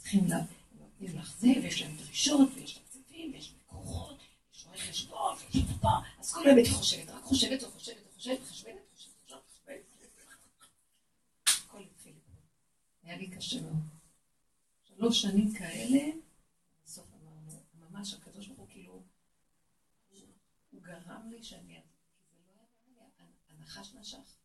צריכים 0.03 0.27
זה, 0.27 1.47
ויש 1.63 1.81
להם 1.81 1.95
דרישות, 1.97 2.49
ויש 2.55 2.77
תקציבים, 2.77 3.33
ויש 3.33 3.53
מקורות, 3.57 4.19
יש 4.53 4.65
רואי 4.65 4.77
חשבון, 4.77 5.35
ויש 5.35 5.63
פה, 5.81 5.89
אז 6.19 6.33
כל 6.33 6.45
היום 6.45 6.57
הייתי 6.57 6.71
חושבת, 6.71 7.09
רק 7.09 7.23
חושבת 7.23 7.63
וחושבת 7.63 7.99
וחושבת, 8.03 8.39
וחושבת, 8.41 8.77
וחושבת, 8.89 9.15
וחושבת. 9.49 9.83
הכל 11.47 11.83
התחיל. 11.83 12.13
היה 13.03 13.17
לי 13.17 13.27
קשה 13.27 13.61
מאוד. 13.61 13.75
שלוש 14.83 15.21
שנים 15.21 15.53
כאלה, 15.53 15.99
בסוף 16.85 17.05
אמרנו, 17.21 17.51
ממש 17.73 18.13
הקדוש 18.13 18.47
ברוך 18.47 18.59
הוא 18.59 18.67
כאילו, 18.69 19.03
הוא 20.71 20.81
גרם 20.81 21.31
לי 21.31 21.43
שאני 21.43 21.79
הנחש 23.49 23.93
נשך. 23.93 24.37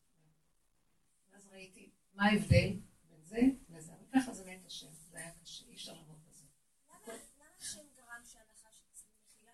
ואז 1.33 1.47
ראיתי 1.53 1.91
מה 2.15 2.25
ההבדל 2.25 2.73
בין 3.11 3.23
זה 3.25 3.41
לזה, 3.69 3.93
אבל 3.93 4.05
ככה 4.15 4.33
זה 4.33 4.45
מת 4.45 4.67
השם, 4.67 4.87
זה 5.11 5.19
היה 5.19 5.31
קשה, 5.43 5.65
אי 5.69 5.75
אפשר 5.75 5.93
לעמוד 5.93 6.19
בזה. 6.29 6.45
למה 6.91 7.15
השם 7.61 7.85
גרם 7.97 8.23
שהנחש, 8.25 8.81
מחילה, 9.27 9.53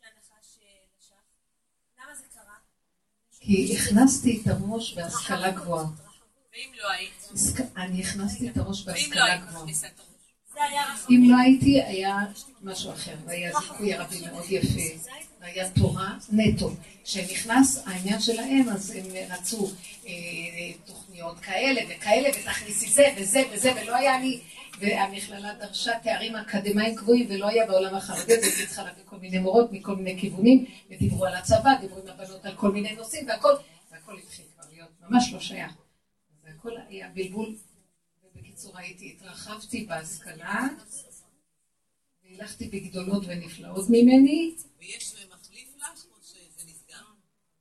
שהנחש 0.00 0.58
אה, 0.62 0.84
נשך? 0.98 1.22
למה 1.98 2.14
זה 2.14 2.26
קרה? 2.28 2.58
כי 3.46 3.76
הכנסתי 3.76 4.40
את 4.42 4.48
הראש 4.48 4.94
בהשכלה 4.94 5.50
גבוהה. 5.50 5.84
ואם 6.52 6.70
לא 6.82 6.90
היית? 6.90 7.28
אני 7.76 8.02
הכנסתי 8.02 8.48
את 8.48 8.56
הראש 8.56 8.84
בהשכלה 8.84 9.36
גבוהה. 9.36 9.66
אם 11.10 11.24
לא 11.30 11.36
הייתי, 11.36 11.82
היה 11.82 12.18
משהו 12.62 12.92
אחר, 12.92 13.14
והיה 13.26 13.52
זיכוי 13.60 13.94
ערבי 13.94 14.20
מאוד 14.20 14.44
יפה. 14.48 15.08
והיה 15.40 15.70
תורה 15.70 16.14
נטו. 16.32 16.70
כשנכנס 17.04 17.82
העניין 17.86 18.20
שלהם, 18.20 18.68
אז 18.68 18.90
הם 18.90 19.04
רצו 19.30 19.70
אה, 20.06 20.12
תוכניות 20.84 21.40
כאלה 21.40 21.80
וכאלה, 21.90 22.28
ותכניסי 22.28 22.90
זה 22.90 23.04
וזה 23.16 23.42
וזה, 23.52 23.72
ולא 23.82 23.96
היה 23.96 24.20
לי, 24.20 24.40
והמכללה 24.80 25.54
דרשה 25.54 25.98
תארים 26.02 26.36
אקדמיים 26.36 26.94
גבוהים, 26.94 27.26
ולא 27.30 27.46
היה 27.46 27.66
בעולם 27.66 27.94
החרדי, 27.94 28.36
אז 28.36 28.42
הייתי 28.42 28.66
צריכה 28.66 28.82
להביא 28.82 29.02
כל 29.04 29.16
מיני 29.16 29.38
מורות 29.38 29.72
מכל 29.72 29.96
מיני 29.96 30.20
כיוונים, 30.20 30.64
ודיברו 30.90 31.26
על 31.26 31.34
הצבא, 31.34 31.74
דיברו 31.80 32.00
עם 32.02 32.08
הבנות 32.08 32.44
על 32.44 32.56
כל 32.56 32.72
מיני 32.72 32.94
נושאים, 32.94 33.28
והכל, 33.28 33.52
והכל 33.90 34.18
התחיל 34.18 34.44
כבר 34.54 34.64
להיות 34.72 34.90
ממש 35.00 35.32
לא 35.32 35.40
שייך. 35.40 35.72
והכל 36.44 36.72
היה 36.88 37.08
בלבול, 37.08 37.56
ובקיצור 38.24 38.78
הייתי, 38.78 39.16
התרחבתי 39.16 39.84
בהשכלה, 39.84 40.68
והלכתי 42.24 42.68
בגדולות 42.68 43.22
ונפלאות 43.26 43.86
ממני. 43.90 44.54
ויש 44.78 45.14
מחליף 45.30 45.68
לך 45.76 46.04
או 46.16 46.22
שזה 46.22 46.62
נסגר? 46.66 47.04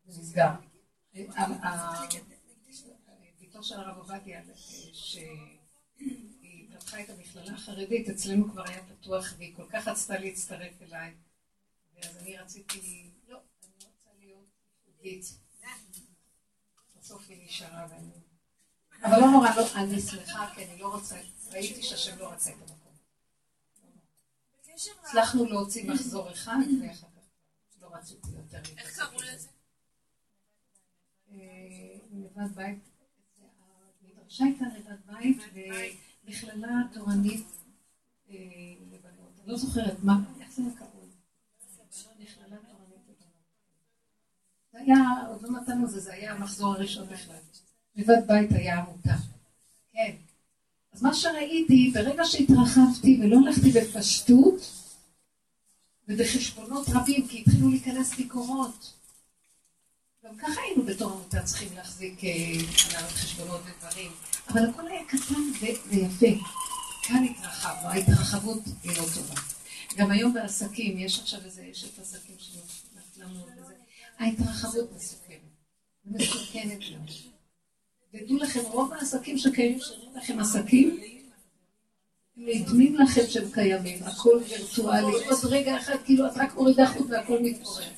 זה 0.06 0.22
נסגר. 0.22 0.50
בתו 3.42 3.64
של 3.64 3.76
הרב 3.76 3.98
עובדיה, 3.98 4.42
פתחה 6.86 7.02
את 7.02 7.10
המכללה 7.10 7.54
החרדית, 7.54 8.10
אצלנו 8.10 8.52
כבר 8.52 8.64
היה 8.68 8.82
פתוח, 8.86 9.34
והיא 9.38 9.56
כל 9.56 9.66
כך 9.70 9.88
רצתה 9.88 10.20
להצטרף 10.20 10.82
אליי. 10.82 11.14
ואז 11.96 12.18
אני 12.18 12.38
רציתי, 12.38 13.12
לא, 13.28 13.38
אני 13.64 13.86
רוצה 13.86 14.10
להיות 14.20 14.46
יהודית. 14.88 15.26
בסוף 17.00 17.30
היא 17.30 17.46
נשארה 17.46 17.88
ואני... 17.90 18.12
אבל 19.04 19.20
לא 19.20 19.28
נורא, 19.32 19.50
לא, 19.56 19.64
אני 19.76 20.02
שמחה, 20.02 20.52
כי 20.56 20.66
אני 20.66 20.80
לא 20.80 20.88
רוצה, 20.88 21.16
ראיתי 21.52 21.84
שהשם 21.84 22.20
לא 22.20 22.32
רצה 22.32 22.50
את 22.50 22.56
המקום. 22.62 22.94
הצלחנו 25.04 25.46
להוציא 25.46 25.92
מחזור 25.92 26.32
אחד, 26.32 26.58
ואחר 26.82 27.08
כך 27.08 27.82
לא 27.82 27.88
רציתי 27.96 28.28
יותר 28.36 28.62
איך 28.78 28.96
קראו 28.96 29.22
לזה? 29.22 29.48
לבד 32.12 32.38
אה, 32.38 32.48
בית, 32.56 32.80
המדרשה 34.02 34.44
הייתה 34.44 34.66
לבד 34.78 34.96
בית, 35.06 35.38
ומכללה 36.28 36.82
תורנית 36.94 37.48
אה, 38.30 38.36
לבנות. 38.92 39.32
לא 39.46 39.58
זוכרת 39.58 40.04
מה, 40.04 40.20
איך 40.40 40.52
זה 40.52 40.62
קראו? 40.78 40.90
מכללה 42.20 42.58
תורנית 42.58 43.02
לבנות. 43.10 43.44
זה 44.72 44.80
היה, 44.80 44.98
עוד 45.30 45.42
לא 45.42 45.50
נתנו 45.50 45.88
זה, 45.88 46.00
זה 46.00 46.14
היה 46.14 46.34
המחזור 46.34 46.74
הראשון 46.74 47.08
בכלל. 47.08 47.36
לבד 47.96 48.28
בית 48.28 48.52
היה 48.52 48.80
עמותה. 48.80 49.16
כן. 49.94 50.16
אז 50.94 51.04
מה 51.04 51.14
שראיתי, 51.14 51.92
ברגע 51.94 52.24
שהתרחבתי 52.26 53.20
ולא 53.22 53.38
הלכתי 53.38 53.72
בפשטות 53.72 54.72
ובחשבונות 56.08 56.88
רבים, 56.90 57.28
כי 57.28 57.42
התחילו 57.42 57.70
להיכנס 57.70 58.16
ביקורות. 58.16 58.94
גם 60.26 60.38
ככה 60.38 60.62
היינו 60.62 60.84
בתור 60.84 61.12
עמותה 61.12 61.42
צריכים 61.42 61.70
להחזיק 61.76 62.24
אה, 62.24 63.00
חשבונות 63.08 63.62
ודברים, 63.66 64.12
אבל 64.50 64.70
הכל 64.70 64.88
היה 64.88 65.02
קטן 65.08 65.68
ויפה. 65.90 66.44
כאן 67.04 67.24
התרחבנו, 67.24 67.90
ההתרחבות 67.90 68.60
היא 68.84 68.92
לא 68.92 69.04
טובה. 69.16 69.42
גם 69.98 70.12
היום 70.12 70.34
בעסקים, 70.34 71.00
יש 71.00 71.20
עכשיו 71.20 71.40
איזה 71.46 71.68
אשת 71.72 72.00
עסקים 72.00 72.36
שנפלה 72.38 73.28
מאוד 73.28 73.50
בזה, 73.58 73.74
ההתרחבות 74.20 74.92
מסוכנת. 74.96 75.40
מסוכנת 76.06 76.80
גם. 76.80 77.06
תדעו 78.12 78.38
לכם, 78.38 78.60
רוב 78.60 78.94
העסקים 78.94 79.38
שקיימים, 79.38 79.80
שאומרים 79.80 80.18
לכם 80.18 80.40
עסקים, 80.40 81.00
נדמים 82.38 82.96
לכם 82.96 83.22
שהם 83.30 83.52
קיימים, 83.52 84.04
הכל 84.04 84.42
וירטואלי, 84.50 85.26
עוד 85.26 85.40
רגע 85.44 85.78
אחד, 85.78 85.96
כאילו 86.06 86.28
את 86.28 86.32
רק 86.36 86.56
מורידה 86.56 86.88
חוט 86.88 87.08
והכל 87.10 87.40
מתפורר. 87.42 87.90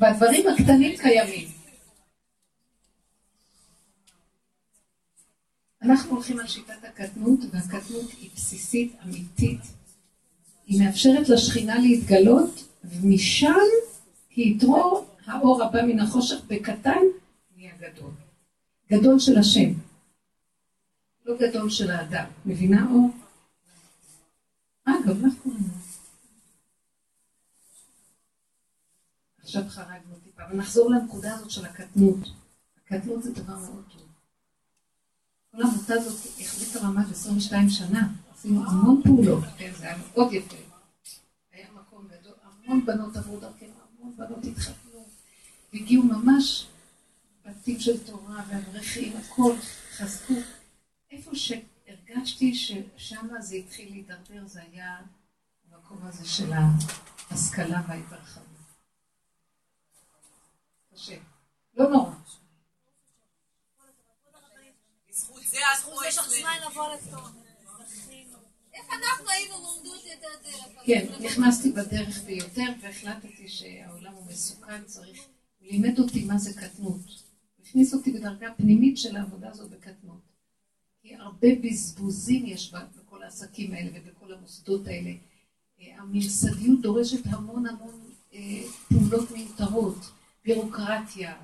והדברים 0.00 0.46
הקטנים 0.48 0.96
קיימים. 0.96 1.57
אנחנו 5.82 6.10
הולכים 6.10 6.38
על 6.38 6.46
שיטת 6.46 6.84
הקטנות, 6.84 7.40
והקטנות 7.50 8.10
היא 8.10 8.30
בסיסית, 8.34 8.96
אמיתית. 9.04 9.60
היא 10.66 10.84
מאפשרת 10.84 11.28
לשכינה 11.28 11.78
להתגלות, 11.78 12.64
ומשם 12.84 13.54
כי 14.30 14.42
יתרו 14.42 15.04
האור 15.26 15.62
הבא 15.62 15.82
מן 15.82 16.00
החושך 16.00 16.36
בקטן 16.46 17.00
נהיה 17.56 17.72
גדול. 17.78 18.10
גדול 18.90 19.18
של 19.18 19.38
השם, 19.38 19.72
לא 21.26 21.34
גדול 21.38 21.70
של 21.70 21.90
האדם. 21.90 22.24
מבינה 22.46 22.86
אור? 22.90 23.10
אה, 24.88 24.92
גם 25.06 25.24
אנחנו. 25.24 25.52
עכשיו 29.38 29.62
חרגנו 29.68 30.14
טיפה, 30.24 30.42
ונחזור 30.50 30.90
לנקודה 30.90 31.34
הזאת 31.34 31.50
של 31.50 31.64
הקטנות. 31.64 32.18
הקטנות 32.76 33.22
זה 33.22 33.32
דבר 33.32 33.56
מאוד 33.56 33.84
טוב. 33.92 34.07
כל 35.52 35.62
העמותה 35.62 35.94
הזאת 35.94 36.40
החליטה 36.40 36.82
ממש 36.82 37.06
22 37.10 37.68
שנה, 37.70 38.08
עשינו 38.34 38.70
המון 38.70 39.02
פעולות, 39.02 39.44
כן, 39.58 39.72
זה 39.78 39.84
היה 39.84 39.96
מאוד 39.98 40.32
יפה. 40.32 40.56
היה 41.52 41.66
מקום 41.74 42.08
גדול, 42.08 42.32
המון 42.42 42.86
בנות 42.86 43.16
עברו 43.16 43.40
דרכנו, 43.40 43.68
המון 43.98 44.16
בנות 44.16 44.44
התחתנו, 44.44 45.06
והגיעו 45.72 46.02
ממש 46.02 46.66
בתים 47.46 47.80
של 47.80 48.04
תורה 48.04 48.44
ואברכים, 48.48 49.16
הכל 49.16 49.54
חזקו. 49.96 50.34
איפה 51.10 51.30
שהרגשתי 51.34 52.54
ששם 52.54 53.26
זה 53.40 53.56
התחיל 53.56 53.90
להידרדר, 53.90 54.46
זה 54.46 54.60
היה 54.62 54.96
המקום 55.72 55.98
הזה 56.02 56.28
של 56.28 56.52
ההשכלה 57.30 57.82
וההתרחבות. 57.88 58.48
קשה. 60.94 61.16
לא 61.76 61.90
נורא. 61.90 62.14
כן, 70.86 71.06
נכנסתי 71.20 71.72
בדרך 71.72 72.22
ביותר 72.22 72.72
והחלטתי 72.82 73.48
שהעולם 73.48 74.12
הוא 74.12 74.26
מסוכן, 74.26 74.84
צריך... 74.84 75.18
הוא 75.58 75.68
לימד 75.68 75.98
אותי 75.98 76.24
מה 76.24 76.38
זה 76.38 76.52
קטנות. 76.60 77.00
הכניס 77.62 77.94
אותי 77.94 78.12
בדרגה 78.12 78.54
פנימית 78.56 78.98
של 78.98 79.16
העבודה 79.16 79.50
הזאת 79.50 79.70
בקטנות. 79.70 80.20
כי 81.02 81.14
הרבה 81.14 81.48
בזבוזים 81.62 82.46
יש 82.46 82.72
בכל 82.72 83.22
העסקים 83.22 83.72
האלה 83.72 83.90
ובכל 83.94 84.32
המוסדות 84.32 84.86
האלה. 84.86 85.10
הממסדיות 85.98 86.80
דורשת 86.80 87.26
המון 87.26 87.66
המון 87.66 88.10
אה, 88.34 88.62
פעולות 88.88 89.30
מיותרות, 89.30 90.10
בירוקרטיה, 90.44 91.36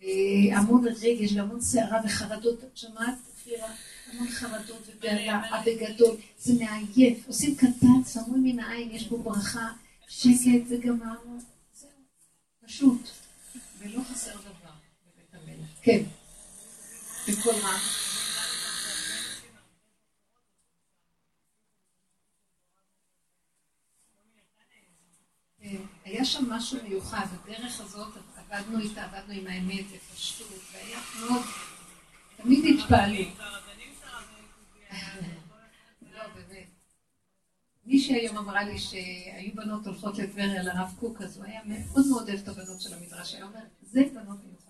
והמון 0.00 0.84
רגש 1.02 1.32
והמון 1.32 1.60
סערה 1.60 2.00
וחרדות. 2.04 2.64
את 2.64 2.76
שמעת? 2.76 3.18
ספירה, 3.46 3.68
המון 4.12 4.28
חרדות 4.30 4.82
ובהלה, 4.86 5.62
בגדול, 5.66 6.16
זה 6.38 6.52
מעייף, 6.64 7.26
עושים 7.26 7.56
קטן, 7.56 8.04
סמוי 8.04 8.52
מן 8.52 8.60
העין, 8.60 8.90
יש 8.90 9.08
בו 9.08 9.22
ברכה, 9.22 9.72
שקט 10.08 10.66
וגמרנו, 10.68 11.38
זהו, 11.74 11.88
פשוט, 12.66 13.08
ולא 13.78 14.00
חסר 14.12 14.36
דבר 14.36 14.72
בבית 15.06 15.34
המלך. 15.34 15.68
כן, 15.82 16.02
בכל 17.28 17.50
רם. 17.50 17.80
היה 26.04 26.24
שם 26.24 26.50
משהו 26.50 26.78
מיוחד, 26.88 27.26
הדרך 27.32 27.80
הזאת, 27.80 28.14
עבדנו 28.36 28.80
איתה, 28.80 29.04
עבדנו 29.04 29.32
עם 29.32 29.46
האמת 29.46 29.84
ופשטות, 29.92 30.48
והיה 30.72 31.00
מאוד 31.20 31.42
תמיד 32.36 32.78
התפעלו. 32.78 33.24
לא, 36.14 36.22
באמת. 36.34 36.66
מישהי 37.86 38.14
היום 38.14 38.38
אמרה 38.38 38.64
לי 38.64 38.78
שהיו 38.78 39.54
בנות 39.54 39.86
הולכות 39.86 40.18
לטבריה 40.18 40.62
לרב 40.62 40.94
קוק, 41.00 41.22
אז 41.22 41.36
הוא 41.36 41.44
היה 41.44 41.60
מאוד 41.64 42.06
מאוד 42.10 42.28
אוהב 42.28 42.40
את 42.40 42.48
הבנות 42.48 42.80
של 42.80 42.94
המדרש. 42.94 43.34
היה 43.34 43.44
אומר, 43.44 43.60
זה 43.82 44.02
בנות 44.14 44.38
מיוחדות. 44.44 44.66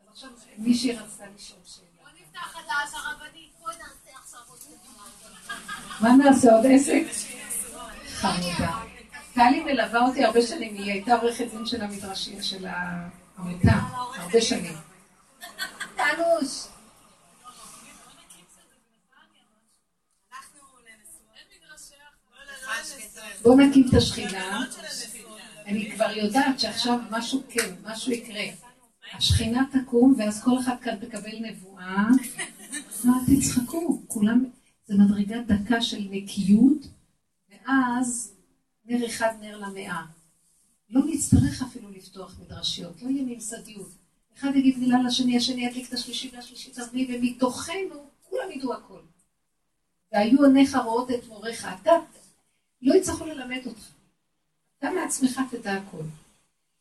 אז 0.00 0.08
עכשיו 0.08 0.30
מישהי 0.58 0.92
רצתה 0.92 1.24
לשאול 1.36 1.60
שאלה. 1.64 1.86
בוא 2.02 2.08
נפתח 2.20 2.40
חדש, 2.40 2.94
הרבנית, 2.94 3.50
בואי 3.60 3.74
נעשה 3.76 4.18
עכשיו 4.18 4.40
עוד 4.48 4.58
מה 6.00 6.16
נעשה 6.16 6.52
עוד 6.52 6.66
עסק? 6.66 7.02
חמודה. 8.06 8.82
טלי 9.34 9.64
מלווה 9.64 10.00
אותי 10.00 10.24
הרבה 10.24 10.42
שנים, 10.42 10.74
היא 10.74 10.92
הייתה 10.92 11.14
עורכת 11.14 11.44
דין 11.50 11.66
של 11.66 11.82
המדרשים 11.82 12.42
של 12.42 12.66
ה... 12.66 13.08
עמותה, 13.42 13.72
הרבה 14.16 14.40
שנים. 14.40 14.76
תנוש. 15.94 16.66
בואו 23.42 23.56
נקים 23.56 23.86
את 23.88 23.94
השכינה. 23.94 24.64
אני 25.66 25.90
כבר 25.90 26.10
יודעת 26.10 26.60
שעכשיו 26.60 26.98
משהו 27.10 27.42
כן, 27.48 27.74
משהו 27.82 28.12
יקרה. 28.12 28.44
השכינה 29.14 29.64
תקום, 29.72 30.14
ואז 30.18 30.42
כל 30.44 30.58
אחד 30.58 30.76
כאן 30.80 30.96
תקבל 30.96 31.38
נבואה. 31.40 32.06
מה 33.04 33.14
תצחקו? 33.26 34.02
כולם, 34.06 34.44
זה 34.86 34.94
מדרגת 34.98 35.46
דקה 35.46 35.82
של 35.82 36.08
נקיות, 36.10 36.86
ואז 37.50 38.34
נר 38.84 39.06
אחד 39.06 39.32
נר 39.40 39.58
למאה. 39.58 40.02
לא 40.92 41.02
נצטרך 41.06 41.62
אפילו 41.62 41.90
לפתוח 41.90 42.36
מדרשיות, 42.40 43.02
לא 43.02 43.08
יהיה 43.08 43.22
ממסדיות. 43.22 43.88
אחד 44.38 44.56
יגיד 44.56 44.78
מילה 44.78 45.02
לשני, 45.02 45.36
השני 45.36 45.66
ידליק 45.66 45.88
את 45.88 45.92
השלישי 45.92 46.30
והשלישי 46.34 46.70
הרביעי, 46.76 47.16
ומתוכנו 47.18 48.06
כולם 48.22 48.50
ידעו 48.50 48.74
הכל. 48.74 49.00
והיו 50.12 50.44
עיניך 50.44 50.76
רואות 50.84 51.10
את 51.10 51.28
מוריך. 51.28 51.68
אתה, 51.82 51.90
לא 52.82 52.94
יצטרכו 52.94 53.26
ללמד 53.26 53.60
אותך. 53.66 53.88
אתה 54.78 54.90
מעצמך 54.90 55.40
תדע 55.50 55.72
הכל. 55.72 56.02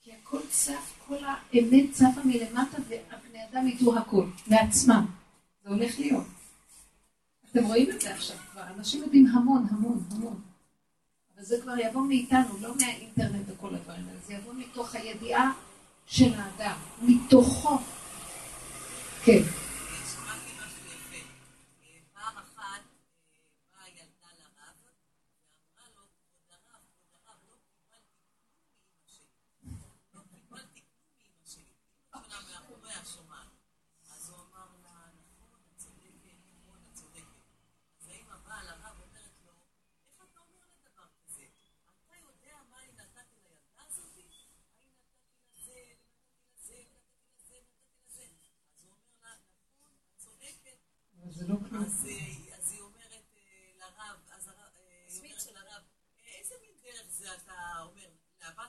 כי 0.01 0.11
הכל 0.13 0.39
צף, 0.49 0.93
כל 1.07 1.17
האמת 1.25 1.91
צפה 1.91 2.23
מלמטה, 2.25 2.77
והבני 2.87 3.45
אדם 3.51 3.67
ידעו 3.67 3.97
הכל, 3.97 4.25
מעצמם. 4.47 5.05
זה 5.63 5.69
הולך 5.69 5.99
להיות. 5.99 6.27
אתם 7.51 7.65
רואים 7.65 7.91
את 7.91 8.01
זה 8.01 8.13
עכשיו 8.13 8.37
כבר, 8.51 8.63
אנשים 8.77 9.01
יודעים 9.01 9.27
המון, 9.27 9.67
המון, 9.71 10.03
המון. 10.11 10.41
וזה 11.41 11.61
כבר 11.61 11.79
יבוא 11.79 12.01
מאיתנו, 12.01 12.57
לא 12.61 12.69
מהאינטרנט 12.81 13.45
וכל 13.47 13.67
הדברים 13.67 14.07
האלה, 14.07 14.19
זה 14.27 14.33
יבוא 14.33 14.53
מתוך 14.53 14.95
הידיעה 14.95 15.51
של 16.07 16.33
האדם, 16.33 16.75
מתוכו. 17.01 17.77
כן. 19.23 19.41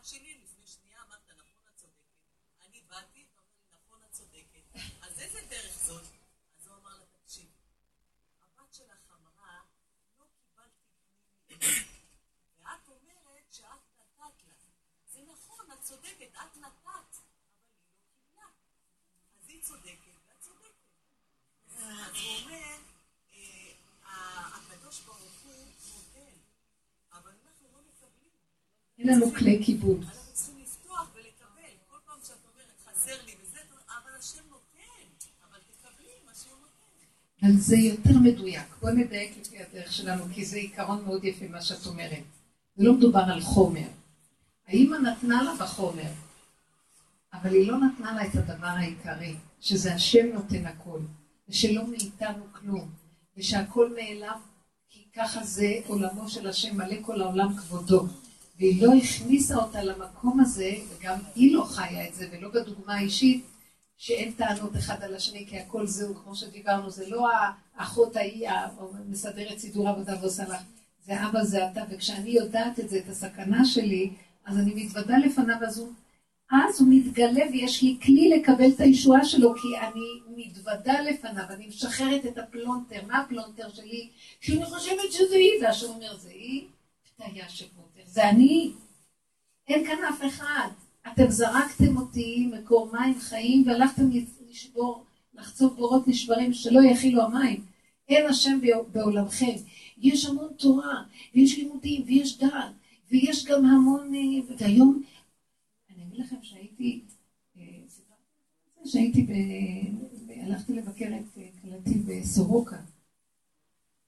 והבת 0.02 0.10
שלי 0.10 0.38
לפני 0.38 0.66
שנייה 0.66 1.02
אמרת, 1.02 1.30
נכון, 1.30 1.62
את 1.68 1.76
צודקת. 1.76 2.16
אני 2.60 2.80
באתי, 2.80 3.26
ואמרתי, 3.36 3.66
נכון, 3.72 4.04
את 4.04 4.10
צודקת. 4.12 4.62
אז 5.02 5.20
איזה 5.20 5.40
דרך 5.48 5.78
זאת? 5.78 6.04
אז 6.58 6.66
הוא 6.66 6.76
אמר 6.76 6.96
לה, 6.98 7.04
תקשיבי, 7.06 7.48
הבת 8.42 8.74
שלך 8.74 9.10
אמרה, 9.10 9.62
לא 10.18 10.24
קיבלתי 10.40 10.84
כלום. 10.96 11.78
ואת 12.58 12.88
אומרת 12.88 13.52
שאת 13.52 13.66
נתת 13.98 14.42
לה. 14.46 14.54
זה 15.06 15.22
נכון, 15.32 15.72
את 15.72 15.82
צודקת, 15.82 16.30
את 16.32 16.56
נתת, 16.56 16.86
אבל 16.86 17.22
היא 18.18 18.36
לא 18.36 18.42
קיבלה. 18.42 18.46
אז 19.40 19.48
היא 19.48 19.62
צודקת 19.62 20.14
ואת 20.26 20.40
צודקת. 20.40 20.72
אז 21.76 22.16
הוא 22.16 22.36
אומר, 22.42 22.78
אה, 23.32 23.72
הקדוש 24.56 25.00
ברוך 25.00 25.42
הוא 25.44 25.66
נותן, 25.94 26.38
אבל 27.12 27.30
אנחנו 27.30 27.68
לא 27.72 27.82
מקבלים. 27.82 27.82
אין 27.84 27.90
לנו 27.90 27.90
כלי 27.90 27.90
כיבוד. 27.92 27.92
אנחנו 27.92 27.92
צריכים 27.92 28.00
לפתוח 28.02 28.02
ולקבל. 28.02 28.02
כל 28.02 28.02
פעם 28.02 28.02
שאת 28.02 28.02
אומרת, 28.02 28.02
חסר 28.02 28.20
לי 28.22 28.28
וזה, 28.28 28.30
את 28.30 28.30
אומרת, 28.30 28.30
אבל 28.30 28.30
השם 28.32 28.32
נותן. 28.32 28.91
אבל 28.91 28.91
תקבלי 35.82 36.12
מה 36.26 36.32
שהוא 36.34 36.58
נותן. 36.60 37.42
אבל 37.42 37.60
זה 37.60 37.76
יותר 37.76 38.18
מדויק. 38.22 38.66
בואי 38.80 38.92
נדייק 38.94 39.36
לפי 39.40 39.56
הדרך 39.62 39.92
שלנו, 39.92 40.24
כי 40.34 40.44
זה 40.44 40.56
עיקרון 40.56 41.04
מאוד 41.04 41.24
יפה 41.24 41.48
מה 41.48 41.62
שאת 41.62 41.86
אומרת. 41.86 42.22
זה 42.76 42.84
לא 42.84 42.92
מדובר 42.92 43.20
על 43.20 43.40
חומר. 43.40 43.88
האמא 44.66 44.96
נתנה 44.96 45.42
לה 45.42 45.54
בחומר, 45.54 46.10
אבל 47.32 47.54
היא 47.54 47.68
לא 47.68 47.78
נתנה 47.78 48.12
לה 48.12 48.26
את 48.26 48.34
הדבר 48.34 48.66
העיקרי, 48.66 49.36
שזה 49.60 49.94
השם 49.94 50.26
נותן 50.34 50.66
הכל, 50.66 51.00
ושלא 51.48 51.86
מאיתנו 51.86 52.44
כלום, 52.52 52.90
ושהכל 53.36 53.94
מאליו, 53.94 54.38
כי 54.90 55.04
ככה 55.16 55.44
זה 55.44 55.80
עולמו 55.86 56.28
של 56.28 56.46
השם, 56.46 56.76
מלא 56.76 56.96
כל 57.02 57.22
העולם 57.22 57.56
כבודו. 57.56 58.06
והיא 58.62 58.82
לא 58.82 58.92
הכניסה 58.94 59.56
אותה 59.56 59.82
למקום 59.82 60.40
הזה, 60.40 60.72
וגם 60.88 61.18
היא 61.34 61.54
לא 61.54 61.64
חיה 61.64 62.08
את 62.08 62.14
זה, 62.14 62.28
ולא 62.32 62.48
בדוגמה 62.48 62.94
האישית, 62.94 63.44
שאין 63.96 64.32
טענות 64.32 64.76
אחד 64.76 65.02
על 65.02 65.14
השני, 65.14 65.46
כי 65.46 65.58
הכל 65.58 65.86
זהו, 65.86 66.14
כמו 66.14 66.36
שדיברנו, 66.36 66.90
זה 66.90 67.08
לא 67.08 67.28
האחות 67.76 68.16
ההיא 68.16 68.48
המסדרת 68.50 69.58
סידור 69.58 69.88
עבודה 69.88 70.14
ועושה 70.20 70.42
לך, 70.48 70.62
זה 71.06 71.26
אבא 71.26 71.44
זה 71.44 71.66
אתה, 71.66 71.82
וכשאני 71.90 72.30
יודעת 72.30 72.80
את 72.80 72.88
זה, 72.88 72.98
את 72.98 73.08
הסכנה 73.08 73.64
שלי, 73.64 74.10
אז 74.44 74.58
אני 74.58 74.72
מתוודה 74.74 75.18
לפניו, 75.18 75.56
אז 75.66 75.78
הוא, 75.78 75.88
אז 76.50 76.80
הוא 76.80 76.88
מתגלה 76.90 77.44
ויש 77.52 77.82
לי 77.82 77.98
כלי 78.02 78.28
לקבל 78.28 78.70
את 78.74 78.80
הישועה 78.80 79.24
שלו, 79.24 79.54
כי 79.54 79.78
אני 79.78 80.36
מתוודה 80.36 81.00
לפניו, 81.00 81.44
אני 81.50 81.66
משחררת 81.66 82.26
את 82.26 82.38
הפלונטר, 82.38 83.06
מה 83.06 83.18
הפלונטר 83.18 83.70
שלי? 83.74 84.08
שאני 84.40 84.64
חושבת 84.64 85.12
שזה 85.12 85.34
היא, 85.34 85.62
והשם 85.62 85.86
אומר, 85.86 86.16
זה 86.16 86.28
היא, 86.28 86.66
פתיה 87.16 87.48
שפוטר, 87.48 87.91
זה 88.12 88.30
אני, 88.30 88.72
אין 89.68 89.86
כאן 89.86 90.04
אף 90.08 90.20
אחד. 90.26 90.68
אתם 91.12 91.30
זרקתם 91.30 91.96
אותי 91.96 92.50
מקור 92.52 92.92
מים 92.92 93.20
חיים 93.20 93.66
והלכתם 93.66 94.02
לשבור, 94.50 95.04
לחצוב 95.34 95.76
בורות 95.76 96.08
נשברים 96.08 96.52
שלא 96.52 96.80
יכילו 96.90 97.22
המים. 97.22 97.64
אין 98.08 98.30
השם 98.30 98.58
בעולמכם. 98.92 99.54
יש 99.98 100.26
המון 100.26 100.52
תורה, 100.58 101.02
ויש 101.34 101.58
לימודים, 101.58 102.02
ויש 102.06 102.38
דעת, 102.38 102.72
ויש 103.10 103.46
גם 103.46 103.64
המון... 103.64 104.14
אה, 104.14 104.56
והיום, 104.58 105.02
אני 105.90 106.04
אגיד 106.04 106.20
לכם 106.20 106.36
שהייתי, 106.42 107.00
אה, 107.56 107.62
שהייתי, 108.84 109.22
ב... 109.22 109.32
הלכתי 110.42 110.72
לבקר 110.72 111.06
את 111.06 111.38
אה, 111.38 111.48
כלתי 111.62 111.98
בסורוקה. 111.98 112.76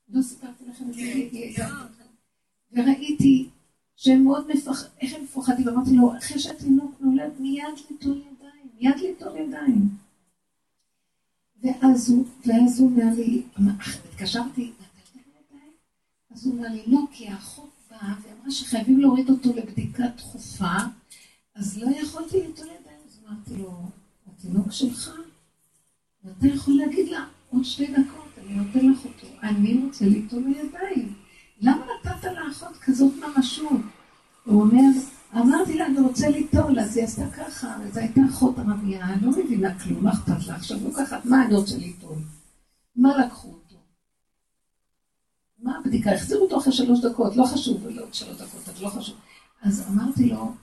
לא 0.09 0.23
סיפרתי 0.23 0.65
לכם 0.67 0.91
את 0.91 0.95
זה, 0.95 1.65
וראיתי 2.73 3.49
שהם 3.97 4.25
מאוד 4.25 4.49
מפחדים, 4.49 4.91
איך 5.01 5.15
הם 5.15 5.23
מפוחדים? 5.23 5.69
אמרתי 5.69 5.97
לו, 5.97 6.19
אחרי 6.19 6.39
שהתינוק 6.39 6.95
נולד, 7.01 7.33
מיד 7.39 7.65
ליטול 7.91 8.19
ידיים, 8.19 8.69
מיד 8.81 8.97
ליטול 8.97 9.37
ידיים. 9.37 9.89
ואז 11.63 12.11
הוא, 12.11 12.27
ואז 12.47 12.81
הוא 12.81 12.91
אומר 12.91 13.15
לי, 13.17 13.43
התקשרתי, 14.05 14.73
אז 16.31 16.47
הוא 16.47 16.55
אומר 16.57 16.69
לי, 16.69 16.83
לא, 16.87 16.99
כי 17.13 17.29
האחות 17.29 17.71
באה 17.91 18.15
ואמרה 18.23 18.51
שחייבים 18.51 19.01
להוריד 19.01 19.31
אותו 19.31 19.53
לבדיקה 19.57 20.05
דחופה, 20.17 20.77
אז 21.55 21.79
לא 21.79 21.91
יכולתי 21.97 22.41
ליטול 22.47 22.67
ידיים. 22.67 22.99
אז 23.07 23.19
אמרתי 23.27 23.63
לו, 23.63 23.83
התינוק 24.27 24.73
שלך, 24.73 25.11
ואתה 26.25 26.47
יכול 26.47 26.75
להגיד 26.75 27.09
לה, 27.09 27.27
עוד 27.51 27.65
שתי 27.65 27.87
דקות, 27.87 28.39
אני 28.39 28.55
נותן 28.55 28.91
לך 28.91 29.05
אותו, 29.05 29.27
אני 29.43 29.85
רוצה 29.85 30.05
ליטול 30.05 30.45
ידיים. 30.47 31.15
למה 31.65 31.87
נתת 31.87 32.25
לאחות 32.25 32.77
כזאת 32.77 33.13
ממשות? 33.17 33.81
הוא 34.45 34.63
אומר, 34.63 34.89
אמרתי 35.37 35.79
לה, 35.79 35.87
אני 35.87 36.01
רוצה 36.01 36.29
ליטול, 36.29 36.81
אז 36.81 36.97
היא 36.97 37.05
עשתה 37.05 37.31
ככה, 37.31 37.77
וזו 37.83 38.01
הייתה 38.01 38.21
אחות 38.31 38.59
ערבייה, 38.59 39.05
אני 39.05 39.27
לא 39.27 39.31
מבינה 39.31 39.79
כלום, 39.79 40.05
מה 40.05 40.13
אכפת 40.13 40.47
לה? 40.47 40.55
עכשיו 40.55 40.79
לוקחת, 40.85 41.25
מה 41.25 41.45
אני 41.45 41.55
רוצה 41.55 41.77
ליטול? 41.77 42.17
מה 42.97 43.19
לקחו 43.19 43.49
אותו? 43.49 43.77
מה 45.59 45.79
הבדיקה? 45.79 46.13
החזירו 46.13 46.43
אותו 46.45 46.59
אחרי 46.59 46.73
שלוש 46.73 47.01
דקות, 47.01 47.37
לא 47.37 47.45
חשוב, 47.45 47.87
לא 47.87 48.07
שלוש 48.13 48.37
דקות, 48.37 48.69
אבל 48.69 48.85
לא 48.85 48.89
חשוב. 48.89 49.17
אז 49.63 49.85
אמרתי 49.91 50.29
לו, 50.29 50.55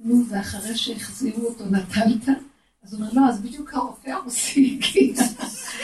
נו, 0.00 0.24
ואחרי 0.28 0.76
שהחזירו 0.76 1.46
אותו 1.46 1.64
נטלת? 1.66 2.28
אז 2.84 2.94
הוא 2.94 3.00
אומר, 3.00 3.12
לא, 3.12 3.28
אז 3.28 3.40
בדיוק 3.40 3.74
הרופא 3.74 4.10
הרוסי 4.10 4.78
הגיע. 4.82 5.12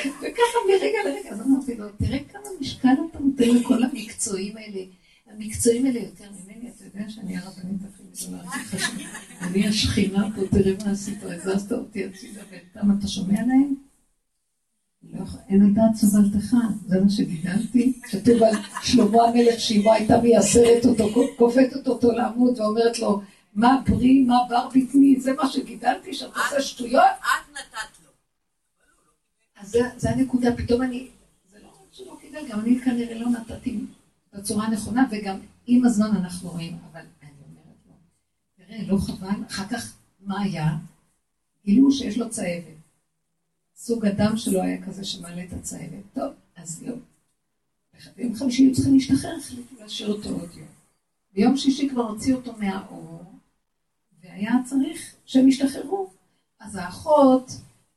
וככה 0.01 0.59
מרגע 0.69 0.99
לרגע, 1.05 1.31
אז 1.31 1.41
אמרתי 1.41 1.75
לו, 1.77 1.87
תראה 1.99 2.19
כמה 2.33 2.43
משקל 2.61 2.89
אתה 3.11 3.19
נותן 3.19 3.49
לכל 3.49 3.83
המקצועים 3.83 4.57
האלה. 4.57 4.81
המקצועים 5.27 5.87
האלה 5.87 6.01
יותר 6.01 6.25
ממני, 6.31 6.71
אתה 6.71 6.85
יודע 6.85 7.11
שאני 7.11 7.37
הרבנית 7.37 7.81
הכי 7.95 8.03
גדולה, 8.27 8.43
אני 9.41 9.69
השכינה 9.69 10.29
פה, 10.35 10.41
תראה 10.51 10.73
מה 10.85 10.91
עשית, 10.91 11.19
הזזת 11.23 11.73
אותי 11.73 12.05
הצידה 12.05 12.41
ואתם, 12.51 12.99
אתה 12.99 13.09
שומע 13.09 13.41
להם? 13.47 13.75
לא, 15.13 15.25
אין 15.49 15.63
על 15.63 15.71
דעת 15.75 15.95
צוולתך, 15.95 16.55
זה 16.87 17.01
מה 17.01 17.11
שגידלתי. 17.11 17.93
כתוב 18.03 18.43
על 18.43 18.55
שלמה 18.83 19.23
המלך 19.23 19.61
שאימו 19.61 19.93
הייתה 19.93 20.21
מייסרת 20.21 20.87
אותו, 20.87 21.09
כופתת 21.37 21.87
אותו 21.89 22.13
לעמוד 22.13 22.59
ואומרת 22.59 22.99
לו, 22.99 23.21
מה 23.61 23.83
פרי, 23.87 24.23
מה 24.23 24.37
בר 24.49 24.69
בטני, 24.69 25.21
זה 25.21 25.33
מה 25.33 25.49
שגידלתי, 25.49 26.15
שאתה 26.15 26.41
עושה 26.41 26.63
שטויות? 26.63 27.05
את 27.21 27.53
נתת 27.53 28.05
לו. 28.05 28.11
אז 29.57 29.77
זה 29.97 30.11
הנקודה, 30.11 30.57
פתאום 30.57 30.83
אני, 30.83 31.09
זה 31.53 31.59
לא 31.63 31.69
רק 31.69 31.89
שלא 31.93 32.17
כדאי, 32.23 32.49
גם 32.49 32.61
אני 32.61 32.81
כנראה 32.81 33.19
לא 33.19 33.29
נתתי 33.29 33.81
בצורה 34.35 34.67
הנכונה, 34.67 35.07
וגם 35.11 35.37
עם 35.67 35.85
הזמן 35.85 36.17
אנחנו 36.17 36.51
רואים, 36.51 36.79
אבל 36.93 37.01
אני 37.23 37.31
אומרת 37.51 37.77
לו, 37.87 37.95
תראה, 38.57 38.83
לא 38.87 38.99
חבל, 38.99 39.45
אחר 39.49 39.69
כך, 39.69 39.93
מה 40.21 40.41
היה? 40.41 40.77
גילו 41.65 41.93
שיש 41.93 42.19
לו 42.19 42.31
צהבת. 42.31 42.81
סוג 43.77 44.07
הדם 44.07 44.37
שלו 44.37 44.63
היה 44.63 44.87
כזה 44.87 45.05
שמעלה 45.05 45.45
את 45.45 45.53
הצהבת. 45.53 46.05
טוב, 46.15 46.33
אז 46.57 46.83
לא. 46.87 46.95
ביום 48.17 48.35
חמישי 48.35 48.63
היו 48.63 48.75
צריכים 48.75 48.95
להשתחרר, 48.95 49.37
החליטו 49.37 49.75
להשאיר 49.81 50.13
אותו 50.13 50.29
עוד 50.29 50.51
יום. 50.57 50.69
ביום 51.35 51.57
שישי 51.57 51.89
כבר 51.89 52.03
הוציאו 52.03 52.37
אותו 52.37 52.53
מהאור, 52.59 53.30
והיה 54.31 54.53
צריך 54.65 55.15
שהם 55.27 55.49
ישתחררו. 55.49 56.11
אז 56.61 56.77
האחות 56.77 57.51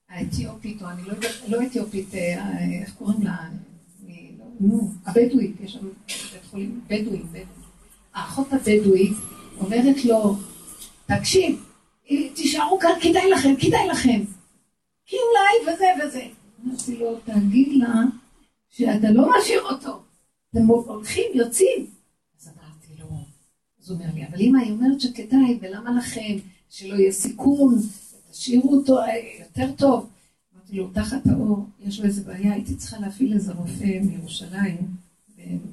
האתיופית, 0.09 0.81
או 0.81 0.89
אני 0.89 1.03
לא 1.03 1.11
יודעת, 1.11 1.31
לא 1.47 1.63
אתיופית, 1.63 2.15
אה, 2.15 2.81
איך 2.81 2.93
קוראים 2.93 3.21
לה? 3.21 3.37
נו, 4.59 4.91
הבדואית, 5.05 5.55
יש 5.61 5.71
שם 5.71 5.87
בית 6.33 6.45
חולים 6.49 6.81
בדואים, 6.87 7.27
בדואים. 7.27 7.47
האחות 8.13 8.53
הבדואית 8.53 9.17
אומרת 9.59 10.05
לו, 10.05 10.35
תקשיב, 11.05 11.65
תישארו 12.33 12.79
כאן, 12.79 12.91
כדאי 13.01 13.29
לכם, 13.31 13.55
כדאי 13.55 13.87
לכם. 13.87 14.21
כי 15.05 15.15
אולי 15.15 15.73
וזה 15.73 15.85
וזה. 16.03 16.27
אמרתי 16.65 16.97
לו, 16.97 17.19
תגיד 17.25 17.73
לה 17.73 17.93
שאתה 18.69 19.11
לא 19.11 19.27
משאיר 19.37 19.61
אותו. 19.61 20.01
אתם 20.51 20.65
הולכים, 20.65 21.31
יוצאים. 21.33 21.85
אז 23.83 23.89
הוא 23.89 23.99
אומר 23.99 24.13
לי, 24.13 24.27
אבל 24.27 24.39
אמא, 24.39 24.57
היא 24.57 24.71
אומרת 24.71 25.01
שכדאי, 25.01 25.59
ולמה 25.61 25.91
לכם? 25.97 26.37
שלא 26.69 26.95
יהיה 26.95 27.11
סיכון, 27.11 27.75
תשאירו 28.31 28.73
אותו 28.73 28.99
אה, 28.99 29.05
יותר 29.39 29.71
טוב. 29.77 30.09
אמרתי 30.55 30.75
לו, 30.75 30.89
תחת 30.93 31.27
האור, 31.27 31.65
יש 31.79 31.99
לו 31.99 32.05
איזה 32.05 32.23
בעיה, 32.23 32.53
הייתי 32.53 32.75
צריכה 32.75 32.99
להפעיל 32.99 33.33
איזה 33.33 33.53
רופא 33.53 33.99
מירושלים, 34.01 34.77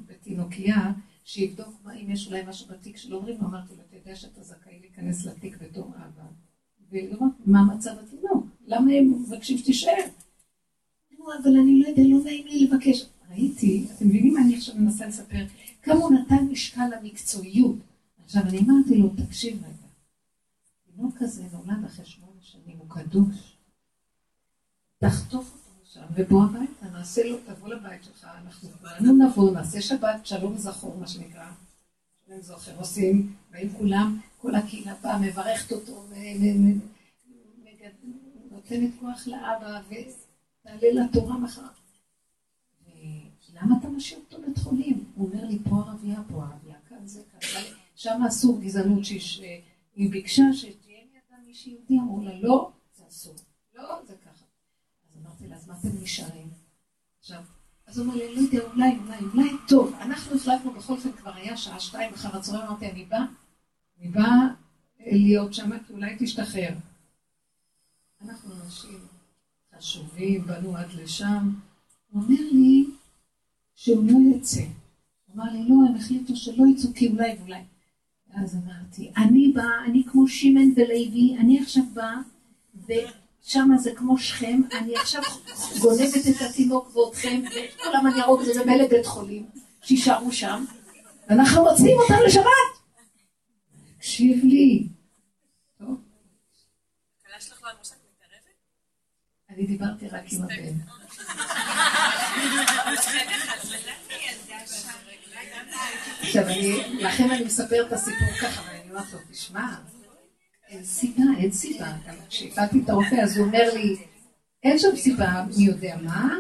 בתינוקייה, 0.07 0.93
שיבדוק 1.25 1.75
מה, 1.85 1.93
אם 1.95 2.11
יש 2.11 2.27
אולי 2.27 2.43
משהו 2.49 2.67
בתיק 2.69 2.97
שלא 2.97 3.17
אומרים 3.17 3.37
לו, 3.41 3.47
אמרתי 3.47 3.75
לו, 3.77 3.83
אתה 3.89 3.97
יודע 3.97 4.17
שאתה 4.17 4.43
זכאי 4.43 4.79
להיכנס 4.81 5.27
לתיק 5.27 5.57
בתור 5.63 5.87
אבא, 5.97 6.25
ולראות 6.93 7.33
מה 7.47 7.65
מצב 7.65 7.91
התינוק, 8.03 8.47
למה 8.67 8.93
הם 8.93 9.23
מבקשים 9.23 9.59
שתישאר? 9.59 10.05
נו, 11.19 11.25
אבל 11.43 11.57
אני 11.57 11.81
לא 11.81 11.89
יודע, 11.89 12.03
לא 12.03 12.25
נעים 12.25 12.47
לי 12.47 12.67
לבקש. 12.67 13.07
ראיתי, 13.31 13.87
אתם 13.97 14.09
מבינים 14.09 14.35
מה 14.35 14.41
אני 14.41 14.57
עכשיו 14.57 14.75
מנסה 14.79 15.07
לספר? 15.07 15.45
כמה 15.83 15.95
הוא 15.95 16.13
נתן 16.13 16.45
משקל 16.51 16.89
למקצועיות. 16.97 17.77
עכשיו, 18.31 18.43
אני 18.43 18.59
אמרתי 18.59 18.97
לו, 18.97 19.09
תקשיב 19.27 19.65
רגע, 19.65 19.89
תינוק 20.85 21.15
כזה 21.19 21.43
נולד 21.53 21.85
אחרי 21.85 22.05
שמונה 22.05 22.41
שנים, 22.41 22.79
הוא 22.79 22.91
קדוש. 22.91 23.57
תחטוף 24.99 25.53
אותו 25.53 25.71
משם, 25.83 26.07
ובוא 26.15 26.45
הביתה, 26.45 26.87
נעשה 26.93 27.23
לו, 27.25 27.37
תבוא 27.47 27.69
לבית 27.69 28.05
שלך, 28.05 28.25
אנחנו 28.25 28.69
נבוא, 29.25 29.51
נעשה 29.51 29.81
שבת, 29.81 30.27
שלום 30.27 30.55
וזכור, 30.55 30.97
מה 30.97 31.07
שנקרא. 31.07 31.51
אני 32.29 32.43
זוכר, 32.43 32.79
עושים, 32.79 33.35
באים 33.51 33.73
כולם, 33.79 34.21
כל 34.39 34.55
הקהילה 34.55 34.95
באה, 35.03 35.19
מברכת 35.19 35.73
אותו, 35.73 36.07
נותנת 38.51 38.91
כוח 39.01 39.27
לאבא, 39.27 39.81
ותעלה 39.89 41.05
לתורה 41.05 41.39
מחר. 41.39 41.67
למה 43.55 43.79
אתה 43.81 43.89
משאיר 43.89 44.21
אותו 44.21 44.43
בית 44.47 44.59
חולים? 44.59 45.05
הוא 45.15 45.29
אומר 45.29 45.45
לי, 45.45 45.59
פה 45.69 45.77
ערבייה, 45.77 46.21
פה 46.29 46.45
ערבייה, 46.45 46.77
כאן 46.89 47.07
זה 47.07 47.23
כאן. 47.33 47.41
אבל 47.53 47.80
שם 48.01 48.23
אסור 48.29 48.61
גזענות, 48.61 49.05
שיש- 49.05 49.41
היא 49.95 50.11
ביקשה 50.11 50.43
שתהיה 50.53 50.99
לידה 51.13 51.37
מישהי 51.47 51.73
יהודי, 51.73 51.99
אמרו 51.99 52.21
לה, 52.21 52.41
לא, 52.41 52.71
זה 52.97 53.05
אסור. 53.09 53.35
לא, 53.75 54.03
זה 54.07 54.15
ככה. 54.25 54.45
אז 55.11 55.17
אמרתי 55.17 55.49
לה, 55.49 55.57
אז 55.57 55.69
מה 55.69 55.75
אתם 55.81 55.89
נשארים? 56.03 56.49
עכשיו, 57.21 57.43
אז 57.87 57.99
הוא 57.99 58.07
אומר 58.07 58.17
לי, 58.17 58.35
לא 58.35 58.41
יודע, 58.41 58.61
אולי, 58.73 58.99
אולי, 58.99 59.19
אולי, 59.35 59.51
טוב, 59.69 59.95
אנחנו 59.95 60.37
החלטנו, 60.37 60.73
בכל 60.73 60.93
אופן 60.93 61.13
כבר 61.13 61.35
היה 61.35 61.57
שעה 61.57 61.81
שתיים 61.81 62.15
אחר 62.15 62.37
הצהריים, 62.37 62.67
אמרתי, 62.67 62.91
אני 62.91 63.05
באה, 63.05 63.25
אני 63.99 64.09
באה 64.09 64.49
להיות 65.01 65.55
שם, 65.55 65.79
כי 65.87 65.93
אולי 65.93 66.17
תשתחרר. 66.19 66.75
אנחנו 68.23 68.55
אנשים 68.65 68.99
חשובים, 69.77 70.47
באנו 70.47 70.77
עד 70.77 70.93
לשם. 70.93 71.55
הוא 72.11 72.23
אומר 72.23 72.43
לי 72.53 72.87
שהוא 73.75 74.05
לא 74.11 74.37
יצא. 74.37 74.63
הוא 75.27 75.35
אמר 75.35 75.53
לי, 75.53 75.69
לא, 75.69 75.75
הם 75.89 75.97
החליטו 75.97 76.37
שלא 76.37 76.65
יצאו, 76.75 76.91
כי 76.95 77.09
אולי 77.09 77.37
ואולי. 77.39 77.61
אז 78.35 78.57
אמרתי, 78.57 79.13
אני 79.17 79.53
באה, 79.55 79.85
אני 79.87 80.03
כמו 80.07 80.29
שמן 80.29 80.73
ולוי, 80.77 81.37
אני 81.41 81.61
עכשיו 81.61 81.83
באה, 81.93 82.17
ושם 82.85 83.69
זה 83.79 83.91
כמו 83.97 84.19
שכם, 84.19 84.61
אני 84.73 84.97
עכשיו 84.97 85.23
גונבת 85.81 86.27
את 86.31 86.43
התינוק 86.51 86.97
ואותכם, 86.97 87.43
ואת 87.45 87.81
כולם 87.83 88.07
אני 88.07 88.23
ארוג 88.23 88.41
ונבא 88.41 88.73
לבית 88.73 89.07
חולים, 89.07 89.47
שישארו 89.83 90.33
שם, 90.33 90.65
ואנחנו 91.29 91.65
מוציאים 91.65 91.99
אותם 91.99 92.15
לשבת. 92.27 92.45
תקשיב 93.99 94.45
לי. 94.45 94.89
טוב, 95.79 95.89
לא? 95.89 95.95
אני 99.51 99.67
דיברתי 99.67 100.09
רק 100.09 100.25
עם 100.33 100.43
הבן. 100.43 100.77
עכשיו, 106.21 106.47
אני, 106.47 106.77
לכן 106.99 107.31
אני 107.31 107.45
מספר 107.45 107.87
את 107.87 107.93
הסיפור 107.93 108.29
ככה, 108.41 108.63
ואני 108.69 108.91
אומרת 108.91 109.13
לו, 109.13 109.19
תשמע, 109.31 109.75
אין 110.69 110.85
סיבה, 110.85 111.23
אין 111.39 111.53
סיבה. 111.53 111.93
כשהפעלתי 112.29 112.81
את 112.85 112.91
הרופא, 112.91 113.15
אז 113.15 113.37
הוא 113.37 113.47
אומר 113.47 113.75
לי, 113.75 113.97
אין 114.63 114.79
שם 114.79 114.97
סיבה, 114.97 115.45
מי 115.57 115.65
יודע 115.65 115.97
מה, 116.03 116.35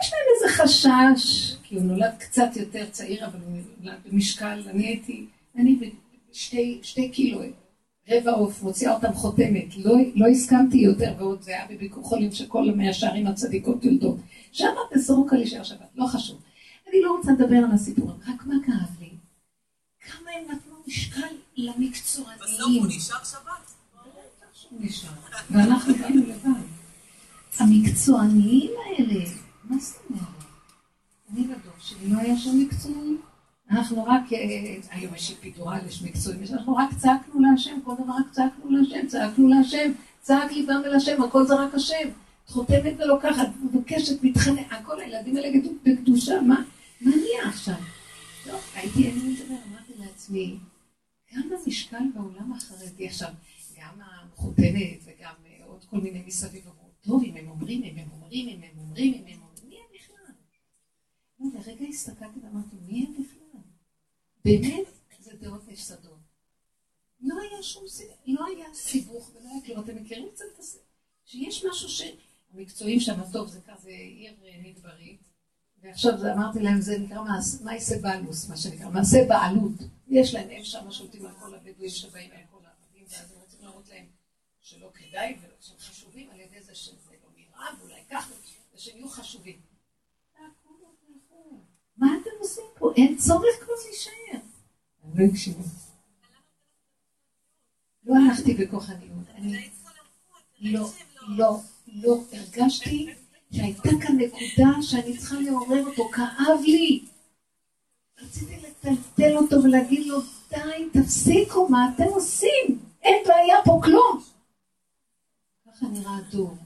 יש 0.00 0.12
להם 0.12 0.22
איזה 0.34 0.62
חשש, 0.62 1.54
כי 1.62 1.74
הוא 1.74 1.82
נולד 1.82 2.14
קצת 2.18 2.56
יותר 2.56 2.86
צעיר, 2.90 3.26
אבל 3.26 3.38
הוא 3.40 3.58
נולד 3.80 3.98
במשקל, 4.04 4.62
אני 4.66 4.86
הייתי, 4.86 5.26
אני 5.56 5.78
בשתי 6.30 6.78
שתי 6.82 7.08
קילו, 7.08 7.40
רבע 8.08 8.32
עוף, 8.32 8.62
מוציאה 8.62 8.94
אותם 8.94 9.12
חותמת, 9.12 9.76
לא, 9.76 9.94
לא 10.14 10.26
הסכמתי 10.26 10.78
יותר, 10.78 11.14
ועוד 11.18 11.42
זה 11.42 11.50
היה 11.50 11.66
בביקור 11.70 12.04
חולים 12.04 12.32
של 12.32 12.46
כל 12.46 12.68
המאה 12.68 12.92
שערים 12.92 13.26
הצדיקות 13.26 13.84
יולדות. 13.84 14.16
שם 14.52 14.72
בסורוקה 14.92 15.36
להישאר 15.36 15.62
שבת, 15.62 15.88
לא 15.94 16.06
חשוב. 16.06 16.40
אני 16.88 17.00
לא 17.00 17.16
רוצה 17.16 17.32
לדבר 17.32 17.56
על 17.56 17.72
הסיפורים, 17.74 18.16
רק 18.28 18.46
מה 18.46 18.54
כאב 18.66 19.00
לי? 19.00 19.05
כמה 20.06 20.30
הם 20.30 20.44
נתנו 20.44 20.74
משקל 20.86 21.36
למקצוענים. 21.56 22.38
בסוף 22.42 22.66
הוא 22.66 22.86
נשאר 22.86 23.24
שבת. 23.24 23.74
הוא 24.70 24.80
נשאר. 24.82 25.10
ואנחנו 25.50 25.94
באנו 25.94 26.22
לבד. 26.26 26.60
המקצועניים 27.58 28.70
האלה, 28.86 29.24
מה 29.64 29.76
זאת 29.78 30.00
אומרת? 30.10 30.26
אני 31.32 31.44
בדור 31.44 31.74
שלי 31.78 32.08
לא 32.08 32.18
היה 32.18 32.38
שם 32.38 32.58
מקצוענים. 32.58 33.20
אנחנו 33.70 34.04
רק, 34.04 34.32
אה, 34.32 34.76
היום 34.90 35.14
יש 35.14 35.30
אפידורל, 35.30 35.78
יש 35.88 36.02
מקצועים, 36.02 36.40
אנחנו 36.52 36.76
רק 36.76 36.88
צעקנו 36.96 37.40
להשם, 37.40 37.80
כל 37.84 37.94
דבר 37.94 38.12
רק 38.12 38.32
צעקנו 38.32 38.70
להשם, 38.70 39.06
צעקנו 39.06 39.48
להשם, 39.48 39.92
צעק 40.20 40.52
ליבם 40.52 40.82
אל 40.84 40.94
השם, 40.94 41.22
הכל 41.22 41.46
זה 41.46 41.54
רק 41.54 41.74
השם. 41.74 42.08
חותמת 42.46 42.94
ולוקחת, 42.98 43.48
מבקשת, 43.62 44.22
מתחננת, 44.22 44.66
הכל 44.70 45.00
הילדים 45.00 45.36
האלה 45.36 45.48
בקדושה, 45.82 46.40
מה, 46.40 46.62
מה 47.00 47.16
נהיה 47.16 47.48
עכשיו? 47.48 47.74
לא, 48.46 48.58
הייתי, 48.74 49.10
אני 49.10 49.20
מדבר, 49.22 49.54
אמרתי 49.70 49.75
לעצמי, 50.26 50.58
כמה 51.28 51.56
משקל 51.66 52.04
בעולם 52.14 52.52
החרדי 52.52 53.06
עכשיו, 53.08 53.32
גם 53.76 54.00
המחותנת 54.00 54.98
וגם 55.04 55.34
אה, 55.46 55.64
עוד 55.64 55.84
כל 55.84 56.00
מיני 56.00 56.22
מסביב 56.26 56.68
אמרו, 56.68 56.90
טוב, 57.00 57.22
אם 57.22 57.36
הם 57.36 57.48
אומרים, 57.48 57.82
אם 57.82 57.98
הם 57.98 58.08
אומרים, 58.12 58.48
אם 58.48 58.62
הם 58.62 58.78
אומרים, 58.78 59.14
אם 59.14 59.24
הם 59.26 59.42
אומרים, 59.42 59.68
מי 59.68 59.76
הם 59.76 59.86
בכלל? 59.94 60.34
לא, 61.40 61.46
לרגע 61.60 61.86
הסתכלתי 61.88 62.40
ואמרתי, 62.42 62.76
מי 62.86 63.06
הם 63.06 63.12
בכלל? 63.12 63.60
באמת, 64.44 64.86
זה 65.20 65.32
דעות 65.40 65.68
נפסדות. 65.68 66.18
לא 67.20 67.34
היה 67.40 67.62
שום 67.62 67.88
סיבה, 67.88 68.12
לא 68.26 68.46
היה 68.46 68.74
סיבוך 68.74 69.30
ולא 69.34 69.48
היה 69.50 69.60
כלום. 69.66 69.80
אתם 69.84 69.96
מכירים 70.02 70.28
קצת 70.34 70.44
את 70.58 70.62
זה? 70.62 70.78
שיש 71.24 71.64
משהו 71.70 71.88
שהמקצועים 71.88 73.00
שם, 73.00 73.20
טוב, 73.32 73.48
זה 73.48 73.60
כזה 73.66 73.90
עיר 73.90 74.34
אה, 74.44 74.60
מדברית, 74.64 75.20
ועכשיו 75.82 76.12
אמרתי 76.34 76.62
להם, 76.62 76.80
זה 76.80 76.98
נקרא 76.98 77.22
מעש- 77.24 77.62
מעשה 77.64 77.98
בעלוס, 78.02 78.48
מה 78.48 78.56
שנקרא, 78.56 78.90
מעשה 78.90 79.18
בעלות. 79.28 79.95
יש 80.08 80.34
להם, 80.34 80.50
הם 80.50 80.64
שם 80.64 80.90
שולטים 80.90 81.26
על 81.26 81.32
כל 81.40 81.54
הבדואים 81.54 81.90
שבאים, 81.90 82.30
על 82.30 82.42
כל 82.50 82.58
הערבים, 82.64 83.04
ואז 83.08 83.32
הם 83.32 83.38
רוצים 83.40 83.60
להראות 83.62 83.88
להם 83.88 84.06
שלא 84.60 84.90
כדאי, 84.94 85.36
ושהם 85.60 85.78
חשובים 85.78 86.30
על 86.30 86.40
ידי 86.40 86.62
זה 86.62 86.74
שזה 86.74 87.10
לא 87.24 87.30
נראה, 87.36 87.66
ואולי 87.80 88.00
ככה, 88.10 88.34
ושהם 88.74 88.96
יהיו 88.96 89.08
חשובים. 89.08 89.60
מה 91.96 92.06
אתם 92.22 92.30
עושים 92.38 92.64
פה? 92.78 92.92
אין 92.96 93.16
צורך 93.16 93.64
כבר 93.64 93.74
להישאר. 93.86 94.40
לא 95.14 95.24
הקשיבו. 95.24 95.62
לא 98.04 98.14
הלכתי 98.14 98.54
בכוחניות. 98.54 99.28
אני 99.34 99.70
לא, 100.60 100.88
לא, 101.28 101.60
לא. 101.86 102.18
הרגשתי 102.32 103.14
שהייתה 103.52 103.88
כאן 104.02 104.16
נקודה 104.18 104.82
שאני 104.82 105.18
צריכה 105.18 105.40
לעורר 105.40 105.86
אותו. 105.86 106.08
כאב 106.08 106.60
לי. 106.62 107.04
רציתי 108.22 108.56
לטלטל 108.56 109.36
אותו 109.36 109.62
ולהגיד 109.62 110.06
לו, 110.06 110.20
די, 110.50 110.88
תפסיקו, 110.92 111.68
מה 111.68 111.88
אתם 111.94 112.04
עושים? 112.04 112.78
אין 113.02 113.24
בעיה 113.26 113.56
פה 113.64 113.80
כלום. 113.84 114.22
ככה 115.66 115.86
נראה 115.86 116.16
הדור. 116.16 116.56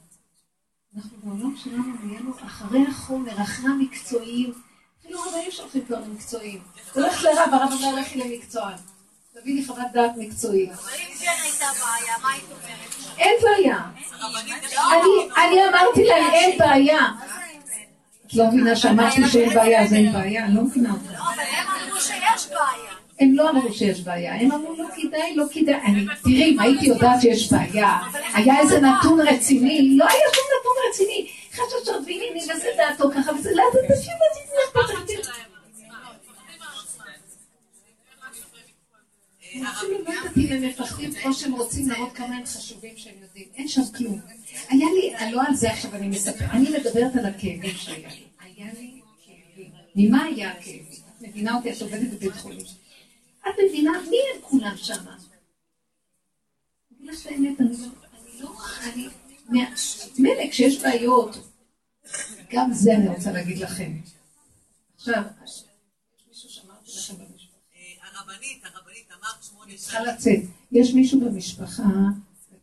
אנחנו 0.96 1.16
בעולם 1.22 1.56
שלנו 1.56 1.82
נהיינו 2.02 2.32
אחרי 2.46 2.86
החומר, 2.88 3.42
אחרי 3.42 3.70
המקצועיים. 3.70 4.52
אפילו 5.00 5.20
רבנים 5.22 5.50
שולחים 5.50 5.84
כבר 5.84 6.00
למקצועיים. 6.00 6.62
הולכת 6.94 7.22
לרב, 7.22 7.48
הרב 7.52 7.72
אומר 7.72 7.94
לכי 7.94 8.18
למקצוען. 8.18 8.76
תביא 9.32 9.54
לי 9.54 9.66
חוות 9.66 9.86
דעת 9.92 10.10
מקצועית. 10.16 10.70
אבל 10.70 10.92
אם 10.92 11.14
כן 11.18 11.32
הייתה 11.42 11.66
בעיה, 11.80 12.18
מה 12.22 12.32
היית 12.32 12.44
אומרת? 12.44 13.18
אין 13.18 13.34
בעיה. 13.42 13.78
אני 15.36 15.68
אמרתי 15.68 16.04
להם 16.04 16.30
אין 16.32 16.58
בעיה. 16.58 17.08
את 18.30 18.34
לא 18.34 18.46
מבינה 18.46 18.76
שאמרתי 18.76 19.28
שאין 19.28 19.54
בעיה, 19.54 19.82
אז 19.82 19.92
אין 19.92 20.12
בעיה, 20.12 20.44
אני 20.44 20.54
לא 20.54 20.62
מבינה 20.62 20.92
אותך. 20.92 21.12
לא, 21.12 21.18
אבל 21.18 21.42
הם 21.42 21.66
אמרו 21.68 22.00
שיש 22.00 22.48
בעיה. 22.48 22.90
הם 23.20 23.34
לא 23.34 23.50
אמרו 23.50 23.72
שיש 23.72 24.00
בעיה, 24.00 24.34
הם 24.34 24.52
אמרו 24.52 24.74
לא 24.78 24.84
כדאי, 24.96 25.36
לא 25.36 25.44
כדאי. 25.52 25.74
אני, 25.74 26.06
תראי, 26.22 26.50
אם 26.50 26.60
הייתי 26.60 26.86
יודעת 26.86 27.20
שיש 27.20 27.52
בעיה, 27.52 27.98
היה 28.34 28.60
איזה 28.60 28.80
נתון 28.80 29.20
רציני, 29.20 29.96
לא 29.96 30.04
היה 30.04 30.22
שום 30.34 30.44
נתון 30.60 30.72
רציני. 30.90 31.26
חששות 31.52 32.04
ועניינים, 32.06 32.42
וזה 32.42 32.68
דעתו 32.76 33.10
ככה, 33.10 33.32
וזה 33.32 33.50
לאט 33.54 33.90
את 33.90 33.96
זה. 33.96 34.10
אפילו 39.68 39.92
לא 39.92 40.12
יודעת 40.12 40.36
אם 40.36 40.46
הם 40.50 40.62
מפחדים 40.62 41.10
או 41.24 41.32
שהם 41.32 41.52
רוצים 41.52 41.88
להראות 41.88 42.12
כמה 42.12 42.36
הם 42.36 42.46
חשובים 42.46 42.92
שהם 42.96 43.14
יודעים. 43.22 43.46
אין 43.54 43.68
שם 43.68 43.82
כלום. 43.96 44.20
היה 44.68 44.86
לי, 44.94 45.12
לא 45.32 45.42
על 45.46 45.54
זה 45.54 45.70
עכשיו 45.70 45.94
אני 45.94 46.08
מספר, 46.08 46.44
אני 46.44 46.68
מדברת 46.70 47.16
על 47.16 47.26
הכאבים 47.26 47.76
שהיה 47.76 48.08
לי. 48.08 48.26
היה 48.40 48.72
לי 48.72 49.00
כאבים. 49.26 49.70
ממה 49.94 50.24
היה 50.24 50.52
הכאבים? 50.52 50.84
את 51.16 51.22
מבינה 51.22 51.56
אותי? 51.56 51.72
את 51.72 51.82
עובדת 51.82 52.10
בבית 52.10 52.34
חולים. 52.34 52.66
את 53.40 53.54
מבינה 53.68 53.90
מי 54.10 54.16
הם 54.34 54.40
כולם 54.42 54.76
שם? 54.76 54.94
אני 54.94 55.02
אגיד 56.96 57.08
לך 57.10 57.26
האמת, 57.26 57.60
אני 57.60 57.68
לא, 58.40 58.50
אני 58.82 59.08
לא, 59.50 59.62
מילא 60.18 60.50
כשיש 60.50 60.82
בעיות, 60.82 61.36
גם 62.52 62.72
זה 62.72 62.94
אני 62.94 63.08
רוצה 63.08 63.32
להגיד 63.32 63.58
לכם. 63.58 63.92
עכשיו, 64.96 65.22
יש 65.44 65.64
מישהו 66.28 66.50
שאמרתי 66.50 66.90
לכם 66.96 67.14
במשפחה. 67.14 67.56
אה, 67.76 68.08
הרבנית, 68.08 68.64
הרבנית, 68.64 69.08
אמרת 69.12 69.44
שמונה 69.44 69.76
צריכה 69.76 69.98
שנים. 69.98 70.08
לצאת. 70.14 70.40
יש 70.72 70.94
מישהו 70.94 71.20
במשפחה, 71.20 71.82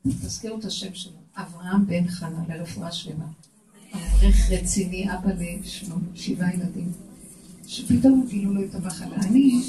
תזכירו 0.07 0.59
את 0.59 0.65
השם 0.65 0.95
שלו, 0.95 1.16
אברהם 1.37 1.85
בן 1.85 2.07
חנה, 2.07 2.39
לרפואה 2.49 2.91
שלמה. 2.91 3.25
אברך 3.93 4.51
רציני, 4.51 5.13
אבא 5.13 5.29
לשבעה 6.13 6.53
ילדים, 6.53 6.91
שפתאום 7.67 8.25
גילו 8.29 8.53
לו 8.53 8.63
את 8.63 8.75
המחלה. 8.75 9.15
אני, 9.15 9.61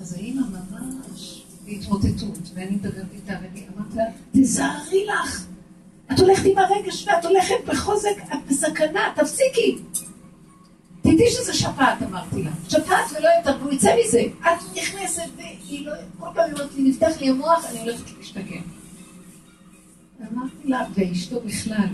אז 0.00 0.12
האימא 0.12 0.40
ממש 0.40 1.44
בהתמוטטות, 1.64 2.38
ואני 2.54 2.70
מדברת 2.70 3.06
איתה, 3.14 3.32
ואני 3.42 3.66
אמרתי 3.76 3.96
לה, 3.96 4.04
תזהרי 4.32 5.06
לך, 5.06 5.46
את 6.12 6.20
הולכת 6.20 6.44
עם 6.44 6.58
הרגש 6.58 7.06
ואת 7.06 7.24
הולכת 7.24 7.54
בחוזק, 7.66 8.16
את 8.32 8.38
בסכנה, 8.50 9.00
תפסיקי. 9.16 9.78
תדעי 11.00 11.30
שזה 11.30 11.54
שפעת, 11.54 12.02
אמרתי 12.02 12.42
לה. 12.42 12.50
שפעת 12.68 13.10
ולא 13.18 13.28
יותר, 13.38 13.58
והוא 13.60 13.72
יצא 13.72 13.94
מזה. 14.04 14.22
את 14.40 14.76
נכנסת 14.76 15.28
לי 17.20 17.28
המוח, 17.28 17.64
אני 17.70 17.80
הולכת. 17.80 18.21
אמרתי 20.32 20.68
לה, 20.68 20.84
ואשתו 20.94 21.40
בכלל, 21.40 21.88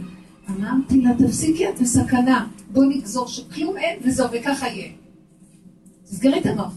אמרתי 0.50 1.00
לה, 1.00 1.10
תפסיקי, 1.18 1.68
את 1.68 1.80
בסכנה. 1.80 2.46
בואי 2.72 2.86
נגזור 2.86 3.28
שכלום 3.28 3.76
אין 3.76 3.98
וזהו, 4.04 4.28
וככה 4.32 4.68
יהיה. 4.68 4.92
תסגרי 6.04 6.40
את 6.40 6.46
המוח. 6.46 6.74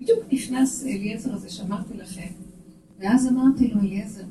בדיוק 0.00 0.20
נכנס 0.32 0.84
אליעזר 0.86 1.34
הזה 1.34 1.50
שאמרתי 1.50 1.94
לכם, 1.94 2.28
ואז 2.98 3.28
אמרתי 3.28 3.68
לו, 3.68 3.80
אליעזר, 3.80 4.22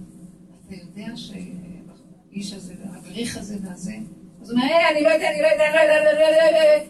אתה 0.67 0.75
יודע 0.75 1.17
שהאיש 1.17 2.53
הזה, 2.53 2.73
והבריך 2.79 3.37
הזה 3.37 3.57
והזה, 3.63 3.95
אז 4.41 4.51
הוא 4.51 4.59
אומר, 4.59 4.71
אה, 4.71 4.91
אני 4.91 5.03
לא 5.03 5.09
יודע, 5.09 5.29
אני 5.29 5.41
לא 5.41 5.47
יודע, 5.47 5.65
אני 5.69 6.05
לא 6.05 6.09
יודע, 6.11 6.85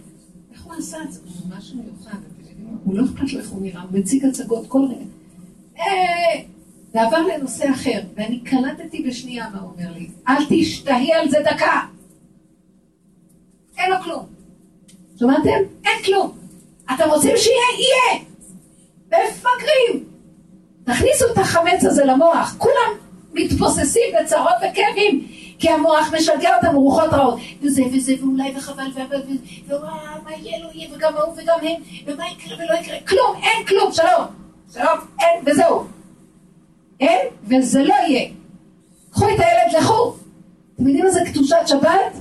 איך 0.52 0.64
הוא 0.64 0.74
עשה 0.74 0.98
את 1.04 1.12
זה? 1.12 1.20
הוא 1.26 1.58
משהו 1.58 1.78
מיוחד, 1.78 2.18
הוא 2.84 2.96
לא 2.96 3.06
אכפת 3.06 3.34
לו 3.34 3.40
איך 3.40 3.50
הוא 3.50 3.62
נראה, 3.62 3.82
הוא 3.82 4.00
מציג 4.00 4.26
הצגות 4.26 4.68
כל 4.68 4.82
רגע. 4.90 5.06
ועבר 6.96 7.18
לנושא 7.18 7.72
אחר, 7.72 8.00
ואני 8.16 8.40
קלטתי 8.40 9.04
בשנייה 9.04 9.46
מה 9.54 9.60
הוא 9.60 9.72
אומר 9.72 9.92
לי. 9.98 10.10
אל 10.28 10.46
תשתהי 10.50 11.14
על 11.14 11.30
זה 11.30 11.38
דקה. 11.44 11.82
אין 13.78 13.92
לו 13.92 13.96
כלום. 14.04 14.26
שמעתם? 15.20 15.50
אין 15.86 16.04
כלום. 16.06 16.38
אתם 16.96 17.10
רוצים 17.10 17.32
שיהיה? 17.38 17.66
יהיה. 17.80 18.22
מפגרים. 19.08 20.06
תכניסו 20.84 21.26
את 21.34 21.38
החמץ 21.38 21.84
הזה 21.84 22.06
למוח. 22.06 22.56
כולם 22.58 22.92
מתבוססים 23.34 24.16
בצרות 24.22 24.56
וכאבים, 24.58 25.28
כי 25.60 25.70
המוח 25.70 26.14
משגע 26.14 26.56
אותם 26.56 26.76
רוחות 26.76 27.14
רעות. 27.14 27.40
וזה 27.62 27.84
וזה 27.94 28.14
ואולי 28.22 28.54
וחבל 28.58 28.92
ומה 29.68 30.32
יהיה 30.38 30.64
לא 30.64 30.70
יהיה 30.74 30.90
וגם 30.96 31.18
ההוא 31.18 31.34
וגם 31.38 31.60
הם 31.62 31.82
ומה 32.06 32.24
יקרה 32.32 32.58
ולא 32.58 32.80
יקרה. 32.80 32.98
כלום, 33.08 33.36
אין 33.44 33.66
כלום. 33.66 33.92
שלום. 33.92 34.26
שלום. 34.74 35.00
אין 35.20 35.44
וזהו. 35.46 35.96
אין, 37.00 37.28
וזה 37.44 37.84
לא 37.84 37.94
יהיה. 37.94 38.30
קחו 39.12 39.26
את 39.26 39.40
הילד, 39.40 39.84
לכו. 39.84 40.16
אתם 40.76 40.88
יודעים 40.88 41.06
מה 41.06 41.12
זה 41.12 41.20
קדושת 41.32 41.58
שבת? 41.66 42.14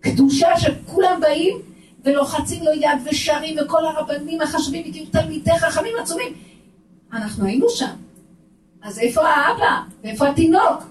קדושה 0.00 0.48
שכולם 0.58 1.20
באים 1.20 1.56
ולוחצים 2.04 2.64
לו 2.64 2.72
יד 2.72 2.98
ושרים 3.04 3.56
וכל 3.64 3.86
הרבנים 3.86 4.40
החשובים 4.40 4.82
הגיעו 4.86 5.06
תלמידי 5.06 5.58
חכמים 5.58 5.92
עצומים. 6.00 6.32
אנחנו 7.12 7.46
היינו 7.46 7.68
שם. 7.68 7.94
אז 8.82 8.98
איפה 8.98 9.28
האבא? 9.28 9.80
ואיפה 10.04 10.28
התינוק? 10.28 10.84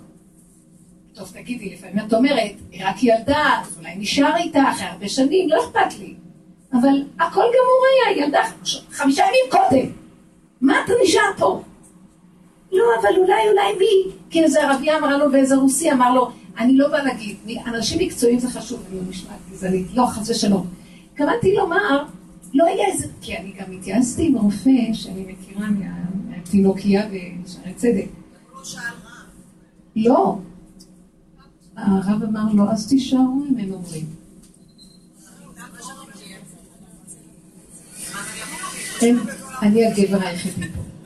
טוב, 1.13 1.31
תגידי, 1.33 1.73
לפעמים 1.73 2.05
את 2.07 2.13
אומרת, 2.13 2.51
היא 2.71 2.85
רק 2.85 3.03
ילדה, 3.03 3.61
אז 3.61 3.77
אולי 3.77 3.95
נשאר 3.97 4.35
איתה 4.37 4.69
אחרי 4.71 4.87
הרבה 4.87 5.09
שנים, 5.09 5.49
לא 5.49 5.63
אכפת 5.63 5.99
לי. 5.99 6.13
אבל 6.73 7.03
הכל 7.19 7.41
גמור 7.41 7.83
היה, 7.89 8.25
ילדה 8.25 8.41
חמישה 8.91 9.23
ימים 9.23 9.51
קודם. 9.51 9.91
מה 10.61 10.83
אתה 10.85 10.93
נשאר 11.03 11.31
פה? 11.37 11.61
לא, 12.71 12.83
אבל 13.01 13.09
אולי, 13.17 13.49
אולי 13.49 13.73
מי? 13.79 14.11
כי 14.29 14.43
איזה 14.43 14.63
ערבייה 14.63 14.97
אמרה 14.97 15.17
לו 15.17 15.31
ואיזה 15.31 15.55
רוסי 15.55 15.91
אמר 15.91 16.13
לו, 16.13 16.31
אני 16.59 16.77
לא 16.77 16.87
בא 16.87 16.97
להגיד, 16.97 17.37
אנשים 17.65 17.99
מקצועיים 17.99 18.39
זה 18.39 18.49
חשוב, 18.49 18.83
אני 18.89 18.99
לא 18.99 19.03
נשמעת 19.09 19.39
גזענית, 19.51 19.87
לא, 19.93 20.05
חס 20.05 20.29
ושלום. 20.29 20.67
התכוונתי 21.11 21.55
לומר, 21.55 22.03
לא 22.53 22.65
היה 22.65 22.87
איזה, 22.87 23.07
כי 23.21 23.37
אני 23.37 23.51
גם 23.51 23.71
התייעצתי 23.71 24.25
עם 24.25 24.35
רופא 24.35 24.93
שאני 24.93 25.25
מכירה 25.27 25.67
מהתינוקייה 26.29 27.07
בשערי 27.07 27.73
צדק. 27.73 28.07
לא. 29.95 30.37
הרב 31.77 32.23
אמר 32.23 32.53
לו, 32.53 32.69
אז 32.69 32.87
תישארו 32.87 33.45
אם 33.49 33.57
הם 33.57 33.73
אומרים. 33.73 34.05
אני 39.61 39.85
הגבר 39.85 40.27
היחידי 40.27 40.67
פה. 40.69 40.96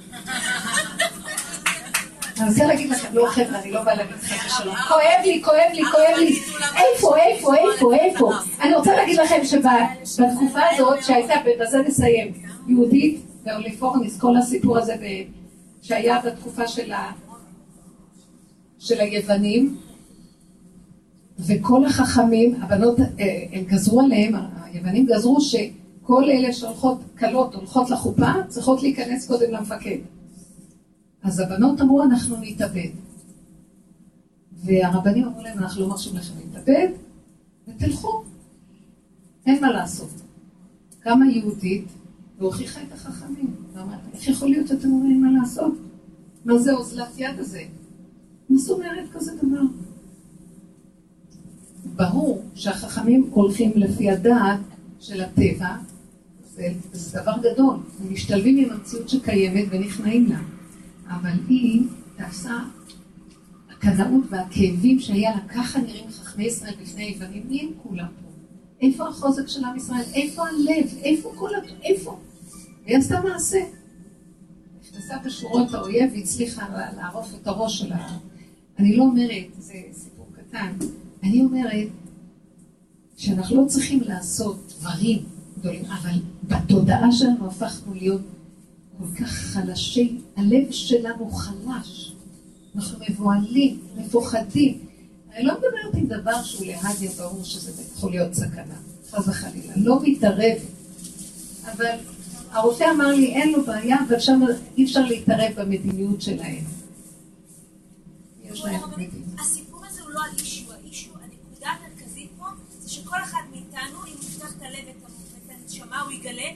אני 2.41 2.49
רוצה 2.49 2.65
להגיד 2.65 2.89
לכם, 2.89 3.07
לא 3.13 3.25
חבר'ה, 3.29 3.59
אני 3.61 3.71
לא 3.71 3.83
באה 3.83 3.95
להגיד 3.95 4.15
לכם 4.15 4.49
שלום. 4.57 4.75
כואב 4.75 5.25
לי, 5.25 5.41
כואב 5.43 5.71
לי, 5.73 5.81
כואב 5.91 6.17
לי. 6.19 6.39
איפה, 6.77 7.17
איפה, 7.17 7.55
איפה, 7.55 7.95
איפה? 7.95 8.31
אני 8.61 8.75
רוצה 8.75 8.95
להגיד 8.95 9.19
לכם 9.19 9.41
שבתקופה 10.05 10.59
הזאת 10.71 11.03
שהייתה, 11.03 11.33
ובזה 11.45 11.77
נסיים, 11.81 12.33
יהודית 12.67 13.21
ואוליפורניס, 13.45 14.19
כל 14.19 14.37
הסיפור 14.37 14.77
הזה 14.77 14.95
שהיה 15.81 16.19
בתקופה 16.19 16.67
של 18.79 18.99
היוונים, 18.99 19.77
וכל 21.39 21.85
החכמים, 21.85 22.55
הבנות, 22.61 22.99
אה, 22.99 23.05
הם 23.51 23.63
גזרו 23.63 24.01
עליהם, 24.01 24.33
היוונים 24.63 25.05
גזרו 25.05 25.41
שכל 25.41 26.23
אלה 26.23 26.53
שהולכות, 26.53 26.97
כלות, 27.19 27.55
הולכות 27.55 27.89
לחופה, 27.89 28.31
צריכות 28.47 28.83
להיכנס 28.83 29.27
קודם 29.27 29.51
למפקד. 29.51 29.97
אז 31.23 31.39
הבנות 31.39 31.81
אמרו, 31.81 32.03
אנחנו 32.03 32.35
נתאבד. 32.41 32.89
והרבנים 34.63 35.23
אמרו 35.23 35.41
להם, 35.41 35.57
אנחנו 35.57 35.81
לא 35.81 35.87
מרשים 35.87 36.15
לכם 36.15 36.33
להתאבד, 36.37 36.87
ותלכו. 37.67 38.23
אין 39.45 39.61
מה 39.61 39.71
לעשות. 39.71 40.09
קמה 40.99 41.25
יהודית 41.31 41.85
והוכיחה 42.39 42.81
את 42.81 42.91
החכמים. 42.91 43.55
ואמרת, 43.73 43.99
איך 44.13 44.27
יכול 44.27 44.49
להיות 44.49 44.67
שאתם 44.67 44.91
אומרים 44.91 45.21
מה 45.21 45.39
לעשות? 45.39 45.73
מה 46.45 46.57
זה 46.57 46.73
אוזלת 46.73 47.09
יד 47.17 47.39
הזה? 47.39 47.63
מה 48.49 48.57
זאת 48.57 48.79
אומרת 48.79 49.09
כזה 49.13 49.31
דבר? 49.35 49.61
ברור 51.95 52.43
שהחכמים 52.55 53.29
הולכים 53.31 53.71
לפי 53.75 54.09
הדעת 54.09 54.59
של 54.99 55.21
הטבע, 55.21 55.75
זה, 56.43 56.67
זה 56.91 57.19
דבר 57.21 57.33
גדול, 57.37 57.75
הם 58.01 58.13
משתלבים 58.13 58.57
עם 58.57 58.69
המציאות 58.73 59.09
שקיימת 59.09 59.65
ונכנעים 59.69 60.29
לה. 60.29 60.39
אבל 61.11 61.31
היא 61.47 61.81
תעשה, 62.17 62.59
הקנאות 63.71 64.23
והכאבים 64.29 64.99
שהיה 64.99 65.31
לה, 65.31 65.41
ככה 65.47 65.79
נראים 65.79 66.09
חכמי 66.09 66.43
ישראל 66.43 66.73
בפני 66.81 67.03
היוונים, 67.03 67.43
מי 67.49 67.61
הם 67.61 67.69
כולם 67.83 68.07
פה? 68.21 68.29
איפה 68.81 69.07
החוזק 69.07 69.47
של 69.47 69.63
עם 69.63 69.75
ישראל? 69.75 70.03
איפה 70.13 70.43
הלב? 70.47 70.97
איפה 71.03 71.31
כל 71.35 71.55
ה... 71.55 71.57
איפה? 71.83 72.19
היא 72.85 72.97
עשתה 72.97 73.21
מעשה. 73.21 73.59
נכנסה 74.81 75.15
בשורות 75.25 75.73
האויב 75.73 76.11
והצליחה 76.13 76.67
לערוף 76.95 77.35
את 77.41 77.47
הראש 77.47 77.79
שלה. 77.79 78.07
אני 78.79 78.95
לא 78.97 79.03
אומרת, 79.03 79.45
זה 79.57 79.73
סיפור 79.91 80.27
קטן, 80.33 80.71
אני 81.23 81.41
אומרת 81.41 81.87
שאנחנו 83.17 83.63
לא 83.63 83.67
צריכים 83.67 84.01
לעשות 84.01 84.73
דברים 84.79 85.25
גדולים, 85.59 85.85
אבל 85.85 86.19
בתודעה 86.43 87.11
שלנו 87.11 87.47
הפכנו 87.47 87.93
להיות 87.93 88.21
כל 89.01 89.23
כך 89.23 89.29
חלשי, 89.29 90.17
הלב 90.35 90.71
שלנו 90.71 91.31
חלש. 91.31 92.11
אנחנו 92.75 92.99
מבוהלים, 93.09 93.79
מפוחדים. 93.97 94.79
אני 95.35 95.43
לא 95.43 95.53
מדברת 95.53 95.95
עם 95.95 96.07
דבר 96.07 96.43
שהוא 96.43 96.67
להדיה 96.67 97.11
ברור 97.17 97.43
שזה 97.43 97.83
יכול 97.97 98.11
להיות 98.11 98.33
סכנה, 98.33 98.75
חס 99.11 99.27
וחלילה. 99.27 99.73
לא 99.75 99.99
מתערב. 100.03 100.57
אבל 101.65 101.95
הרופא 102.51 102.85
אמר 102.95 103.07
לי, 103.07 103.33
אין 103.33 103.51
לו 103.51 103.65
בעיה, 103.65 103.97
אבל 104.07 104.19
שם 104.19 104.41
אי 104.77 104.83
אפשר 104.83 105.05
להתערב 105.05 105.51
במדיניות 105.55 106.21
שלהם. 106.21 106.63
הסיפור 109.39 109.85
הזה 109.85 110.01
הוא 110.01 110.09
לא 110.09 110.19
האישו, 110.31 110.71
האישו, 110.71 111.09
הנקודה 111.13 111.69
המרכזית 111.69 112.29
פה, 112.37 112.45
זה 112.79 112.89
שכל 112.89 113.17
אחד 113.23 113.41
מאיתנו, 113.51 113.99
אם 114.07 114.13
הוא 114.17 114.29
יפתח 114.29 114.53
את 114.57 114.61
הלב 114.61 114.85
ואת 114.85 115.57
הנשמה, 115.61 116.01
הוא 116.01 116.11
יגלה 116.11 116.49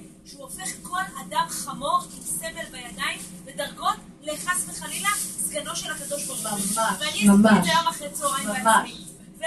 הופך 0.59 0.71
כל 0.81 1.01
אדם 1.21 1.45
חמור 1.49 2.01
עם 2.17 2.21
סמל 2.23 2.65
בידיים 2.71 3.19
בדרגות 3.45 3.95
לחס 4.23 4.65
וחלילה 4.69 5.09
סגנו 5.17 5.75
של 5.75 5.91
הקדוש 5.91 6.25
ברוך 6.25 6.39
הוא. 6.39 6.51
ממש, 6.51 6.77
ואני 6.77 7.09
עשיתי 7.09 7.29
את 7.29 7.63
זה 7.63 7.71
היום 7.71 7.87
אחרי 7.89 8.09
צהריים 8.11 8.47
בעצמי. 8.47 9.05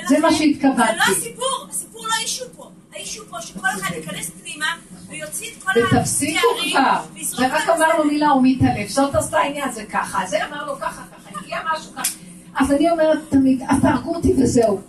זה 0.08 0.18
מה 0.18 0.32
שהתכוונתי. 0.32 0.82
זה 0.86 0.96
לא 0.96 1.16
הסיפור, 1.16 1.66
הסיפור 1.70 2.06
לא 2.06 2.12
האישו 2.18 2.44
פה. 2.56 2.70
האישו 2.92 3.22
פה 3.30 3.42
שכל 3.42 3.68
אחד 3.68 3.94
ייכנס 3.94 4.30
פנימה 4.30 4.66
ויוציא 5.08 5.50
את 5.52 5.62
כל 5.62 5.70
התארים. 5.70 5.98
ותפסיקו 5.98 6.46
כבר. 6.70 7.02
זה 7.20 7.46
רק 7.46 7.68
אמר 7.68 7.98
לו 7.98 8.04
מילה 8.04 8.28
הוא 8.28 8.42
מתעלף. 8.44 8.88
זאת 8.88 9.14
עשתה 9.14 9.38
העניין, 9.38 9.72
זה 9.72 9.84
ככה. 9.84 10.26
זה 10.26 10.46
אמר 10.46 10.66
לו 10.66 10.76
ככה, 10.76 11.02
ככה. 11.02 11.40
הגיע 11.40 11.58
משהו 11.72 11.92
ככה. 11.92 12.12
אז 12.54 12.72
אני 12.72 12.90
אומרת 12.90 13.18
תמיד, 13.28 13.62
אז 13.68 13.76
תהרגו 13.82 14.14
אותי 14.14 14.32
וזהו. 14.42 14.80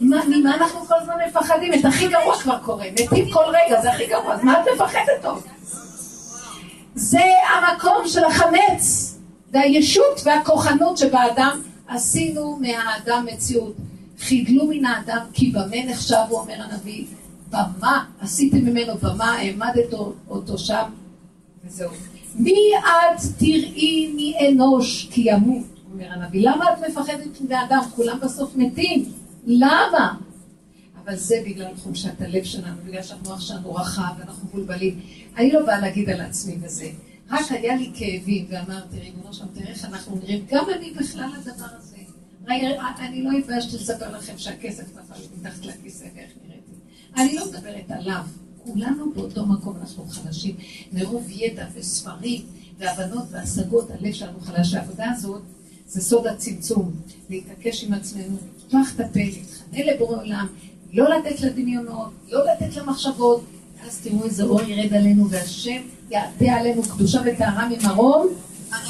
ממה 0.00 0.54
אנחנו 0.54 0.80
כל 0.80 0.94
הזמן 1.00 1.14
מפחדים? 1.28 1.74
את 1.74 1.84
הכי 1.84 2.08
גרוע 2.08 2.38
כבר 2.38 2.58
קורה, 2.58 2.86
מתים 2.92 3.30
כל 3.30 3.44
רגע, 3.46 3.82
זה 3.82 3.92
הכי 3.92 4.06
גרוע, 4.06 4.34
אז 4.34 4.44
מה 4.44 4.60
את 4.60 4.66
מפחדת 4.74 5.24
עוד? 5.24 5.42
זה 6.94 7.22
המקום 7.48 8.08
של 8.08 8.24
החמץ, 8.24 9.14
והישות 9.52 10.20
והכוחנות 10.24 10.98
שבאדם 10.98 11.62
עשינו 11.88 12.58
מהאדם 12.60 13.26
מציאות. 13.32 13.74
חידלו 14.20 14.66
מן 14.66 14.84
האדם 14.84 15.26
כי 15.32 15.50
במה 15.50 15.84
נחשב, 15.86 16.16
הוא 16.28 16.38
אומר 16.38 16.54
הנביא, 16.58 17.04
במה, 17.50 18.04
עשיתם 18.20 18.56
ממנו 18.56 18.94
במה, 18.94 19.32
העמדת 19.32 19.92
אותו 20.28 20.58
שם, 20.58 20.84
וזהו. 21.64 21.90
מי 22.34 22.54
את 22.78 23.20
תראי 23.38 24.12
מאנוש 24.16 25.08
כי 25.10 25.22
ימות, 25.26 25.64
אומר 25.92 26.12
הנביא. 26.12 26.48
למה 26.48 26.64
את 26.72 26.88
מפחדת 26.88 27.40
מבני 27.40 27.56
כולם 27.96 28.18
בסוף 28.20 28.56
מתים. 28.56 29.04
למה? 29.46 30.14
אבל 31.04 31.16
זה 31.16 31.42
בגלל 31.46 31.76
חולשת 31.76 32.20
הלב 32.20 32.44
שלנו, 32.44 32.76
בגלל 32.86 33.02
שהמוח 33.02 33.40
שלנו 33.40 33.74
רחב 33.74 34.12
ואנחנו 34.18 34.48
מבולבלים. 34.48 35.00
אני 35.36 35.52
לא 35.52 35.66
באה 35.66 35.80
להגיד 35.80 36.10
על 36.10 36.20
עצמי 36.20 36.56
וזה. 36.62 36.90
רק 37.30 37.50
היה 37.50 37.76
לי 37.76 37.90
כאבים, 37.94 38.46
ואמרתי, 38.48 39.00
ריבונו 39.00 39.34
שם, 39.34 39.44
תראה 39.54 39.68
איך 39.68 39.84
אנחנו 39.84 40.16
נראים, 40.16 40.46
גם 40.50 40.64
אני 40.76 40.90
בכלל 40.90 41.30
הדבר 41.36 41.66
הזה. 41.76 41.96
אני 42.98 43.22
לא 43.22 43.30
התביישתי 43.30 43.76
לספר 43.76 44.16
לכם 44.16 44.38
שהכסף 44.38 44.84
נפל 44.96 45.20
מתחת 45.40 45.66
לכיסא 45.66 46.04
ואיך 46.14 46.30
נראיתי. 46.44 46.72
אני 47.16 47.34
לא 47.34 47.46
מדברת 47.46 47.90
עליו, 47.90 48.22
כולנו 48.64 49.12
באותו 49.12 49.46
מקום, 49.46 49.76
אנחנו 49.76 50.06
חלשים. 50.08 50.56
מרוב 50.92 51.26
ידע 51.30 51.66
וספרים 51.74 52.42
והבנות 52.78 53.24
והשגות, 53.30 53.90
הלב 53.90 54.12
שלנו 54.12 54.40
חלש. 54.40 54.74
העבודה 54.74 55.10
הזאת 55.10 55.42
זה 55.88 56.00
סוד 56.00 56.26
הצמצום, 56.26 56.92
להתעקש 57.30 57.84
עם 57.84 57.92
עצמנו, 57.92 58.36
לפתוח 58.56 58.88
את 58.94 59.00
הפה, 59.00 59.20
להתחנן 59.20 59.94
לבורא 59.94 60.16
עולם, 60.16 60.46
לא 60.92 61.08
לתת 61.10 61.40
לדמיונות, 61.40 62.10
לא 62.28 62.44
לתת 62.46 62.76
למחשבות, 62.76 63.44
ואז 63.82 64.00
תראו 64.02 64.24
איזה 64.24 64.44
אור 64.44 64.62
ירד 64.62 64.94
עלינו, 64.94 65.30
והשם 65.30 65.80
יעטה 66.10 66.44
עלינו 66.44 66.82
קדושה 66.82 67.20
וטהרה 67.24 67.68
ממרום, 67.68 68.28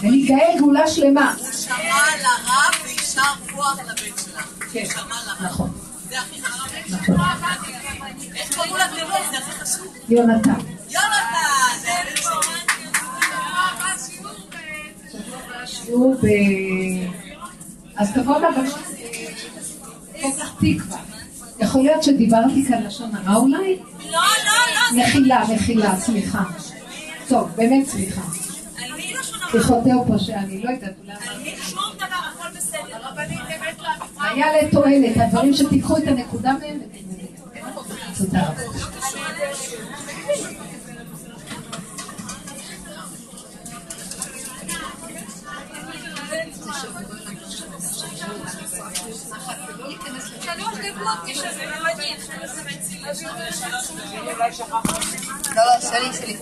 וניגאל 0.03 0.59
גאולה 0.59 0.89
שלמה. 0.89 1.35
הוא 1.39 1.47
שמע 1.53 1.75
לרב 2.23 2.85
ויישר 2.85 3.23
כוח 3.55 3.79
לבן 3.81 4.17
שלך. 4.25 4.55
כן. 4.73 4.85
נכון, 5.45 5.71
זה 6.09 6.19
הכי 6.19 6.43
חשוב. 6.43 6.67
נכון. 6.91 7.17
איך 8.35 8.55
קראו 8.55 8.77
לתינוק? 8.77 9.11
זה 9.31 9.39
הכי 9.39 9.53
חשוב. 9.53 9.87
יונתן. 10.09 10.51
יונתן! 10.91 12.68
שיעור 15.89 16.15
ב... 16.23 16.27
אז 17.97 18.13
תבוא 18.13 18.37
פתח 20.13 20.55
תקווה. 20.59 20.99
יכול 21.59 21.83
להיות 21.83 22.03
שדיברתי 22.03 22.65
כאן 22.69 22.83
לשון 22.83 23.11
הרע 23.15 23.37
אולי? 23.37 23.79
לא, 23.99 24.11
לא, 24.11 24.19
לא, 24.97 25.03
מחילה, 25.03 25.45
מחילה, 25.55 25.97
סליחה. 25.97 26.43
טוב, 27.29 27.49
באמת 27.57 27.89
סליחה. 27.89 28.21
על 28.21 28.93
מי 28.93 29.15
לשון 29.21 29.41
הרע? 29.43 29.51
סליחותי 29.51 29.93
או 29.93 30.07
פושע, 30.07 30.39
אני 30.39 30.63
לא 30.63 30.71
יודעת, 30.71 30.93
מי 31.43 31.55
שום 31.63 31.81
דבר, 31.97 32.07
הכל 32.07 32.49
בסדר. 32.57 32.97
אמת 33.13 33.81
היה 34.21 34.63
לתועלת, 34.63 35.17
הדברים 35.17 35.55
שתיקחו 35.55 35.97
את 35.97 36.07
הנקודה 36.07 36.53
מהם. 36.53 36.79
תודה 38.19 38.43
רבה. 38.49 38.63
Да, 55.55 55.81
сели, 55.81 56.13
сели. 56.13 56.39